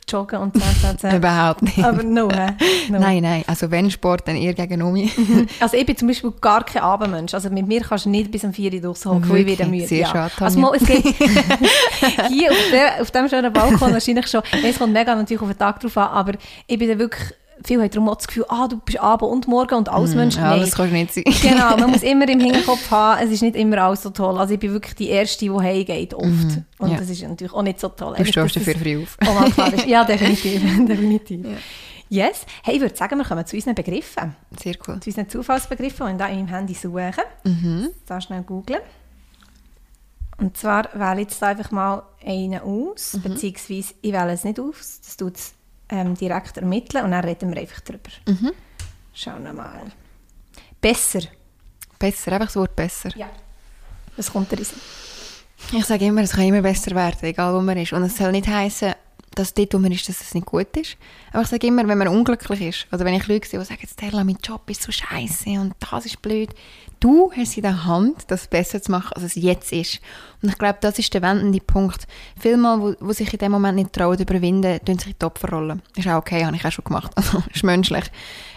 joggen 0.07 0.39
und 0.39 0.55
so. 0.55 0.62
so, 0.82 1.10
so. 1.10 1.16
Überhaupt 1.16 1.62
nicht. 1.62 1.84
Aber 1.84 2.03
no, 2.03 2.28
no. 2.89 2.99
Nein, 2.99 3.24
nein. 3.24 3.43
Also 3.47 3.72
wenn 3.72 3.89
Sport, 3.91 4.28
dann 4.28 4.36
eher 4.36 4.53
gegen 4.53 4.91
mich. 4.91 5.12
Also 5.60 5.78
ich 5.78 5.86
bin 5.86 5.97
zum 5.97 6.07
Beispiel 6.07 6.32
gar 6.39 6.64
kein 6.64 6.82
Abendmensch. 6.82 7.34
Also 7.34 7.49
mit 7.49 7.68
mir 7.68 7.82
kannst 7.82 8.05
du 8.05 8.10
nicht 8.10 8.32
bis 8.32 8.43
um 8.43 8.53
4 8.53 8.74
Uhr 8.74 8.86
raushocken, 8.88 9.30
weil 9.30 9.41
ich 9.41 9.47
wieder 9.47 9.66
müde 9.66 9.88
Sehr 9.88 9.99
ja. 9.99 10.07
schade, 10.07 10.32
Also 10.39 10.60
mal, 10.60 10.76
es 10.76 10.86
geht 10.86 11.03
hier 11.05 12.51
auf, 12.51 12.70
der, 12.72 13.01
auf 13.01 13.12
dem 13.12 13.28
schönen 13.30 13.51
Balkon 13.51 13.93
wahrscheinlich 13.93 14.28
schon. 14.28 14.41
Es 14.64 14.78
kommt 14.78 14.93
mega 14.93 15.16
natürlich 15.16 15.41
auf 15.41 15.49
den 15.49 15.57
Tag 15.57 15.80
drauf 15.80 15.97
an, 15.97 16.10
aber 16.10 16.34
ich 16.68 16.78
bin 16.78 16.89
dann 16.89 16.99
wirklich, 16.99 17.34
viele 17.64 17.84
haben 17.84 17.89
darum 17.89 18.10
auch 18.10 18.16
das 18.16 18.28
Gefühl, 18.28 18.45
ah, 18.49 18.68
du 18.68 18.78
bist 18.78 18.99
Abend 18.99 19.30
und 19.32 19.47
Morgen 19.47 19.76
und 19.76 19.89
alles 19.89 20.16
Mensch. 20.16 20.36
Ja, 20.36 20.51
Nein. 20.51 20.62
das 20.62 20.76
kannst 20.76 20.91
du 20.91 20.95
nicht 20.97 21.14
sein. 21.14 21.24
Genau, 21.41 21.78
man 21.78 21.91
muss 21.91 22.03
immer 22.03 22.28
im 22.30 22.39
Hinterkopf 22.39 22.89
haben, 22.91 23.24
es 23.26 23.32
ist 23.32 23.41
nicht 23.41 23.55
immer 23.55 23.78
alles 23.80 24.03
so 24.03 24.10
toll. 24.12 24.38
Also 24.38 24.53
ich 24.53 24.60
bin 24.60 24.72
wirklich 24.72 24.95
die 24.95 25.10
Erste, 25.10 25.39
die 25.45 25.51
heimgeht, 25.51 26.14
oft. 26.14 26.26
Und 26.26 26.66
Mhm. 26.80 26.88
ja. 26.93 26.97
das 26.97 27.10
ist 27.10 27.22
natürlich 27.22 27.53
auch 27.53 27.62
nicht 27.62 27.80
so 27.80 27.89
toll. 27.89 28.16
Du 28.18 28.26
stehst 28.26 28.55
dafür 28.55 28.76
früh 28.76 29.03
auf. 29.03 29.18
ist. 29.74 29.86
Ja, 29.86 30.03
definitiv. 30.05 30.62
definitiv. 30.86 31.45
Yes. 32.12 32.45
Hey, 32.64 32.76
ich 32.76 32.82
würde 32.82 32.95
sagen, 32.95 33.18
wir 33.18 33.24
kommen 33.26 33.45
zu 33.45 33.55
unseren 33.55 33.76
Begriffen 33.76 34.36
Sehr 34.60 34.74
cool. 34.88 34.99
zu 34.99 35.10
unseren 35.10 35.30
Zufallsbegriffen, 35.30 36.07
die 36.07 36.12
ich 36.14 36.18
da 36.18 36.26
in 36.28 36.38
meinem 36.38 36.47
Handy 36.47 36.74
suchen. 36.74 37.14
Mhm. 37.43 37.89
Da 38.07 38.20
schnell 38.20 38.41
googlen. 38.41 38.80
Und 40.38 40.55
zwar 40.57 40.89
wähle 40.93 41.22
ich 41.22 41.28
jetzt 41.30 41.43
einfach 41.43 41.70
mal 41.72 42.03
einen 42.26 42.62
aus, 42.62 43.14
Mhm. 43.14 43.22
beziehungsweise 43.24 43.93
ich 44.01 44.14
wähle 44.14 44.32
es 44.32 44.43
nicht 44.43 44.60
aus, 44.60 45.01
das 45.05 45.18
tut 45.18 45.36
es 45.36 45.53
ähm, 45.89 46.15
direkt 46.15 46.57
ermitteln 46.57 47.05
und 47.05 47.11
dann 47.11 47.23
reden 47.23 47.53
wir 47.53 47.61
einfach 47.61 47.81
drüber. 47.81 48.09
Mhm. 48.27 48.51
Schauen 49.13 49.43
wir 49.43 49.53
mal. 49.53 49.91
Besser. 50.79 51.21
Besser, 51.97 52.31
einfach 52.31 52.47
das 52.47 52.55
Wort 52.55 52.75
besser. 52.75 53.09
Ja. 53.15 53.29
Was 54.15 54.31
kommt 54.31 54.51
da? 54.51 54.57
Ich 54.57 55.85
sage 55.85 56.05
immer, 56.05 56.21
es 56.21 56.31
kann 56.31 56.45
immer 56.45 56.61
besser 56.61 56.95
werden, 56.95 57.19
egal 57.21 57.53
wo 57.53 57.61
man 57.61 57.77
ist. 57.77 57.93
Und 57.93 58.03
es 58.03 58.17
soll 58.17 58.31
nicht 58.31 58.47
heißen, 58.47 58.93
dass 59.39 59.53
dort, 59.53 59.73
wo 59.73 59.79
man 59.79 59.91
ist, 59.91 60.09
dass 60.09 60.21
es 60.21 60.33
nicht 60.33 60.45
gut 60.45 60.75
ist. 60.75 60.97
Aber 61.31 61.43
ich 61.43 61.47
sage 61.47 61.67
immer, 61.67 61.87
wenn 61.87 61.97
man 61.97 62.09
unglücklich 62.09 62.61
ist, 62.61 62.87
oder 62.93 63.05
wenn 63.05 63.13
ich 63.13 63.27
Leute 63.27 63.47
sehe, 63.47 63.59
die 63.59 63.65
sagen, 63.65 63.87
Stella, 63.87 64.23
mein 64.23 64.37
Job 64.43 64.69
ist 64.69 64.83
so 64.83 64.91
scheiße 64.91 65.51
und 65.51 65.73
das 65.79 66.05
ist 66.05 66.21
blöd. 66.21 66.49
Du 66.99 67.31
hast 67.31 67.55
in 67.55 67.63
der 67.63 67.85
Hand, 67.85 68.25
das 68.27 68.47
besser 68.47 68.81
zu 68.81 68.91
machen, 68.91 69.13
als 69.15 69.23
es 69.23 69.35
jetzt 69.35 69.71
ist. 69.71 70.01
Und 70.41 70.49
ich 70.49 70.57
glaube, 70.57 70.79
das 70.81 70.99
ist 70.99 71.13
der 71.13 71.21
wendende 71.21 71.61
Punkt. 71.61 72.05
Viele 72.37 72.57
Mal, 72.57 72.97
wo 72.99 73.13
sich 73.13 73.31
in 73.31 73.39
dem 73.39 73.53
Moment 73.53 73.77
nicht 73.77 73.93
trauen, 73.93 74.19
überwinden, 74.19 74.83
tun 74.83 74.99
sich 74.99 75.11
in 75.11 75.15
die 75.19 75.25
Opferrolle. 75.25 75.79
Ist 75.95 76.07
auch 76.07 76.17
okay, 76.17 76.45
habe 76.45 76.57
ich 76.57 76.65
auch 76.65 76.71
schon 76.71 76.85
gemacht. 76.85 77.11
Also, 77.19 77.41
ist 77.53 77.63
menschlich. 77.63 78.05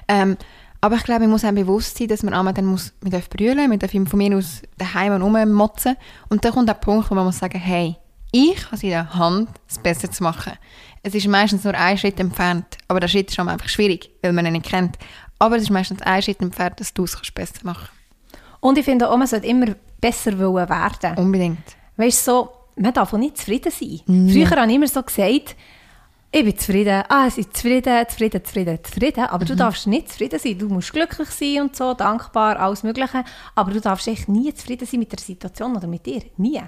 Ähm, 0.09 0.37
aber 0.81 0.97
ich 0.97 1.05
glaube, 1.05 1.21
man 1.21 1.31
muss 1.31 1.45
einem 1.45 1.65
bewusst 1.65 1.97
sein, 1.97 2.09
dass 2.09 2.25
man 2.25 2.35
einmal 2.35 2.55
dann 2.55 2.65
muss, 2.65 2.93
man 3.01 3.13
darf 3.13 3.31
brüllen, 3.31 3.69
man 3.69 3.79
darf 3.79 3.93
von 3.93 4.19
mir 4.19 4.37
aus 4.37 4.63
daheim 4.79 5.23
rummotzen. 5.23 5.97
Und 6.29 6.45
dann 6.45 6.53
kommt 6.53 6.69
der 6.69 6.75
Punkt, 6.75 7.09
wo 7.09 7.15
man 7.15 7.25
muss 7.25 7.39
sagen, 7.39 7.61
hey, 7.61 7.97
ich 8.33 8.65
habe 8.67 8.77
es 8.77 8.83
in 8.83 8.91
der 8.91 9.15
Hand, 9.15 9.49
es 9.69 9.79
besser 9.79 10.11
zu 10.11 10.23
machen. 10.23 10.55
Es 11.03 11.15
ist 11.15 11.27
meistens 11.29 11.65
nur 11.65 11.75
ein 11.75 11.99
Schritt 11.99 12.19
entfernt, 12.19 12.79
aber 12.89 13.01
der 13.01 13.09
Schritt 13.09 13.29
ist 13.29 13.37
schon 13.37 13.49
einfach 13.49 13.69
schwierig, 13.69 14.11
weil 14.23 14.33
man 14.33 14.47
ihn 14.47 14.53
nicht 14.53 14.67
kennt. 14.67 14.97
Aber 15.39 15.57
es 15.57 15.65
ist 15.65 15.71
meistens 15.71 16.03
ein 16.03 16.23
Schritt 16.23 16.41
entfernt, 16.41 16.81
dass 16.81 16.95
du 16.95 17.05
es 17.05 17.15
kannst 17.15 17.35
besser 17.35 17.61
machen 17.63 17.89
Und 18.61 18.79
ich 18.79 18.85
finde 18.85 19.11
auch, 19.11 19.17
man 19.17 19.27
sollte 19.27 19.47
immer 19.47 19.75
besser 20.01 20.39
wollen 20.39 20.69
werden. 20.69 21.19
Unbedingt. 21.19 21.77
Weißt 21.97 22.27
du, 22.27 22.31
so, 22.31 22.49
man 22.77 22.93
darf 22.93 23.13
auch 23.13 23.19
nicht 23.19 23.37
zufrieden 23.37 23.71
sein. 23.71 24.01
Früher 24.31 24.51
habe 24.51 24.71
ich 24.71 24.77
immer 24.77 24.89
so 24.89 25.03
gesagt, 25.03 25.57
ich 26.35 26.45
bin 26.45 26.57
zufrieden, 26.57 27.03
ah, 27.11 27.27
ich 27.29 27.35
bin 27.35 27.53
zufrieden, 27.53 28.09
zufrieden, 28.09 28.45
zufrieden, 28.45 28.79
zufrieden. 28.83 29.25
Aber 29.25 29.45
du 29.45 29.55
darfst 29.55 29.87
nicht 29.87 30.09
zufrieden 30.09 30.39
sein. 30.39 30.59
Du 30.59 30.69
musst 30.69 30.93
glücklich 30.93 31.29
sein 31.29 31.61
und 31.61 31.77
so, 31.77 31.93
dankbar, 31.93 32.59
alles 32.59 32.83
Mögliche. 32.83 33.25
Aber 33.55 33.71
du 33.71 33.81
darfst 33.81 34.09
echt 34.09 34.29
nie 34.31 34.55
zufrieden 34.55 34.87
sein 34.87 35.01
mit 35.01 35.13
der 35.13 35.19
Situation 35.19 35.77
oder 35.77 35.87
mit 35.87 36.07
dir. 36.07 36.23
Nie. 36.39 36.63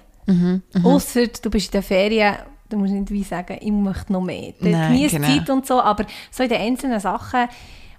Ausser 0.83 1.27
du 1.27 1.51
bist 1.51 1.67
in 1.67 1.81
den 1.81 1.83
Ferien, 1.83 2.37
du 2.69 2.77
musst 2.79 2.93
nicht 2.93 3.11
wie 3.11 3.23
sagen, 3.23 3.59
ich 3.61 3.71
möchte 3.73 4.13
noch 4.13 4.23
mehr. 4.23 4.53
Genieß 4.61 5.13
genau. 5.13 5.29
Zeit 5.29 5.51
und 5.51 5.67
so. 5.67 5.81
Aber 5.81 6.07
so 6.31 6.43
in 6.43 6.49
den 6.49 6.61
einzelnen 6.61 7.01
Sachen, 7.01 7.49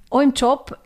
auch 0.10 0.20
im 0.22 0.34
Job, 0.34 0.78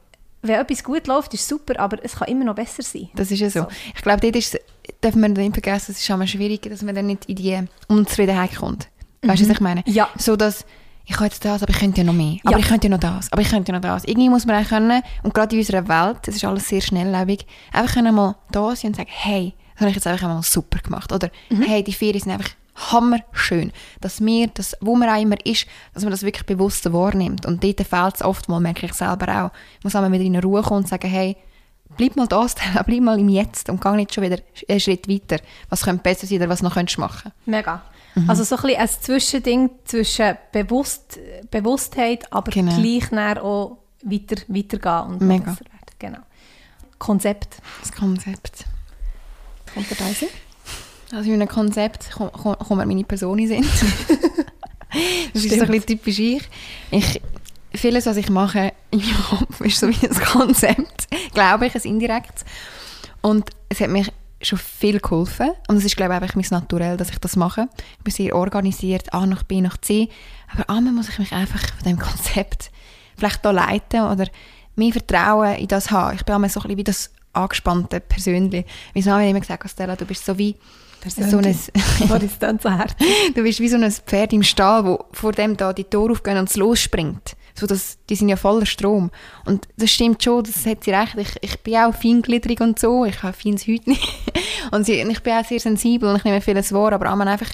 wenn 0.42 0.56
etwas 0.60 0.84
gut 0.84 1.08
läuft, 1.08 1.34
ist 1.34 1.48
super, 1.48 1.80
aber 1.80 1.98
es 2.04 2.16
kann 2.16 2.28
immer 2.30 2.46
noch 2.46 2.56
besser 2.56 2.82
sein. 2.84 3.10
Das 3.16 3.30
ist 3.32 3.40
ja 3.40 3.50
so. 3.50 3.62
So. 3.62 3.68
Ich 3.96 4.02
glaube, 4.02 4.22
dort 4.22 4.36
ist, 4.36 4.58
darf 5.02 5.16
man 5.16 5.34
nicht 5.34 5.54
vergessen, 5.54 5.92
es 5.92 6.00
ist 6.02 6.12
auch 6.12 6.26
schwierig, 6.28 6.62
dass 6.62 6.82
man 6.82 6.96
dann 6.96 7.08
nicht 7.08 7.26
in 7.26 7.36
die 7.36 7.60
Unzufriedenheit 7.88 8.56
kommt. 8.56 8.88
Weißt 9.22 9.42
du, 9.42 9.46
was 9.50 9.56
ich 9.56 9.60
meine? 9.60 9.84
Ja. 9.86 10.08
So, 10.18 10.36
dass 10.38 10.66
ich 11.06 11.16
habe 11.16 11.26
jetzt 11.26 11.44
das, 11.44 11.64
aber 11.64 11.72
ich 11.72 11.80
könnte 11.80 12.02
ja 12.02 12.04
noch 12.06 12.14
mehr. 12.14 12.38
Aber 12.44 12.54
Ja. 12.54 12.60
ich 12.60 12.68
könnte 12.68 12.88
ja 12.88 12.92
noch 12.92 13.00
das, 13.00 13.32
aber 13.34 13.42
ich 13.42 13.50
könnte 13.50 13.72
ja 13.72 13.80
noch 13.80 13.82
das. 13.82 14.06
Irgendwie 14.06 14.30
muss 14.30 14.46
man 14.46 14.64
auch 14.64 14.70
können, 14.70 15.02
und 15.24 15.34
gerade 15.34 15.56
in 15.56 15.60
unserer 15.62 15.88
Welt, 15.88 16.20
es 16.28 16.36
ist 16.36 16.46
alles 16.46 16.70
sehr 16.70 16.82
schnelllebig, 16.82 17.46
einfach 17.74 17.96
können 17.96 18.14
mal 18.16 18.36
da 18.52 18.76
sein 18.76 18.92
und 18.92 18.96
sagen, 18.96 19.10
hey, 19.12 19.54
habe 19.80 19.90
ich 19.90 19.96
jetzt 19.96 20.08
einfach 20.08 20.28
einmal 20.28 20.44
super 20.44 20.80
gemacht. 20.80 21.12
Oder, 21.12 21.30
hey, 21.50 21.84
die 21.84 21.94
Ferien 21.94 22.22
sind 22.22 22.32
einfach 22.32 22.50
hammerschön. 22.92 23.72
Dass 24.02 24.22
wir, 24.24 24.48
das, 24.48 24.76
wo 24.82 24.96
man 24.96 25.10
auch 25.10 25.22
immer 25.22 25.36
ist, 25.46 25.66
dass 25.94 26.04
man 26.04 26.12
das 26.12 26.24
wirklich 26.24 26.46
bewusst 26.46 26.92
wahrnimmt. 26.92 27.46
Und 27.46 27.64
dort 27.64 27.82
fehlt 27.82 28.16
es 28.16 28.22
oft 28.22 28.50
mal, 28.50 28.60
merke 28.60 28.86
ich 28.86 28.94
selber 28.94 29.46
auch. 29.46 29.52
Ich 29.80 29.84
muss 29.84 29.96
einmal 29.96 30.12
wieder 30.12 30.24
in 30.24 30.36
Ruhe 30.38 30.62
kommen 30.62 30.84
und 30.84 30.88
sagen, 30.88 31.10
hey, 31.10 31.36
bleib 31.98 32.16
mal 32.16 32.28
da, 32.28 32.46
bleib 32.86 33.02
mal 33.02 33.20
im 33.20 33.30
Jetzt 33.30 33.70
und 33.70 33.82
geh 33.82 33.92
nicht 33.92 34.14
schon 34.14 34.24
wieder 34.24 34.38
einen 34.68 34.80
Schritt 34.80 35.08
weiter. 35.10 35.42
Was 35.70 35.84
könnte 35.84 36.04
besser 36.04 36.28
sein 36.28 36.38
oder 36.38 36.50
was 36.50 36.62
noch 36.62 36.74
könntest 36.74 36.98
du 36.98 37.02
machen? 37.02 37.32
Mega. 37.46 37.82
Also 38.28 38.44
so 38.44 38.56
ein, 38.58 38.62
bisschen 38.64 38.80
ein 38.82 38.90
Zwischending 38.90 39.70
zwischen 39.86 40.36
Bewusst, 40.52 41.20
Bewusstheit, 41.52 42.32
aber 42.34 42.52
Genau. 42.52 42.76
gleich 42.76 43.12
auch 43.40 43.78
weiter, 44.04 44.42
weitergehen 44.48 45.14
und 45.14 45.22
Mega. 45.22 45.44
besser 45.46 45.66
werden. 45.66 45.96
Genau. 46.00 46.18
Konzept. 46.98 47.58
Das 47.82 47.92
Konzept. 47.92 48.66
Kommt 49.74 49.92
da 49.92 50.04
Reise? 50.04 50.28
Also 51.12 51.30
in 51.30 51.36
einem 51.36 51.48
Konzept 51.48 52.12
kommt 52.12 52.34
komm, 52.34 52.56
komm 52.60 52.78
mir 52.78 52.86
meine 52.86 53.04
Person 53.04 53.40
in 53.40 53.50
den 53.50 53.64
Sinn. 53.64 53.72
das 55.34 55.44
ist 55.44 55.56
so 55.56 55.62
ein 55.62 55.68
bisschen 55.68 55.86
typisch 55.86 56.20
ich. 56.20 56.50
ich. 56.92 57.22
Vieles, 57.72 58.08
was 58.08 58.18
ich 58.18 58.30
mache 58.30 58.74
in 58.90 59.00
meinem 59.00 59.24
Kopf, 59.30 59.62
ist 59.62 59.80
so 59.80 59.88
wie 59.88 60.08
ein 60.08 60.16
Konzept, 60.16 61.08
glaube 61.34 61.68
ich, 61.68 61.76
ein 61.76 61.82
indirektes. 61.82 62.44
Und 63.22 63.52
es 63.70 63.80
hat 63.80 63.90
mich 63.90 64.12
schon 64.42 64.58
viel 64.58 65.00
geholfen. 65.00 65.52
Und 65.68 65.78
es 65.78 65.86
ist, 65.86 65.96
glaube 65.96 66.14
ich, 66.14 66.22
einfach 66.22 66.36
mein 66.36 66.46
Naturell, 66.50 66.98
dass 66.98 67.10
ich 67.10 67.20
das 67.20 67.36
mache. 67.36 67.68
Ich 67.98 68.04
bin 68.04 68.14
sehr 68.14 68.36
organisiert, 68.36 69.14
A 69.14 69.26
nach 69.26 69.44
B 69.44 69.62
nach 69.62 69.78
C. 69.78 70.10
Aber 70.52 70.70
einmal 70.70 70.94
muss 70.94 71.10
ich 71.10 71.20
mich 71.20 71.32
einfach 71.32 71.62
von 71.62 71.84
dem 71.86 72.00
Konzept 72.00 72.72
vielleicht 73.18 73.44
da 73.44 73.52
leiten 73.52 74.02
oder 74.02 74.26
mehr 74.76 74.94
Vertrauen 74.94 75.56
in 75.56 75.68
das 75.68 75.92
haben. 75.92 76.16
Ich 76.16 76.26
bin 76.26 76.36
einmal 76.36 76.50
so 76.50 76.62
ein 76.62 76.64
bisschen 76.64 76.78
wie 76.78 76.84
das 76.84 77.12
angespannte 77.34 78.00
Persönchen. 78.00 78.66
Wie 78.94 79.02
Mama 79.04 79.24
immer 79.24 79.40
gesagt 79.40 79.64
hat, 79.64 79.72
Stella, 79.72 79.96
du 79.96 80.06
bist 80.06 80.26
so 80.26 80.38
wie 80.38 80.56
so 81.08 81.38
ein, 81.38 81.44
du 83.36 83.44
bist 83.44 83.60
wie 83.60 83.70
so 83.70 83.78
ein 83.78 83.92
Pferd 83.92 84.34
im 84.34 84.44
Stall, 84.44 84.86
wo 84.86 85.06
vor 85.14 85.32
dem 85.32 85.56
da 85.56 85.72
die 85.72 85.86
Tore 85.86 86.12
aufgehen 86.12 86.38
und 86.38 86.50
es 86.50 86.58
losspringt. 86.58 87.36
So, 87.56 87.68
das, 87.68 87.98
die 88.10 88.16
sind 88.16 88.30
ja 88.30 88.36
voller 88.36 88.66
Strom. 88.66 89.12
Und 89.46 89.68
das 89.78 89.92
stimmt 89.92 90.24
schon, 90.24 90.44
das 90.44 90.66
hat 90.66 90.84
sie 90.84 90.92
recht. 90.92 91.16
Ich, 91.18 91.36
ich 91.42 91.60
bin 91.62 91.76
auch 91.76 91.94
feingliedrig 91.94 92.62
und 92.62 92.80
so, 92.80 93.06
ich 93.06 93.22
habe 93.24 93.34
feines 93.34 93.68
Häutchen. 93.68 93.98
und 94.72 94.86
sie, 94.86 95.02
ich 95.02 95.24
bin 95.24 95.34
auch 95.34 95.46
sehr 95.46 95.60
sensibel 95.60 96.10
und 96.10 96.18
ich 96.18 96.24
nehme 96.24 96.42
vieles 96.42 96.72
wahr, 96.74 96.94
aber 96.94 97.12
auch 97.12 97.16
mal 97.16 97.28
einfach 97.28 97.50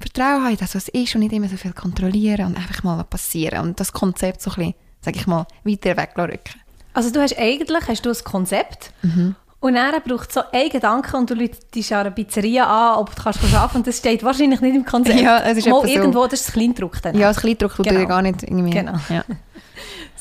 Vertrauen 0.00 0.44
haben, 0.44 0.52
in 0.52 0.58
das, 0.58 0.74
was 0.74 0.88
ist 0.88 1.14
und 1.14 1.22
nicht 1.22 1.32
immer 1.32 1.48
so 1.48 1.56
viel 1.56 1.72
kontrollieren 1.72 2.46
und 2.46 2.56
einfach 2.56 2.82
mal 2.84 3.02
passieren. 3.04 3.60
Und 3.60 3.80
das 3.80 3.92
Konzept 3.92 4.42
so 4.42 4.50
ein 4.50 4.56
bisschen, 4.56 4.74
sag 5.00 5.16
ich 5.16 5.26
mal, 5.26 5.46
weiter 5.64 5.96
wegrücken. 5.96 6.60
Also 6.94 7.10
du 7.12 7.20
hast 7.20 7.38
eigentlich 7.38 7.86
hast 7.88 8.04
du 8.06 8.10
ein 8.10 8.24
Konzept 8.24 8.92
Mhm. 9.02 9.36
und 9.60 9.74
dann 9.74 9.94
braucht 10.02 10.32
so 10.32 10.40
einen 10.52 10.70
Gedanken 10.70 11.16
und 11.16 11.30
du 11.30 11.34
läutest 11.34 11.92
an 11.92 11.98
einer 12.00 12.10
Pizzeria 12.10 12.64
an, 12.64 12.98
ob 12.98 13.14
du 13.14 13.22
kannst 13.22 13.40
arbeiten 13.54 13.78
und 13.78 13.86
das 13.86 13.98
steht 13.98 14.22
wahrscheinlich 14.24 14.60
nicht 14.60 14.74
im 14.74 14.84
Konzept. 14.84 15.20
Ja, 15.20 15.38
es 15.40 15.58
ist 15.58 15.68
Mal 15.68 15.78
etwa 15.78 15.86
so. 15.86 15.92
irgendwo, 15.94 16.24
das 16.26 16.40
ist 16.40 16.48
das 16.48 16.54
Kleindruck 16.54 17.00
dann. 17.02 17.16
Ja, 17.18 17.28
das 17.28 17.38
Kleindruck 17.40 17.74
tut 17.76 17.86
Genau. 17.86 18.00
dir 18.00 18.06
gar 18.06 18.22
nicht 18.22 18.42
irgendwie... 18.42 18.70
Genau. 18.70 18.98
Ja. 19.08 19.24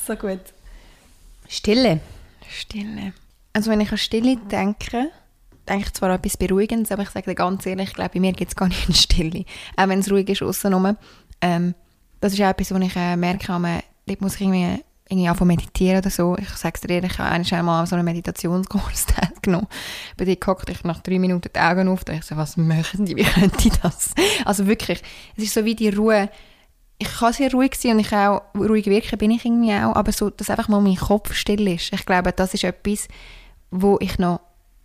So 0.07 0.15
gut. 0.15 0.39
Stille. 1.49 1.99
Stille. 2.49 3.13
Also 3.53 3.70
wenn 3.72 3.82
ich 3.82 3.91
an 3.91 3.97
Stille 3.97 4.38
denke, 4.38 5.09
denke 5.68 5.86
ich 5.86 5.93
zwar 5.93 6.09
an 6.11 6.15
etwas 6.15 6.38
Beruhigendes, 6.38 6.91
aber 6.91 7.03
ich 7.03 7.09
sage 7.09 7.26
dir 7.32 7.36
ganz 7.36 7.65
ehrlich, 7.65 7.89
ich 7.89 7.93
glaube, 7.93 8.11
bei 8.13 8.20
mir 8.22 8.32
gibt 8.34 8.51
es 8.51 8.55
gar 8.55 8.68
nicht 8.70 8.86
eine 8.88 8.95
Stille. 8.95 9.45
Auch 9.76 9.88
wenn 9.89 9.99
es 9.99 10.09
ruhig 10.11 10.30
ist 10.30 10.41
aussen 10.43 10.97
ähm, 11.41 11.76
Das 12.22 12.34
ist 12.34 12.41
auch 12.41 12.45
etwas, 12.49 12.74
wo 12.74 12.78
ich 12.78 12.95
äh, 12.95 13.15
merke, 13.18 13.51
man, 13.59 13.82
dort 14.05 14.22
muss 14.22 14.36
ich 14.36 14.41
irgendwie, 14.41 14.82
irgendwie 15.10 15.30
anfangen 15.30 15.49
meditieren 15.49 15.99
oder 15.99 16.10
so. 16.10 16.36
Ich 16.38 16.49
sage 16.49 16.76
es 16.76 16.82
dir 16.82 16.95
ehrlich, 16.95 17.14
ich 17.14 17.20
habe 17.20 17.55
einmal 17.60 17.86
so 17.88 17.95
einen 17.95 18.05
Meditationskurs 18.05 19.05
teilgenommen. 19.08 19.68
Bei 20.18 20.26
dir 20.26 20.36
guckte 20.36 20.72
ich 20.72 20.84
nach 20.84 21.01
drei 21.01 21.20
Minuten 21.20 21.49
die 21.53 21.60
Augen 21.60 21.88
auf 21.88 22.03
und 22.08 22.16
ich 22.16 22.24
so, 22.24 22.36
was 22.36 22.58
möchten 22.58 23.05
die, 23.05 23.16
wie 23.16 23.24
könnte 23.24 23.68
ich 23.68 23.78
das? 23.80 24.14
Also 24.45 24.68
wirklich, 24.68 25.01
es 25.38 25.43
ist 25.43 25.53
so 25.53 25.66
wie 25.66 25.76
die 25.76 25.89
Ruhe, 25.89 26.30
ich 26.99 27.08
kann 27.08 27.34
sehr 27.34 27.51
ruhig 27.51 27.76
sein 27.76 27.91
und 27.91 27.99
ich 27.99 28.14
auch 28.14 28.41
ruhig 28.55 28.88
wirken, 28.88 29.18
bin 29.18 29.32
ich 29.32 29.45
irgendwie 29.45 29.74
auch, 29.74 29.95
aber 29.95 30.12
so, 30.12 30.30
dass 30.30 30.49
einfach 30.49 30.68
mal 30.68 30.82
mein 30.82 30.95
Kopf 30.95 31.34
still 31.34 31.68
ist. 31.68 31.93
Ich 31.93 32.05
glaube, 32.05 32.32
das 32.32 32.53
ist 32.53 32.64
etwas, 32.64 33.08
wo 33.70 33.97
ich 33.99 34.18
noch 34.18 34.41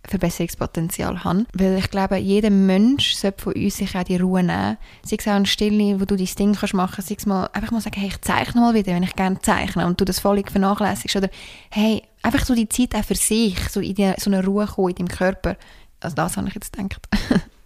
Verbesserungspotenzial 0.07 1.23
habe. 1.23 1.45
Weil 1.53 1.77
ich 1.77 1.89
glaube, 1.89 2.17
jeder 2.17 2.49
Mensch 2.49 3.15
sollte 3.15 3.41
von 3.41 3.53
uns 3.53 3.77
sich 3.77 3.95
auch 3.95 4.03
die 4.03 4.17
Ruhe 4.17 4.43
nehmen. 4.43 4.77
Sei 5.03 5.17
es 5.17 5.27
auch 5.27 5.33
eine 5.33 5.45
Stille, 5.45 5.99
wo 5.99 6.05
du 6.05 6.15
dein 6.15 6.27
Ding 6.27 6.53
kannst 6.53 6.73
machen 6.73 6.93
kannst. 6.95 7.09
Sei 7.09 7.15
es 7.17 7.25
mal, 7.25 7.49
einfach 7.53 7.71
mal 7.71 7.81
sagen, 7.81 7.99
hey, 7.99 8.09
ich 8.09 8.21
zeichne 8.21 8.61
mal 8.61 8.73
wieder, 8.73 8.93
wenn 8.93 9.03
ich 9.03 9.15
gerne 9.15 9.39
zeichne 9.41 9.85
und 9.85 9.99
du 9.99 10.05
das 10.05 10.19
völlig 10.19 10.51
vernachlässigst. 10.51 11.15
Oder, 11.15 11.29
hey, 11.69 12.03
einfach 12.21 12.45
so 12.45 12.53
die 12.55 12.69
Zeit 12.69 12.95
auch 12.95 13.05
für 13.05 13.15
sich, 13.15 13.57
so 13.69 13.79
in 13.79 13.95
die, 13.95 14.13
so 14.17 14.29
eine 14.29 14.45
Ruhe 14.45 14.67
kommen 14.67 14.89
in 14.89 14.95
deinem 14.95 15.07
Körper. 15.07 15.57
Also 15.99 16.15
das 16.15 16.37
habe 16.37 16.47
ich 16.49 16.55
jetzt 16.55 16.73
gedacht. 16.73 17.07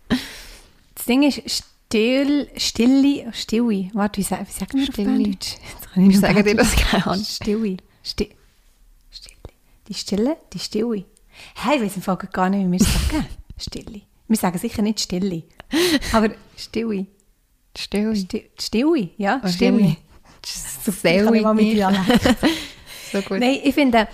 das 0.95 1.05
Ding 1.05 1.23
ist, 1.23 1.41
still, 1.87 2.47
stille, 2.57 3.33
stille, 3.33 3.89
warte, 3.93 4.19
wie, 4.19 4.23
sagen 4.23 4.45
wir 4.73 4.85
Stille. 4.85 5.11
auf 5.11 5.17
Deutsch? 5.17 5.57
Ich 5.95 6.19
sage 6.19 6.43
dir 6.43 6.55
das 6.55 6.75
Ahnung. 6.93 7.23
Stille. 7.23 7.77
Sti 8.03 8.29
Stille. 9.09 9.35
Die 9.87 9.93
Stille, 9.93 10.37
die 10.53 10.59
Stille. 10.59 11.05
Hey, 11.55 11.77
ich 11.77 11.83
weiß 11.83 11.95
im 11.97 12.01
Fall 12.01 12.17
gar 12.31 12.49
nicht, 12.49 12.65
wie 12.67 12.71
wir 12.71 12.79
es 12.81 12.87
sagen. 12.93 13.25
Stille. 13.57 14.01
Wir 14.27 14.37
sagen 14.37 14.57
sicher 14.57 14.81
nicht 14.81 14.99
Stille. 14.99 15.43
Aber 16.13 16.29
Stille. 16.55 17.05
Still. 17.77 18.11
Sti- 18.13 18.45
Stille, 18.59 19.09
ja, 19.17 19.39
Oh, 19.43 19.47
Stille. 19.47 19.97
So 20.83 20.91
Ich 20.91 21.01
kann 21.25 21.33
nicht 21.33 21.43
mal 21.43 21.53
mit. 21.53 21.77
So 23.11 23.21
gut. 23.21 23.39
Nein, 23.39 23.59
ich 23.63 23.73
finde, 23.73 24.07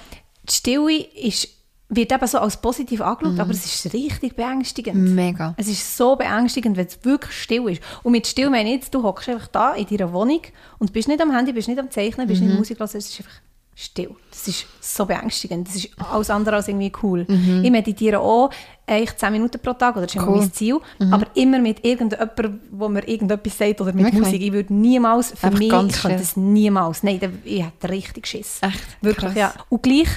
die 0.47 0.53
Stille 0.53 0.97
ist, 0.97 1.47
wird 1.89 2.11
eben 2.11 2.27
so 2.27 2.37
als 2.39 2.57
positiv 2.61 3.01
angeschaut, 3.01 3.39
aber 3.39 3.51
es 3.51 3.65
ist 3.65 3.93
richtig 3.93 4.35
beängstigend. 4.35 4.95
Mega. 5.15 5.55
Es 5.57 5.67
ist 5.67 5.97
so 5.97 6.15
beängstigend, 6.15 6.77
wenn 6.77 6.85
es 6.87 7.03
wirklich 7.03 7.31
still 7.33 7.69
ist. 7.69 7.81
Und 8.03 8.11
mit 8.11 8.27
still 8.27 8.49
meine 8.51 8.69
ich 8.69 8.75
jetzt, 8.75 8.93
du 8.93 9.01
hockst 9.01 9.29
einfach 9.29 9.47
da 9.47 9.73
in 9.73 9.87
deiner 9.87 10.13
Wohnung 10.13 10.41
und 10.79 10.93
bist 10.93 11.07
nicht 11.07 11.21
am 11.21 11.31
Handy, 11.35 11.53
bist 11.53 11.67
nicht 11.67 11.79
am 11.79 11.89
Zeichnen, 11.89 12.27
bist 12.27 12.41
nicht 12.41 12.55
Musik 12.57 12.77
hören, 12.79 12.89
es 12.93 12.95
ist 13.09 13.19
einfach 13.19 13.33
still. 13.75 14.11
Das 14.29 14.47
ist 14.47 14.65
so 14.81 15.05
beängstigend. 15.05 15.67
Das 15.67 15.75
ist 15.75 15.89
alles 16.11 16.29
andere 16.29 16.57
als 16.57 16.67
irgendwie 16.67 16.91
cool. 17.01 17.25
Ich 17.63 17.71
meditiere 17.71 18.19
auch 18.19 18.49
eigentlich 18.85 19.15
10 19.15 19.31
Minuten 19.31 19.59
pro 19.59 19.73
Tag, 19.73 19.95
oder 19.95 20.05
das 20.05 20.13
ist 20.15 20.21
immer 20.21 20.31
Cool. 20.31 20.39
mein 20.39 20.51
Ziel, 20.53 20.79
aber 21.11 21.25
immer 21.35 21.59
mit 21.59 21.85
irgendjemandem, 21.85 22.59
wo 22.71 22.89
mir 22.89 23.07
irgendetwas 23.07 23.57
sagt 23.57 23.79
oder 23.81 23.93
mit 23.93 24.05
Wirklich? 24.05 24.21
Musik. 24.23 24.41
Ich 24.41 24.51
würde 24.51 24.73
niemals, 24.73 25.31
für 25.31 25.47
Einfach 25.47 25.59
mich, 25.59 25.71
ich 25.73 26.01
könnte 26.01 26.17
das 26.17 26.35
niemals. 26.37 27.03
Nein, 27.03 27.19
ich 27.45 27.63
hätte 27.63 27.89
richtig 27.89 28.27
Schiss. 28.27 28.59
Echt? 28.61 28.97
Wirklich, 29.01 29.33
Krass. 29.33 29.35
ja. 29.37 29.53
Und 29.69 29.83
gleich 29.83 30.09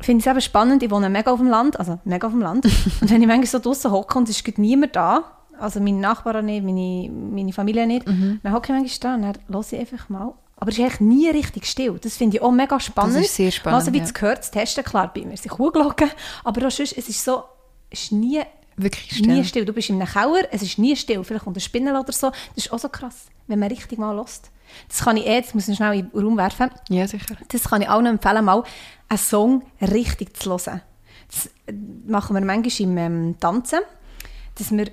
finde 0.00 0.18
ich 0.20 0.26
es 0.26 0.30
eben 0.30 0.40
spannend, 0.40 0.82
ich 0.82 0.90
wohne 0.90 1.08
mega 1.08 1.30
auf 1.30 1.38
dem 1.38 1.48
Land, 1.48 1.78
also 1.78 2.00
mega 2.04 2.26
auf 2.26 2.32
dem 2.32 2.42
Land. 2.42 2.64
und 3.00 3.10
wenn 3.10 3.22
ich 3.22 3.28
manchmal 3.28 3.46
so 3.46 3.58
draußen 3.60 3.90
hocke 3.92 4.18
und 4.18 4.28
es 4.28 4.40
ist 4.40 4.58
niemand 4.58 4.96
da, 4.96 5.22
also 5.60 5.78
meine 5.80 5.98
Nachbarn 5.98 6.44
nicht, 6.46 6.64
meine, 6.64 7.08
meine 7.08 7.52
Familie 7.52 7.86
nicht, 7.86 8.06
Mhm. 8.08 8.40
dann 8.42 8.52
hocke 8.52 8.72
ich 8.72 8.78
manchmal 8.80 8.98
da 9.00 9.14
und 9.28 9.36
dann 9.36 9.54
höre 9.54 9.64
ich 9.72 9.78
einfach 9.78 10.08
mal. 10.08 10.34
Aber 10.62 10.70
es 10.70 10.78
ist 10.78 10.84
eigentlich 10.84 11.00
nie 11.00 11.28
richtig 11.28 11.66
still. 11.66 11.98
Das 12.00 12.16
finde 12.16 12.36
ich 12.36 12.42
auch 12.42 12.52
mega 12.52 12.78
spannend. 12.78 13.16
Das 13.16 13.24
ist 13.24 13.34
sehr 13.34 13.50
spannend, 13.50 13.80
Also 13.80 13.92
wie 13.92 13.98
ja. 13.98 14.04
es 14.04 14.14
gehört, 14.14 14.44
zu 14.44 14.52
testen, 14.52 14.84
klar, 14.84 15.12
bei 15.12 15.22
mir 15.22 15.36
sind 15.36 15.50
Kuhglocken, 15.50 16.08
aber 16.44 16.68
auch 16.68 16.70
sonst, 16.70 16.96
es 16.96 17.08
ist 17.08 17.24
so, 17.24 17.42
es 17.90 18.04
ist 18.04 18.12
nie 18.12 18.40
Wirklich 18.76 19.10
Nie 19.22 19.24
still. 19.24 19.44
still. 19.44 19.64
Du 19.64 19.72
bist 19.72 19.90
in 19.90 20.00
einem 20.00 20.06
Keller, 20.06 20.46
es 20.52 20.62
ist 20.62 20.78
nie 20.78 20.94
still. 20.94 21.24
Vielleicht 21.24 21.42
kommt 21.42 21.56
eine 21.56 21.60
Spinne 21.60 21.98
oder 21.98 22.12
so. 22.12 22.30
Das 22.54 22.64
ist 22.66 22.72
auch 22.72 22.78
so 22.78 22.88
krass, 22.88 23.26
wenn 23.48 23.58
man 23.58 23.70
richtig 23.70 23.98
mal 23.98 24.16
lässt. 24.16 24.52
Das 24.88 25.00
kann 25.00 25.16
ich 25.16 25.26
eh, 25.26 25.40
das 25.40 25.52
muss 25.52 25.66
ich 25.66 25.76
schnell 25.76 25.98
in 25.98 26.08
den 26.08 26.24
Raum 26.24 26.36
werfen. 26.36 26.70
Ja, 26.88 27.08
sicher. 27.08 27.34
Das 27.48 27.64
kann 27.64 27.82
ich 27.82 27.88
auch 27.88 28.00
noch 28.00 28.10
empfehlen, 28.10 28.44
mal 28.44 28.62
einen 29.08 29.18
Song 29.18 29.64
richtig 29.80 30.36
zu 30.36 30.50
hören. 30.50 30.80
Das 31.26 31.50
machen 32.06 32.34
wir 32.36 32.40
manchmal 32.40 32.88
im 32.88 32.98
ähm, 32.98 33.36
Tanzen, 33.40 33.80
dass 34.54 34.70
wir 34.70 34.86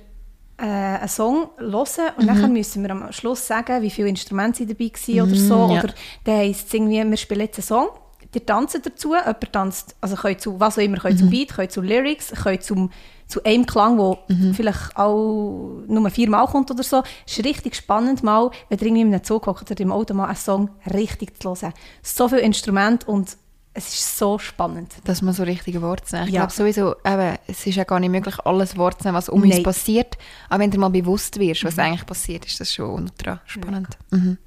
äh, 0.60 0.64
einen 0.64 1.08
Song 1.08 1.48
hören 1.58 2.02
und 2.18 2.26
dann 2.26 2.52
müssen 2.52 2.82
wir 2.82 2.90
am 2.90 3.12
Schluss 3.12 3.46
sagen, 3.46 3.82
wie 3.82 3.90
viele 3.90 4.08
Instrumente 4.08 4.58
sie 4.58 4.66
dabei 4.66 4.90
waren 4.90 5.28
oder 5.28 5.36
so. 5.36 5.54
ja. 5.74 5.82
Oder 5.82 5.94
dann 6.24 6.36
heisst 6.36 6.68
es 6.68 6.74
irgendwie, 6.74 7.02
wir 7.02 7.16
spielen 7.16 7.40
jetzt 7.40 7.58
einen 7.58 7.64
Song, 7.64 7.88
ihr 8.34 8.46
tanzt 8.46 8.80
dazu, 8.84 9.14
jemand 9.14 9.52
tanzt, 9.52 9.96
also 10.00 10.16
könnt 10.16 10.40
zu 10.40 10.60
was 10.60 10.78
auch 10.78 10.82
immer, 10.82 10.98
könnt 10.98 11.18
zum 11.18 11.30
Beat, 11.30 11.54
könnt 11.54 11.72
zu 11.72 11.80
Lyrics, 11.80 12.32
könnt 12.42 12.62
zum, 12.62 12.90
zu 13.26 13.42
einem 13.44 13.66
Klang, 13.66 13.96
der 13.96 14.18
vielleicht 14.54 14.96
auch 14.96 15.82
nur 15.86 16.10
viermal 16.10 16.46
kommt 16.46 16.70
oder 16.70 16.82
so. 16.82 17.02
Es 17.26 17.38
ist 17.38 17.44
richtig 17.44 17.74
spannend, 17.74 18.22
mal, 18.22 18.50
wenn 18.68 18.78
ihr 18.78 18.86
irgendwie 18.86 19.02
in 19.02 19.14
einem 19.14 19.24
Zug 19.24 19.46
hockt 19.46 19.70
oder 19.70 19.80
im 19.80 19.92
Auto 19.92 20.14
mal 20.14 20.26
einen 20.26 20.36
Song 20.36 20.70
richtig 20.92 21.40
zu 21.42 21.54
hören. 21.54 21.72
So 22.02 22.28
viele 22.28 22.42
Instrumente 22.42 23.06
und 23.06 23.36
es 23.72 23.88
ist 23.88 24.18
so 24.18 24.38
spannend. 24.38 24.92
Dass 25.04 25.22
man 25.22 25.32
so 25.32 25.42
richtige 25.44 25.80
Worte 25.82 26.04
sagt. 26.06 26.28
Ich 26.28 26.34
Ja. 26.34 26.40
glaube 26.40 26.52
sowieso, 26.52 26.96
eben, 27.04 27.38
es 27.46 27.66
ist 27.66 27.76
ja 27.76 27.84
gar 27.84 28.00
nicht 28.00 28.10
möglich, 28.10 28.38
alles 28.44 28.76
Wort 28.76 29.00
zu 29.00 29.08
nehmen, 29.08 29.16
was 29.16 29.28
um 29.28 29.42
uns 29.42 29.50
Nein. 29.50 29.60
Mhm. 29.60 29.64
passiert. 29.64 30.18
Aber 30.48 30.62
wenn 30.62 30.70
dir 30.70 30.78
mal 30.78 30.90
bewusst 30.90 31.38
wirst, 31.38 31.64
was 31.64 31.78
eigentlich 31.78 32.06
passiert, 32.06 32.46
ist 32.46 32.60
das 32.60 32.72
schon 32.72 32.90
ultra 32.90 33.40
spannend. 33.46 33.96
Mhm. 34.10 34.38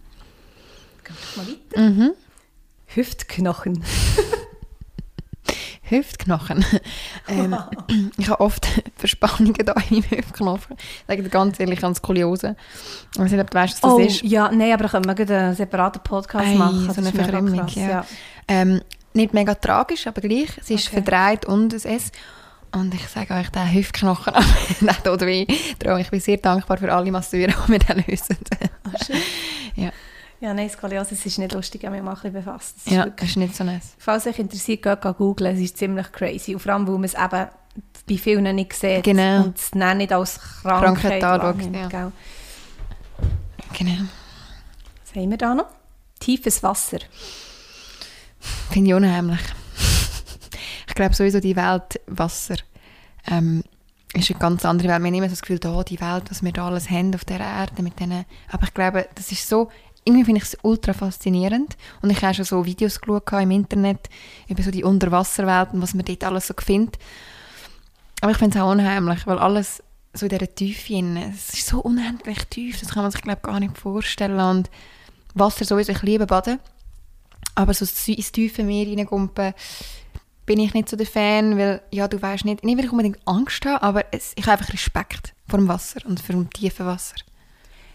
Gehen 1.03 1.15
wir 1.35 1.43
mal 1.43 1.97
weiter. 2.07 2.13
Hüftknochen. 2.87 3.83
Hüftknochen. 5.83 6.65
ähm, 7.27 7.55
ich 8.17 8.29
habe 8.29 8.41
oft 8.41 8.67
Verspannungen 8.95 9.65
da 9.65 9.73
in 9.89 9.99
meinem 9.99 10.09
Hüftknochen. 10.09 10.77
Ich 10.77 11.03
sage 11.07 11.23
dir 11.23 11.29
ganz 11.29 11.59
ehrlich, 11.59 11.79
ich 11.79 11.83
habe 11.83 11.95
Skoliose. 11.95 12.55
Ich 13.13 13.19
weiß 13.19 13.31
nicht, 13.31 13.41
ob 13.41 13.49
du 13.49 13.57
weißt, 13.57 13.73
was 13.75 13.81
das 13.81 13.91
oh, 13.91 13.99
ist. 13.99 14.23
ja, 14.23 14.51
nein, 14.51 14.73
aber 14.73 14.83
da 14.83 14.89
können 14.89 15.05
wir 15.05 15.37
einen 15.37 15.55
separaten 15.55 16.01
Podcast 16.03 16.47
Ei, 16.47 16.55
machen. 16.55 16.91
so 16.91 17.01
eine 17.01 17.11
Verkrümmung, 17.11 17.59
krass, 17.59 17.75
ja. 17.75 18.05
Ähm, 18.47 18.81
nicht 19.13 19.33
mega 19.33 19.53
tragisch, 19.55 20.07
aber 20.07 20.21
gleich. 20.21 20.49
Es 20.57 20.69
ist 20.69 20.87
Okay. 20.87 21.01
verdreht 21.03 21.45
und 21.45 21.73
es 21.73 21.85
ist. 21.85 22.13
Und 22.71 22.93
ich 22.95 23.07
sage 23.07 23.33
euch, 23.35 23.49
der 23.49 23.71
Hüftknochen, 23.71 24.33
der 24.81 25.03
tut 25.03 25.21
weh. 25.21 25.45
Darum, 25.79 25.99
ich 25.99 26.09
bin 26.09 26.19
sehr 26.19 26.37
dankbar 26.37 26.77
für 26.77 26.91
alle 26.91 27.11
Masseure, 27.11 27.53
die 27.67 27.71
mir 27.71 27.79
den 27.79 28.03
lösen. 28.07 28.37
ja, 29.75 29.91
Ja, 30.39 30.53
nein, 30.53 30.69
Skoliose, 30.69 31.13
es 31.13 31.25
ist 31.25 31.37
nicht 31.37 31.53
lustig, 31.53 31.83
habe 31.85 31.95
mich 31.95 32.03
mal 32.03 32.11
ein 32.11 32.15
bisschen 32.15 32.33
befasst. 32.33 32.75
Es 32.85 32.91
ja, 32.91 33.05
wirklich- 33.05 33.15
das 33.17 33.29
ist 33.29 33.37
nicht 33.37 33.55
so 33.55 33.63
nice. 33.63 33.93
Falls 33.99 34.25
euch 34.27 34.39
interessiert, 34.39 34.81
geht 34.81 35.01
go 35.01 35.13
googeln, 35.13 35.55
es 35.55 35.61
ist 35.61 35.77
ziemlich 35.77 36.11
crazy. 36.11 36.53
Und 36.55 36.59
vor 36.61 36.73
allem, 36.73 36.87
weil 36.87 36.95
man 36.95 37.03
es 37.05 37.13
eben 37.13 37.47
bei 38.09 38.17
vielen 38.17 38.55
nicht 38.55 38.73
sieht 38.73 39.03
Genau. 39.03 39.43
und 39.45 39.57
es 39.57 39.69
dann 39.71 39.97
nicht 39.99 40.11
als 40.11 40.39
Krankheit, 40.63 41.21
Krankheit 41.21 41.23
anschaut, 41.23 41.73
ja. 41.75 41.87
gell? 41.87 42.11
Genau. 43.77 44.03
Was 45.05 45.15
haben 45.15 45.29
wir 45.29 45.37
da 45.37 45.53
noch? 45.55 45.67
Tiefes 46.19 46.61
Wasser. 46.63 46.97
Finde 48.71 48.89
ich 48.89 48.95
unheimlich. 48.95 49.39
ich 50.87 50.95
glaube 50.95 51.13
sowieso, 51.15 51.39
die 51.39 51.55
Welt 51.55 51.99
Wasser 52.07 52.55
ähm, 53.29 53.63
ist 54.13 54.29
eine 54.29 54.39
ganz 54.39 54.65
andere 54.65 54.89
Welt. 54.89 55.01
Wir 55.01 55.05
haben 55.05 55.15
immer 55.15 55.27
so 55.27 55.31
das 55.31 55.41
Gefühl, 55.41 55.59
da, 55.59 55.83
die 55.83 55.99
Welt, 55.99 56.23
was 56.29 56.43
wir 56.43 56.51
da 56.51 56.67
alles 56.67 56.89
haben 56.89 57.15
auf 57.15 57.25
der 57.25 57.39
Erde. 57.39 57.81
Mit 57.81 57.99
denen. 57.99 58.25
Aber 58.49 58.63
ich 58.63 58.73
glaube, 58.73 59.07
das 59.15 59.31
ist 59.31 59.47
so, 59.47 59.69
irgendwie 60.05 60.25
finde 60.25 60.39
ich 60.39 60.45
es 60.45 60.57
ultra 60.61 60.93
faszinierend. 60.93 61.77
Und 62.01 62.09
ich 62.09 62.21
habe 62.21 62.33
schon 62.33 62.45
so 62.45 62.65
Videos 62.65 62.99
im 63.07 63.51
Internet 63.51 64.09
über 64.47 64.63
so 64.63 64.71
die 64.71 64.83
und 65.73 65.81
was 65.81 65.93
man 65.93 66.05
dort 66.05 66.23
alles 66.23 66.47
so 66.47 66.53
findet. 66.57 66.97
Aber 68.21 68.31
ich 68.31 68.37
finde 68.37 68.57
es 68.57 68.63
auch 68.63 68.71
unheimlich, 68.71 69.25
weil 69.27 69.39
alles 69.39 69.83
so 70.13 70.25
in 70.25 70.29
dieser 70.29 70.53
Tiefe, 70.53 70.93
es 71.33 71.53
ist 71.53 71.67
so 71.67 71.79
unendlich 71.79 72.45
tief, 72.45 72.79
das 72.79 72.89
kann 72.89 73.03
man 73.03 73.11
sich 73.11 73.21
glaube 73.21 73.41
gar 73.41 73.59
nicht 73.59 73.77
vorstellen. 73.77 74.39
Und 74.39 74.69
Wasser 75.33 75.65
sowieso, 75.65 75.91
ich 75.91 76.01
liebe 76.03 76.27
Baden. 76.27 76.59
Aber 77.55 77.73
so 77.73 77.85
ins 78.11 78.31
tiefe 78.31 78.63
Meer 78.63 78.87
reingumpen, 78.87 79.53
bin 80.45 80.59
ich 80.59 80.73
nicht 80.73 80.89
so 80.89 80.97
der 80.97 81.05
Fan, 81.05 81.57
weil, 81.57 81.81
ja, 81.91 82.07
du 82.07 82.21
weißt 82.21 82.45
nicht, 82.45 82.63
nicht, 82.63 82.77
weil 82.77 82.85
ich 82.85 82.91
unbedingt 82.91 83.19
Angst 83.25 83.65
habe, 83.65 83.81
aber 83.81 84.05
es, 84.11 84.33
ich 84.35 84.45
habe 84.45 84.59
einfach 84.59 84.73
Respekt 84.73 85.33
vor 85.47 85.59
dem 85.59 85.67
Wasser 85.67 86.01
und 86.05 86.19
vor 86.19 86.35
dem 86.35 86.49
tiefen 86.49 86.85
Wasser. 86.85 87.15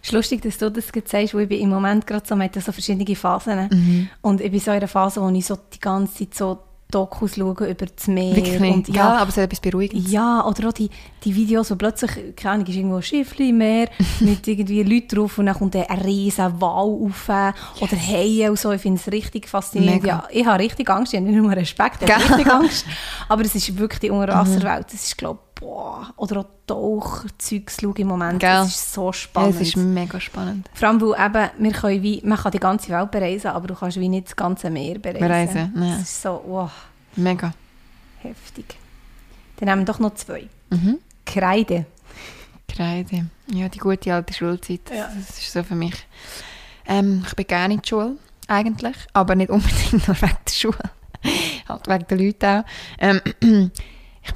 Es 0.00 0.08
ist 0.08 0.12
lustig, 0.12 0.42
dass 0.42 0.58
du 0.58 0.70
das 0.70 0.86
jetzt 0.94 1.10
sagst, 1.10 1.34
weil 1.34 1.42
ich 1.42 1.48
bin 1.48 1.60
im 1.60 1.70
Moment 1.70 2.06
gerade 2.06 2.26
so, 2.26 2.36
man 2.36 2.46
hat 2.46 2.56
ja 2.56 2.62
so 2.62 2.72
verschiedene 2.72 3.16
Phasen. 3.16 3.68
Mhm. 3.70 4.08
Und 4.22 4.40
ich 4.40 4.50
bin 4.50 4.60
so 4.60 4.70
in 4.70 4.76
einer 4.76 4.88
Phase, 4.88 5.20
wo 5.20 5.28
ich 5.28 5.44
so 5.44 5.56
die 5.56 5.80
ganze 5.80 6.18
Zeit 6.18 6.34
so 6.34 6.58
Dokus 6.90 7.34
schaue 7.36 7.52
über 7.68 7.86
das 7.86 8.06
Meer. 8.06 8.34
Wirklich. 8.36 8.60
Und, 8.60 8.88
ja, 8.88 9.16
aber 9.18 9.28
es 9.28 9.36
ist 9.36 9.42
etwas 9.44 9.60
Beruhigendes. 9.60 10.10
Ja, 10.10 10.44
oder 10.46 10.68
auch 10.68 10.72
die, 10.72 10.88
die 11.24 11.34
Videos, 11.34 11.70
wo 11.70 11.76
plötzlich, 11.76 12.10
keine 12.34 12.54
Ahnung, 12.54 12.66
ist 12.66 12.76
irgendwo 12.76 12.96
ein 12.96 13.02
Schiffchen 13.02 13.48
im 13.50 13.58
Meer 13.58 13.88
mit 14.20 14.46
irgendwie 14.48 14.82
Leuten 14.82 15.08
drauf 15.08 15.38
und 15.38 15.46
dann 15.46 15.54
kommt 15.56 15.76
ein 15.76 15.98
riesen 16.00 16.60
Wal 16.60 16.70
rauf 16.70 17.28
oder 17.80 17.96
Haie 17.96 18.48
und 18.50 18.58
so. 18.58 18.72
Ich 18.72 18.80
finde 18.80 19.00
es 19.04 19.12
richtig 19.12 19.48
faszinierend. 19.48 20.02
Mega. 20.02 20.14
Ja, 20.14 20.28
ich 20.30 20.46
habe 20.46 20.62
richtig 20.62 20.88
Angst, 20.88 21.12
ich 21.12 21.20
habe 21.20 21.30
nicht 21.30 21.40
nur 21.42 21.52
Respekt, 21.52 22.02
ich 22.02 22.10
habe 22.14 22.24
richtig 22.24 22.50
Angst. 22.52 22.86
Aber 23.28 23.42
es 23.44 23.54
ist 23.54 23.76
wirklich 23.76 24.00
die 24.00 24.10
Mhm. 24.10 24.18
Unterwasserwelt. 24.18 24.86
Das 24.92 25.04
ist, 25.04 25.18
glaube 25.18 25.40
boah. 25.60 26.12
Oder 26.16 26.40
auch 26.40 26.46
Taucherzeugs 26.66 27.78
schaue 27.80 27.94
im 27.96 28.08
Moment. 28.08 28.40
Gell? 28.40 28.48
Das 28.50 28.68
ist 28.68 28.92
so 28.92 29.06
Ja, 29.06 29.12
spannend. 29.12 29.54
es 29.56 29.60
ist 29.68 29.76
mega 29.76 30.20
spannend. 30.20 30.68
Vor 30.74 30.88
allem, 30.88 31.00
weil 31.00 31.26
eben, 31.26 31.50
wir 31.64 31.72
können 31.72 32.02
wie, 32.02 32.20
man 32.24 32.38
kann 32.38 32.52
die 32.52 32.60
ganze 32.60 32.90
Welt 32.90 33.10
bereisen, 33.10 33.48
aber 33.48 33.66
du 33.68 33.74
kannst 33.74 33.98
wie 33.98 34.08
nicht 34.08 34.26
das 34.28 34.36
ganze 34.36 34.70
Meer 34.70 34.98
bereisen. 34.98 35.20
Bereisen, 35.20 35.72
ja. 35.76 35.90
Das 35.98 36.02
ist 36.02 36.22
so, 36.22 36.42
wow, 36.46 36.70
Mega. 37.16 37.52
heftig. 38.20 38.76
Dann 39.56 39.70
haben 39.70 39.80
wir 39.80 39.84
doch 39.86 39.98
noch 39.98 40.14
zwei. 40.14 40.48
Mhm. 40.70 40.98
Kreide. 41.26 41.86
Kreide. 42.68 43.26
Ja, 43.52 43.68
die 43.68 43.78
gute 43.78 44.12
alte 44.14 44.32
Schulzeit. 44.34 44.80
Ja. 44.94 45.08
Das 45.16 45.38
ist 45.38 45.52
so 45.52 45.62
für 45.62 45.74
mich. 45.74 45.94
Ähm, 46.86 47.24
ich 47.26 47.34
bin 47.34 47.46
gerne 47.46 47.74
in 47.74 47.82
die 47.82 47.88
Schule, 47.88 48.16
eigentlich, 48.46 48.96
aber 49.12 49.34
nicht 49.34 49.50
unbedingt 49.50 49.92
nur 50.08 50.20
wegen 50.22 50.36
der 50.46 50.52
Schule. 50.52 50.78
halt 51.68 51.88
wegen 51.88 52.06
der 52.08 52.18
Leute 52.18 52.48
auch. 52.48 52.64
Ähm, 53.00 53.70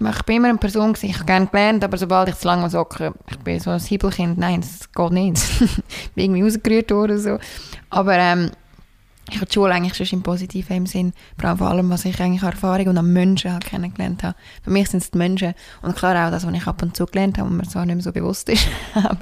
ich, 0.00 0.16
ich 0.16 0.22
bin 0.22 0.36
immer 0.36 0.48
eine 0.48 0.58
Person 0.58 0.94
ich 1.00 1.14
habe 1.14 1.24
gerne 1.24 1.46
gelernt, 1.46 1.84
aber 1.84 1.96
sobald 1.96 2.28
ich 2.28 2.36
zu 2.36 2.46
lange 2.46 2.70
socke, 2.70 3.12
ich 3.30 3.38
bin 3.38 3.60
so 3.60 3.70
ein 3.70 3.80
Hiebelkind, 3.80 4.38
nein, 4.38 4.60
das 4.60 4.92
geht 4.92 5.12
nicht. 5.12 5.42
ich 5.60 6.10
bin 6.14 6.24
irgendwie 6.24 6.42
rausgerührt 6.42 6.90
worden 6.90 7.18
so. 7.18 7.38
Aber 7.90 8.16
ähm, 8.16 8.50
ich 9.28 9.36
habe 9.36 9.46
die 9.46 9.54
Schule 9.54 9.72
eigentlich 9.72 9.94
schon 9.94 10.18
im 10.18 10.22
positiven 10.22 10.76
im 10.76 10.86
Sinn, 10.86 11.12
vor 11.38 11.62
allem, 11.62 11.90
was 11.90 12.04
ich 12.04 12.20
eigentlich 12.20 12.42
an 12.42 12.50
Erfahrung 12.50 12.88
und 12.88 12.98
an 12.98 13.12
Menschen 13.12 13.52
halt 13.52 13.64
kennengelernt 13.64 14.22
habe. 14.22 14.34
Für 14.62 14.70
mich 14.70 14.90
sind 14.90 15.02
es 15.02 15.10
die 15.10 15.18
Menschen 15.18 15.54
und 15.80 15.96
klar 15.96 16.26
auch 16.26 16.30
das, 16.30 16.46
was 16.46 16.54
ich 16.54 16.66
ab 16.66 16.82
und 16.82 16.96
zu 16.96 17.06
gelernt 17.06 17.38
habe, 17.38 17.48
wo 17.48 17.54
mir 17.54 17.68
zwar 17.68 17.86
nicht 17.86 17.94
mehr 17.94 18.02
so 18.02 18.12
bewusst 18.12 18.48
ist, 18.48 18.66
aber 18.94 19.18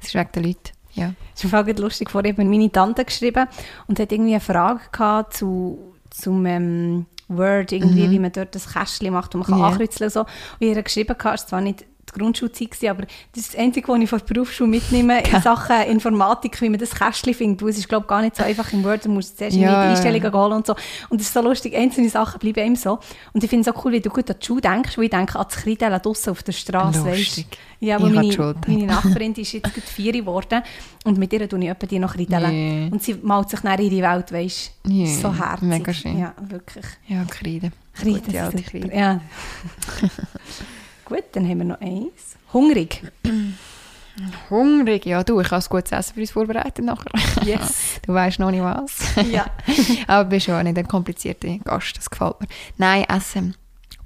es 0.00 0.08
ist 0.08 0.14
wegen 0.14 0.32
der 0.34 0.42
Leute. 0.42 0.72
Ja. 0.94 1.12
Es 1.34 1.42
ist 1.42 1.52
mir 1.52 1.72
lustig, 1.74 2.10
vorhin 2.10 2.36
hat 2.36 2.44
meine 2.44 2.70
Tante 2.70 3.04
geschrieben 3.04 3.48
und 3.88 3.98
hat 3.98 4.12
irgendwie 4.12 4.32
eine 4.32 4.40
Frage 4.40 4.80
gehabt 4.92 5.34
zu, 5.34 5.94
zum 6.10 6.46
ähm, 6.46 7.06
Word, 7.28 7.72
irgendwie, 7.72 8.06
mhm. 8.06 8.10
wie 8.10 8.18
man 8.18 8.32
dort 8.32 8.54
das 8.54 8.72
Kästchen 8.72 9.12
macht 9.12 9.34
und 9.34 9.40
man 9.40 9.48
kann 9.48 9.58
yeah. 9.58 9.68
ankreuzeln 9.68 10.08
und 10.08 10.12
so. 10.12 10.20
Und 10.20 10.84
geschrieben, 10.84 11.16
es 11.18 11.40
ist 11.42 11.48
zwar 11.48 11.60
nicht 11.60 11.84
Grundschulzeit 12.18 12.70
gewesen, 12.70 12.88
aber 12.88 13.02
das 13.32 13.42
ist 13.42 13.54
das 13.54 13.60
Einzige, 13.60 13.88
was 13.88 14.00
ich 14.00 14.08
von 14.08 14.18
der 14.18 14.34
Berufsschule 14.34 14.70
mitnehme 14.70 15.22
in 15.22 15.42
Sachen 15.42 15.82
Informatik, 15.82 16.60
wie 16.60 16.68
man 16.68 16.80
das 16.80 16.94
Kästchen 16.94 17.34
findet. 17.34 17.68
es 17.68 17.78
ist, 17.78 17.88
glaube 17.88 18.04
ich, 18.04 18.08
gar 18.08 18.22
nicht 18.22 18.36
so 18.36 18.42
einfach 18.42 18.72
im 18.72 18.84
Word, 18.84 19.04
du 19.04 19.10
musst 19.10 19.38
zuerst 19.38 19.56
ja, 19.56 19.84
die 19.84 19.90
Einstellungen 19.90 20.32
holen 20.32 20.52
und 20.52 20.66
so. 20.66 20.74
Und 21.08 21.20
es 21.20 21.26
ist 21.28 21.34
so 21.34 21.42
lustig, 21.42 21.76
einzelne 21.76 22.08
Sachen 22.08 22.38
bleiben 22.38 22.60
einem 22.60 22.76
so. 22.76 22.98
Und 23.32 23.44
ich 23.44 23.50
finde 23.50 23.68
es 23.68 23.74
auch 23.74 23.84
cool, 23.84 23.92
wie 23.92 24.00
du 24.00 24.10
gut 24.10 24.30
an 24.30 24.36
die 24.40 24.46
Schule 24.46 24.60
denkst, 24.60 24.96
weil 24.96 25.04
ich 25.04 25.10
denke 25.10 25.38
an 25.38 25.46
das 25.48 25.56
Kreidel 25.56 25.98
draussen 26.00 26.30
auf 26.30 26.42
der 26.42 26.52
Straße, 26.52 27.04
weißt 27.04 27.44
Ja, 27.80 28.00
wo 28.00 28.06
meine, 28.06 28.54
meine 28.66 28.86
Nachbarin 28.86 29.34
die 29.34 29.42
ist 29.42 29.52
jetzt 29.52 29.74
gerade 29.74 29.86
vier 29.86 30.12
geworden 30.12 30.62
und 31.04 31.18
mit 31.18 31.32
ihr 31.32 31.48
tue 31.48 31.60
ich 31.60 31.68
etwa 31.68 31.86
die 31.86 31.98
noch 31.98 32.14
Kreidel. 32.14 32.50
Yeah. 32.50 32.92
Und 32.92 33.02
sie 33.02 33.14
malt 33.22 33.50
sich 33.50 33.62
nach 33.62 33.78
ihre 33.78 34.02
Welt, 34.02 34.32
weißt 34.32 34.72
du. 34.84 34.90
Yeah. 34.90 35.06
So 35.06 35.34
herzig. 35.34 35.68
Mega 35.68 35.92
schön. 35.92 36.18
Ja, 36.18 36.34
wirklich. 36.40 36.86
Ja, 37.08 37.24
Kreide. 37.24 37.72
Kreide, 37.94 38.20
Gute 38.20 38.42
alte 38.42 38.62
Kreide. 38.62 38.96
Ja. 38.96 39.20
Gut, 41.04 41.24
dann 41.32 41.48
haben 41.48 41.58
wir 41.58 41.64
noch 41.64 41.80
eins. 41.80 42.36
Hungrig. 42.52 43.02
Hungrig? 44.50 45.06
Ja, 45.06 45.24
du, 45.24 45.40
ich 45.40 45.50
habe 45.50 45.62
ein 45.62 45.68
gutes 45.68 45.92
Essen 45.92 46.14
für 46.14 46.20
uns 46.20 46.30
vorbereitet 46.30 46.84
nachher. 46.84 47.10
Yes. 47.44 48.00
du 48.06 48.14
weißt 48.14 48.38
noch 48.38 48.50
nicht 48.50 48.62
was. 48.62 48.98
Ja. 49.30 49.46
Aber 50.06 50.24
du 50.24 50.30
bist 50.30 50.46
schon 50.46 50.62
nicht 50.62 50.78
ein 50.78 50.88
komplizierter 50.88 51.58
Gast, 51.58 51.96
das 51.96 52.08
gefällt 52.08 52.40
mir. 52.40 52.46
Nein, 52.78 53.04
Essen. 53.08 53.56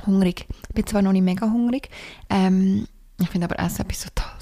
Hungrig. 0.07 0.47
Ich 0.69 0.75
bin 0.75 0.87
zwar 0.87 1.03
noch 1.03 1.13
nicht 1.13 1.23
mega 1.23 1.47
hungrig, 1.47 1.91
ähm, 2.31 2.87
ich 3.21 3.29
finde 3.29 3.47
aber 3.47 3.59
Essen 3.59 3.83
etwas 3.83 4.03
so 4.03 4.09
ehrlich. 4.15 4.38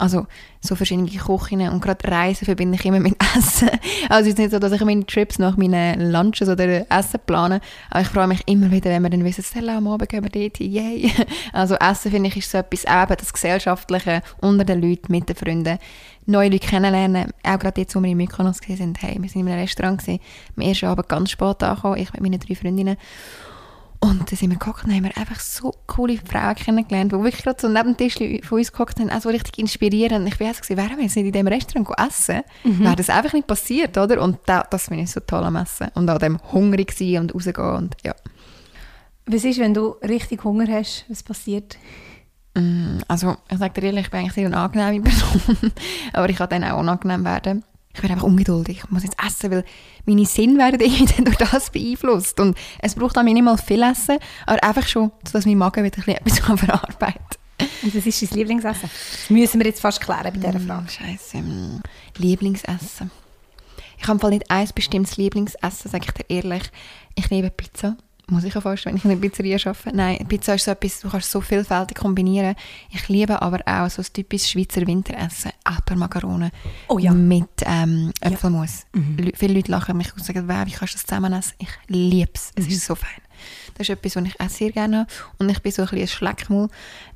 Also 0.00 0.26
so 0.60 0.74
verschiedene 0.74 1.10
Küchen 1.10 1.60
und 1.68 1.82
gerade 1.82 2.10
Reisen 2.10 2.46
verbinde 2.46 2.78
ich 2.78 2.86
immer 2.86 3.00
mit 3.00 3.16
Essen. 3.36 3.68
Also 4.08 4.22
es 4.22 4.28
ist 4.28 4.38
nicht 4.38 4.50
so, 4.50 4.58
dass 4.58 4.72
ich 4.72 4.80
meine 4.82 5.04
Trips 5.04 5.38
nach 5.38 5.58
meinen 5.58 6.10
Lunches 6.10 6.48
oder 6.48 6.90
Essen 6.90 7.20
plane, 7.26 7.60
aber 7.90 8.00
ich 8.00 8.08
freue 8.08 8.26
mich 8.26 8.40
immer 8.46 8.70
wieder, 8.70 8.90
wenn 8.90 9.02
wir 9.02 9.10
dann 9.10 9.24
wissen, 9.24 9.44
Stella, 9.44 9.76
am 9.76 9.88
Abend 9.88 10.08
gehen 10.08 10.24
wir 10.24 10.30
dort 10.30 10.58
yay. 10.58 11.12
Also 11.52 11.74
Essen 11.74 12.10
finde 12.10 12.30
ich 12.30 12.38
ist 12.38 12.50
so 12.50 12.58
etwas, 12.58 12.84
eben 12.84 13.16
das 13.18 13.32
Gesellschaftliche 13.32 14.22
unter 14.40 14.64
den 14.64 14.80
Leuten, 14.80 15.12
mit 15.12 15.28
den 15.28 15.36
Freunden, 15.36 15.78
neue 16.24 16.48
Leute 16.48 16.66
kennenlernen, 16.66 17.30
auch 17.42 17.58
gerade 17.58 17.82
jetzt, 17.82 17.94
wo 17.94 18.02
wir 18.02 18.10
in 18.10 18.16
Mykonos 18.16 18.60
waren, 18.60 18.94
hey, 18.98 19.18
wir 19.20 19.28
sind 19.28 19.42
in 19.42 19.48
einem 19.48 19.60
Restaurant 19.60 20.00
gewesen, 20.00 20.20
am 20.56 20.62
ersten 20.62 20.86
Abend 20.86 21.08
ganz 21.10 21.30
spät 21.30 21.62
angekommen, 21.62 21.98
ich 21.98 22.12
mit 22.14 22.22
meinen 22.22 22.40
drei 22.40 22.54
Freundinnen 22.54 22.96
und 24.02 24.30
dann 24.30 24.36
sind 24.36 24.50
wir 24.50 24.58
gekocht 24.58 24.84
und 24.84 24.94
haben 24.94 25.04
wir 25.04 25.16
einfach 25.16 25.38
so 25.40 25.74
coole 25.86 26.16
Frauen 26.16 26.54
kennengelernt, 26.54 27.12
die 27.12 27.16
wirklich 27.16 27.42
gerade 27.42 27.60
so 27.60 27.68
neben 27.68 27.94
dem 27.94 27.96
Tisch 27.98 28.14
von 28.42 28.58
uns 28.58 28.72
gekocht 28.72 28.98
haben, 28.98 29.10
auch 29.10 29.20
so 29.20 29.28
richtig 29.28 29.58
inspirierend. 29.58 30.26
Ich 30.26 30.38
bin 30.38 30.48
auch 30.48 30.54
so, 30.54 30.74
wären 30.74 30.96
wir 30.96 31.04
jetzt 31.04 31.16
nicht 31.16 31.26
in 31.26 31.32
diesem 31.32 31.46
Restaurant 31.48 32.08
essen, 32.08 32.40
mhm. 32.64 32.80
wäre 32.80 32.96
das 32.96 33.10
einfach 33.10 33.34
nicht 33.34 33.46
passiert, 33.46 33.98
oder? 33.98 34.22
Und 34.22 34.38
das, 34.46 34.64
das 34.70 34.88
finde 34.88 35.04
ich 35.04 35.10
so 35.10 35.20
toll 35.20 35.44
am 35.44 35.56
Essen. 35.56 35.88
Und 35.94 36.08
an 36.08 36.18
dem 36.18 36.38
hungrig 36.50 36.92
sein 36.92 37.18
und 37.18 37.34
rausgehen 37.34 37.76
und 37.76 37.96
ja. 38.02 38.14
Was 39.26 39.44
ist, 39.44 39.58
wenn 39.58 39.74
du 39.74 39.90
richtig 40.02 40.44
Hunger 40.44 40.66
hast? 40.66 41.04
Was 41.08 41.22
passiert? 41.22 41.76
Mm, 42.54 43.00
also, 43.06 43.36
ich 43.50 43.58
sage 43.58 43.80
dir 43.80 43.88
ehrlich, 43.88 44.06
ich 44.06 44.10
bin 44.10 44.20
eigentlich 44.20 44.32
sehr 44.32 44.46
eine 44.46 44.56
angenehme 44.56 45.00
Person, 45.04 45.72
aber 46.14 46.28
ich 46.30 46.36
kann 46.36 46.48
dann 46.48 46.64
auch 46.64 46.80
unangenehm 46.80 47.24
werden 47.24 47.64
ich 47.92 48.02
werde 48.02 48.14
einfach 48.14 48.26
ungeduldig. 48.26 48.82
Ich 48.84 48.90
muss 48.90 49.02
jetzt 49.02 49.16
essen, 49.24 49.50
weil 49.50 49.64
meine 50.06 50.24
Sinne 50.24 50.58
werden 50.58 50.80
irgendwie 50.80 51.24
durch 51.24 51.36
das 51.36 51.70
beeinflusst. 51.70 52.38
Und 52.40 52.56
es 52.80 52.94
braucht 52.94 53.18
auch 53.18 53.22
minimal 53.22 53.58
viel 53.58 53.82
Essen, 53.82 54.18
aber 54.46 54.62
einfach 54.62 54.86
schon, 54.86 55.10
dass 55.32 55.46
mein 55.46 55.58
Magen 55.58 55.84
wieder 55.84 56.06
etwas 56.08 56.38
verarbeiten 56.38 57.36
Und 57.82 57.94
was 57.94 58.06
ist 58.06 58.22
dein 58.22 58.38
Lieblingsessen? 58.38 58.90
Das 58.90 59.30
müssen 59.30 59.60
wir 59.60 59.66
jetzt 59.66 59.80
fast 59.80 60.00
klären 60.00 60.22
bei 60.24 60.30
dieser 60.30 60.58
mm, 60.58 60.66
Frage. 60.66 60.88
Scheiße. 60.88 61.38
Mm, 61.38 61.80
Lieblingsessen. 62.18 63.10
Ich 63.98 64.08
habe 64.08 64.30
nicht 64.30 64.50
ein 64.50 64.68
bestimmtes 64.74 65.16
Lieblingsessen, 65.16 65.90
sage 65.90 66.06
ich 66.06 66.12
dir 66.12 66.30
ehrlich. 66.30 66.70
Ich 67.16 67.28
liebe 67.28 67.50
Pizza 67.50 67.96
muss 68.30 68.44
ich 68.44 68.54
ja 68.54 68.60
fast, 68.60 68.86
wenn 68.86 68.96
ich 68.96 69.04
in 69.04 69.10
einer 69.10 69.20
Pizzeria 69.20 69.58
arbeite. 69.64 69.96
Nein, 69.96 70.24
Pizza 70.28 70.54
ist 70.54 70.64
so 70.64 70.70
etwas, 70.70 71.00
du 71.00 71.10
kannst 71.10 71.30
so 71.30 71.40
vielfältig 71.40 71.96
kombinieren. 71.96 72.54
Ich 72.90 73.08
liebe 73.08 73.40
aber 73.40 73.60
auch 73.66 73.90
so 73.90 74.02
ein 74.02 74.12
typisches 74.12 74.50
Schweizer 74.50 74.86
Winteressen, 74.86 75.52
Alpermakarone 75.64 76.50
oh, 76.88 76.98
ja. 76.98 77.12
mit 77.12 77.48
ähm, 77.66 78.12
Äpfelmus. 78.20 78.86
Ja. 78.94 79.00
Mhm. 79.00 79.32
Viele 79.34 79.54
Leute 79.54 79.70
lachen 79.70 79.96
mich 79.96 80.12
und 80.14 80.24
sagen, 80.24 80.48
wie 80.48 80.70
kannst 80.72 80.94
du 80.94 80.98
das 80.98 81.06
zusammen 81.06 81.32
essen? 81.32 81.54
Ich 81.58 81.70
liebe 81.88 82.32
es, 82.34 82.52
es 82.56 82.66
mhm. 82.66 82.72
ist 82.72 82.86
so 82.86 82.94
fein. 82.94 83.10
Das 83.74 83.88
ist 83.88 83.90
etwas, 83.90 84.16
was 84.16 84.24
ich 84.24 84.40
auch 84.40 84.48
sehr 84.48 84.70
gerne 84.70 84.98
habe 85.00 85.10
und 85.38 85.48
ich 85.48 85.60
bin 85.60 85.72
so 85.72 85.82
ein 85.82 85.88
bisschen 85.88 86.02
ein 86.02 86.08
Schleckmaul. 86.08 86.68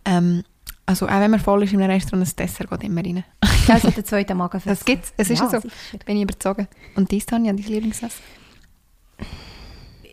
Ähm, 0.04 0.42
also 0.86 1.06
auch 1.06 1.20
wenn 1.20 1.30
man 1.30 1.40
voll 1.40 1.62
ist 1.62 1.72
in 1.72 1.80
einem 1.80 1.92
Restaurant, 1.92 2.28
ein 2.28 2.36
Dessert 2.36 2.68
geht 2.68 2.84
immer 2.84 3.02
rein. 3.02 3.24
Also 3.68 3.90
der 3.90 4.04
zweite 4.04 4.34
Magen. 4.34 4.60
Das 4.64 4.84
gibt 4.84 5.04
es, 5.04 5.12
es 5.16 5.30
ist 5.30 5.40
ja, 5.40 5.48
so. 5.48 5.60
Sicher. 5.60 6.04
Bin 6.04 6.16
ich 6.16 6.22
überzogen. 6.24 6.68
Und 6.94 7.10
dies, 7.10 7.24
Tanja, 7.24 7.52
dein 7.52 7.64
Lieblingsessen? 7.64 8.22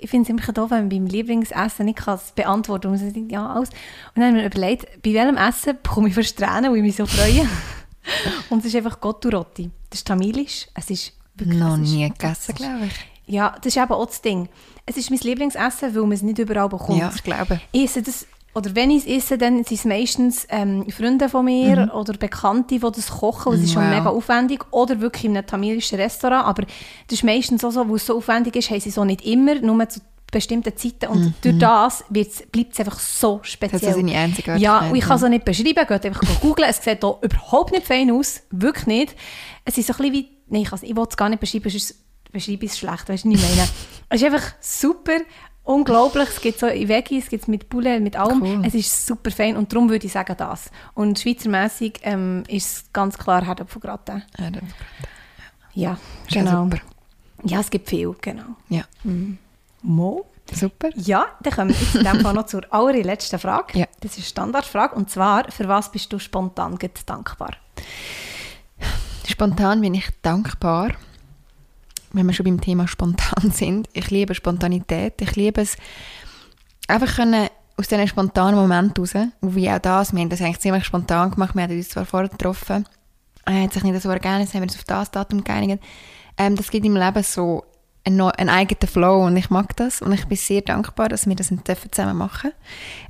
Ich 0.02 0.10
finde 0.10 0.24
es 0.24 0.30
immer 0.30 0.54
doof, 0.54 0.72
wenn 0.72 0.80
man 0.80 0.89
beim 0.89 1.06
Lieblingsessen 1.06 1.86
nicht 1.86 1.99
kann 1.99 2.20
beantworten 2.36 2.84
kann. 2.84 2.93
Und 2.93 3.04
man 3.04 3.14
denkt, 3.14 3.32
ja, 3.32 3.47
alles. 3.47 3.70
Und 3.70 4.22
dann 4.22 4.30
haben 4.30 4.36
wir 4.36 4.45
überlegt, 4.45 5.02
bei 5.04 5.14
welchem 5.14 5.38
Essen 5.38 5.78
bekomme 5.82 6.10
ich 6.10 6.16
fast 6.16 6.38
Tränen, 6.38 6.72
weil 6.72 6.78
ich 6.78 6.84
mich 6.84 6.95
so 6.95 7.06
freue. 7.06 7.47
und 8.49 8.60
es 8.60 8.66
ist 8.66 8.76
einfach 8.76 8.99
Gotturotti. 8.99 9.70
Das 9.89 9.99
ist 9.99 10.08
tamilisch. 10.08 10.68
Es 10.74 10.89
ist 10.89 11.14
wirklich... 11.36 11.60
Noch 11.60 11.78
nie 11.78 12.10
gegessen, 12.10 12.56
glaube 12.56 12.88
ich. 12.88 12.93
Ja, 13.28 13.56
das 13.58 13.68
ist 13.68 13.78
eben 13.78 13.91
auch 13.91 14.06
das 14.06 14.22
Ding. 14.22 14.49
Es 14.86 14.97
ist 14.97 15.12
mein 15.12 15.20
Lieblingsessen, 15.20 15.95
weil 15.95 16.02
man 16.02 16.12
es 16.12 16.22
nicht 16.24 16.39
überall 16.39 16.68
bekommt. 16.68 16.99
Ja, 16.99 17.12
ich 17.16 17.24
glaube. 17.24 17.62
Ich 17.72 17.84
esse 17.84 18.02
das 18.02 18.26
oder 18.54 18.76
wenn 18.76 18.91
ich 18.91 19.08
es 19.08 19.26
esse, 19.26 19.38
dann 19.38 19.64
sind 19.64 19.78
es 19.78 19.86
meistens 19.86 20.47
ähm, 20.49 20.89
Freunde 20.89 21.30
von 21.30 21.45
mir 21.45 21.86
mhm. 21.86 21.91
oder 21.91 22.14
Bekannte, 22.14 22.76
die 22.76 22.80
das 22.80 23.10
kochen. 23.10 23.54
Das 23.54 23.62
ist 23.62 23.74
schon 23.74 23.89
mega 23.89 24.10
aufwendig. 24.10 24.66
Oder 24.72 24.99
wirklich 24.99 25.26
in 25.26 25.38
einem 25.38 25.47
tamilischen 25.47 25.97
Restaurant. 25.97 26.45
Aber 26.45 26.64
das 26.64 26.72
ist 27.10 27.24
meistens 27.24 27.64
auch 27.64 27.72
so, 27.72 27.88
wo 27.88 27.95
es 27.95 28.06
so 28.06 28.18
aufwendig 28.18 28.56
ist, 28.58 28.70
haben 28.70 28.82
sie 28.82 28.91
so 28.91 29.06
nicht 29.06 29.26
immer, 29.26 29.56
nur 29.56 29.88
zu 29.88 30.02
bestimmten 30.30 30.76
Zeiten. 30.76 31.08
Und 31.08 31.22
mhm. 31.22 31.34
durch 31.41 31.60
das 31.60 32.04
bleibt 32.10 32.74
es 32.74 32.80
einfach 32.80 32.99
so 32.99 33.39
speziell. 33.43 33.80
Das 33.80 33.89
ist 33.89 33.95
seine 33.95 34.18
einzige 34.18 34.56
Ja, 34.58 34.89
und 34.89 34.95
ich 34.95 35.04
kann 35.04 35.18
es 35.18 35.24
auch 35.24 35.30
nicht 35.30 35.45
beschreiben. 35.45 35.88
Geht 35.88 36.06
einfach 36.06 36.41
googeln. 36.41 36.70
Es 36.70 36.84
sieht 36.84 36.99
hier 36.99 37.18
überhaupt 37.22 37.72
nicht 37.72 37.88
fein 37.88 38.12
aus. 38.12 38.41
Wirklich 38.52 38.88
nicht. 38.88 39.16
Es 39.64 39.78
ist 39.78 39.88
so 39.88 39.93
ein 39.93 39.97
bisschen 39.97 40.14
wie... 40.14 40.30
Nein, 40.47 40.64
ich, 40.64 40.89
ich 40.89 40.95
will 40.95 41.06
es 41.10 41.16
gar 41.16 41.30
nicht 41.30 41.39
beschreiben, 41.39 41.70
sonst 41.70 41.95
beschreibe 42.32 42.66
ich 42.66 42.72
es 42.72 42.80
schlecht. 42.80 43.08
Weißt 43.08 43.24
du, 43.24 43.30
was 43.30 43.41
ich 43.41 43.41
meine? 43.41 43.70
es 44.10 44.22
ist 44.22 44.26
einfach 44.26 44.54
super 44.60 45.18
unglaublich. 45.64 46.30
Es 46.30 46.41
gibt 46.41 46.59
so 46.59 46.68
in 46.68 46.88
Veggies, 46.88 47.26
es 47.26 47.30
gibt 47.30 47.47
mit 47.47 47.70
Poulet, 47.70 48.01
mit 48.01 48.16
allem. 48.16 48.41
Cool. 48.41 48.62
Es 48.66 48.74
ist 48.74 49.05
super 49.05 49.32
fein 49.32 49.57
und 49.57 49.72
darum 49.72 49.89
würde 49.89 50.05
ich 50.05 50.14
sagen 50.14 50.36
das. 50.38 50.72
Und 50.93 51.20
schweizermässig 51.20 51.99
ähm, 52.03 52.43
ist 52.47 52.66
es 52.66 52.93
ganz 52.93 53.18
klar 53.18 53.45
Herdöpfelgratin. 53.45 54.24
Herdöpfelgratin, 54.38 54.74
ja. 55.74 55.97
Ja, 56.34 56.43
genau. 56.43 56.68
Ja, 56.68 56.80
ja, 57.43 57.59
es 57.59 57.70
gibt 57.70 57.89
viel, 57.89 58.14
genau. 58.22 58.55
Ja. 58.70 58.84
Mhm. 59.03 59.38
Mo? 59.82 60.26
Super. 60.53 60.89
Ja, 60.95 61.28
dann 61.41 61.53
kommen 61.53 61.70
wir 61.70 61.78
jetzt 61.78 61.95
in 61.95 62.03
dem 62.03 62.20
Fall 62.20 62.34
noch 62.34 62.45
zur 62.45 62.62
allerletzten 62.74 63.39
Frage. 63.39 63.80
Ja. 63.80 63.86
Das 64.01 64.12
ist 64.12 64.18
eine 64.18 64.26
Standardfrage. 64.26 64.95
Und 64.95 65.09
zwar, 65.09 65.49
für 65.49 65.68
was 65.68 65.91
bist 65.91 66.12
du 66.12 66.20
spontan 66.20 66.78
dankbar? 67.05 67.51
Spontan 69.28 69.82
bin 69.82 69.93
ich 69.93 70.09
dankbar 70.22 70.91
wenn 72.14 72.26
wir 72.26 72.34
schon 72.34 72.45
beim 72.45 72.62
Thema 72.62 72.88
spontan 72.88 73.51
sind, 73.53 73.88
ich 73.93 74.09
liebe 74.09 74.36
Spontanität. 74.36 75.22
Ich 75.22 75.36
liebe 75.36 75.62
es, 75.62 75.78
einfach 76.88 77.16
können 77.16 77.47
aus 77.78 77.88
diesen 77.88 78.07
spontanen 78.07 78.59
Momenten 78.59 79.03
raus, 79.03 79.14
wie 79.41 79.70
auch 79.70 79.80
das, 79.80 80.14
wir 80.14 80.22
haben 80.22 80.30
das 80.30 80.41
eigentlich 80.41 80.59
ziemlich 80.59 80.86
spontan 80.86 81.32
gemacht, 81.32 81.55
wir 81.55 81.64
haben 81.64 81.76
uns 81.76 81.89
zwar 81.89 82.05
vorher 82.05 82.30
getroffen, 82.30 82.86
er 83.45 83.64
hat 83.64 83.74
sich 83.74 83.84
nicht 83.84 83.99
so 84.01 84.09
ergeben, 84.09 84.36
haben 84.36 84.53
wir 84.53 84.62
uns 84.62 84.76
auf 84.76 84.84
das 84.84 85.09
Datum 85.09 85.43
geeinigt. 85.43 85.84
Ähm, 86.38 86.55
das 86.55 86.70
gibt 86.70 86.86
im 86.86 86.95
Leben 86.95 87.24
so 87.24 87.64
einen, 88.04 88.22
einen 88.22 88.49
eigenen 88.49 88.88
Flow 88.88 89.26
und 89.26 89.38
ich 89.38 89.49
mag 89.49 89.76
das 89.76 90.02
und 90.02 90.12
ich 90.12 90.26
bin 90.26 90.38
sehr 90.38 90.62
dankbar, 90.62 91.10
dass 91.10 91.28
wir 91.28 91.36
das 91.36 91.54
zusammen 91.91 92.18
machen 92.18 92.52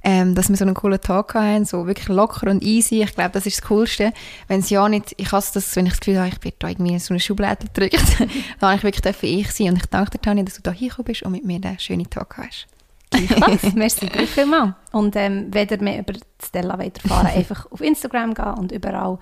ähm, 0.04 0.36
dass 0.36 0.50
wir 0.50 0.56
so 0.56 0.66
einen 0.66 0.74
coolen 0.74 1.00
Tag 1.00 1.34
haben, 1.36 1.66
so 1.66 1.86
wirklich 1.88 2.08
locker 2.08 2.50
und 2.50 2.64
easy. 2.64 3.02
Ich 3.02 3.14
glaube, 3.14 3.32
das 3.32 3.46
ist 3.46 3.62
das 3.62 3.68
Coolste. 3.68 4.14
Wenn 4.48 4.62
es 4.62 4.70
ja 4.70 4.88
nicht, 4.90 5.14
ich 5.18 5.32
hasse 5.32 5.54
das, 5.56 5.76
wenn 5.76 5.86
ich 5.86 5.94
das 5.94 6.00
Gefühl 6.00 6.20
habe, 6.20 6.30
ich 6.30 6.44
werde 6.44 6.58
da 6.60 6.70
irgendwie 6.70 6.94
in 6.94 7.00
so 7.00 7.14
eine 7.14 7.20
Schublade 7.20 7.68
gedrückt, 7.68 8.20
dann 8.60 8.70
habe 8.70 8.78
ich 8.78 8.84
wirklich 8.84 9.22
ich 9.22 9.52
sein 9.52 9.70
und 9.70 9.78
ich 9.78 9.86
danke 9.86 10.12
dir, 10.12 10.22
Tanja, 10.22 10.44
dass 10.44 10.56
du 10.56 10.62
da 10.62 10.72
hingekommen 10.72 11.06
bist 11.06 11.24
und 11.24 11.32
mit 11.32 11.46
mir 11.46 11.60
diesen 11.60 11.80
schönen 11.80 12.10
Tag 12.10 12.38
hast. 12.38 12.68
Was? 13.12 13.74
Merci 13.76 14.08
vielmals. 14.26 14.74
Und 14.92 15.16
ähm, 15.16 15.48
wenn 15.52 15.68
ihr 15.68 15.82
mehr 15.82 16.00
über 16.00 16.14
Stella 16.44 16.76
erfahren 16.76 17.28
einfach 17.36 17.70
auf 17.72 17.82
Instagram 17.82 18.34
gehen 18.34 18.54
und 18.54 18.72
überall 18.72 19.20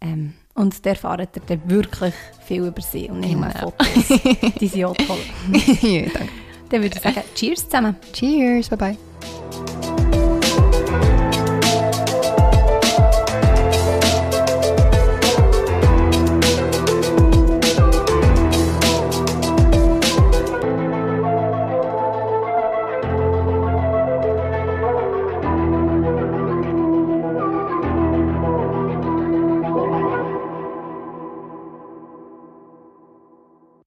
ähm, 0.00 0.34
und 0.60 0.84
da 0.84 0.90
erfahrt 0.90 1.36
ihr 1.36 1.42
dann 1.46 1.70
wirklich 1.70 2.14
viel 2.44 2.66
über 2.66 2.82
sie 2.82 3.08
und 3.08 3.20
nicht 3.20 3.36
nur 3.36 3.48
genau. 3.48 3.72
Fotos. 3.78 4.58
Die 4.60 4.84
auch 4.84 4.96
toll. 4.96 5.18
ja, 5.82 6.02
danke. 6.02 6.28
Dann 6.68 6.82
würde 6.82 6.96
ich 6.96 7.02
sagen, 7.02 7.22
Cheers 7.34 7.64
zusammen. 7.64 7.96
Cheers, 8.12 8.68
bye 8.68 8.78
bye. 8.78 9.89